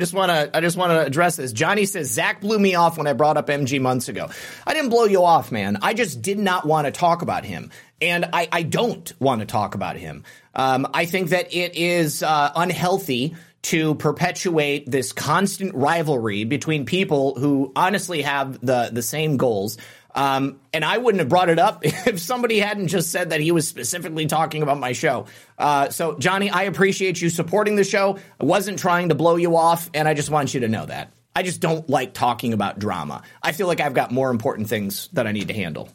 Just 0.02 0.14
want 0.14 0.30
to 0.30 0.50
I 0.56 0.60
just 0.60 0.76
want 0.76 0.90
to 0.90 1.00
address 1.06 1.36
this. 1.36 1.52
Johnny 1.52 1.84
says 1.86 2.10
Zak 2.10 2.40
blew 2.40 2.58
me 2.58 2.74
off 2.74 2.98
when 2.98 3.06
I 3.06 3.12
brought 3.12 3.36
up 3.36 3.46
MG 3.46 3.80
months 3.80 4.08
ago. 4.08 4.30
I 4.66 4.74
didn't 4.74 4.90
blow 4.90 5.04
you 5.04 5.22
off, 5.22 5.52
man. 5.52 5.78
I 5.80 5.94
just 5.94 6.22
did 6.22 6.40
not 6.40 6.66
want 6.66 6.88
to 6.88 6.90
talk 6.90 7.22
about 7.22 7.44
him, 7.44 7.70
and 8.00 8.24
I, 8.32 8.48
I 8.50 8.62
don't 8.64 9.12
want 9.20 9.42
to 9.42 9.46
talk 9.46 9.76
about 9.76 9.94
him. 9.94 10.24
Um, 10.56 10.88
I 10.92 11.04
think 11.04 11.28
that 11.28 11.54
it 11.54 11.76
is 11.76 12.24
uh, 12.24 12.50
unhealthy 12.56 13.36
to 13.62 13.94
perpetuate 13.94 14.90
this 14.90 15.12
constant 15.12 15.72
rivalry 15.72 16.42
between 16.42 16.84
people 16.84 17.36
who 17.38 17.70
honestly 17.76 18.22
have 18.22 18.58
the 18.60 18.90
the 18.92 19.02
same 19.02 19.36
goals. 19.36 19.78
Um, 20.14 20.60
and 20.72 20.84
I 20.84 20.98
wouldn't 20.98 21.20
have 21.20 21.28
brought 21.28 21.48
it 21.48 21.58
up 21.58 21.80
if 21.82 22.20
somebody 22.20 22.58
hadn't 22.58 22.88
just 22.88 23.10
said 23.10 23.30
that 23.30 23.40
he 23.40 23.52
was 23.52 23.66
specifically 23.66 24.26
talking 24.26 24.62
about 24.62 24.78
my 24.78 24.92
show. 24.92 25.26
Uh, 25.58 25.90
so, 25.90 26.16
Johnny, 26.18 26.50
I 26.50 26.64
appreciate 26.64 27.20
you 27.20 27.30
supporting 27.30 27.76
the 27.76 27.84
show. 27.84 28.18
I 28.40 28.44
wasn't 28.44 28.78
trying 28.78 29.08
to 29.08 29.14
blow 29.14 29.36
you 29.36 29.56
off, 29.56 29.90
and 29.94 30.06
I 30.06 30.14
just 30.14 30.30
want 30.30 30.54
you 30.54 30.60
to 30.60 30.68
know 30.68 30.86
that. 30.86 31.12
I 31.34 31.42
just 31.42 31.60
don't 31.60 31.88
like 31.88 32.12
talking 32.12 32.52
about 32.52 32.78
drama. 32.78 33.22
I 33.42 33.52
feel 33.52 33.66
like 33.66 33.80
I've 33.80 33.94
got 33.94 34.10
more 34.10 34.30
important 34.30 34.68
things 34.68 35.08
that 35.14 35.26
I 35.26 35.32
need 35.32 35.48
to 35.48 35.54
handle. 35.54 35.88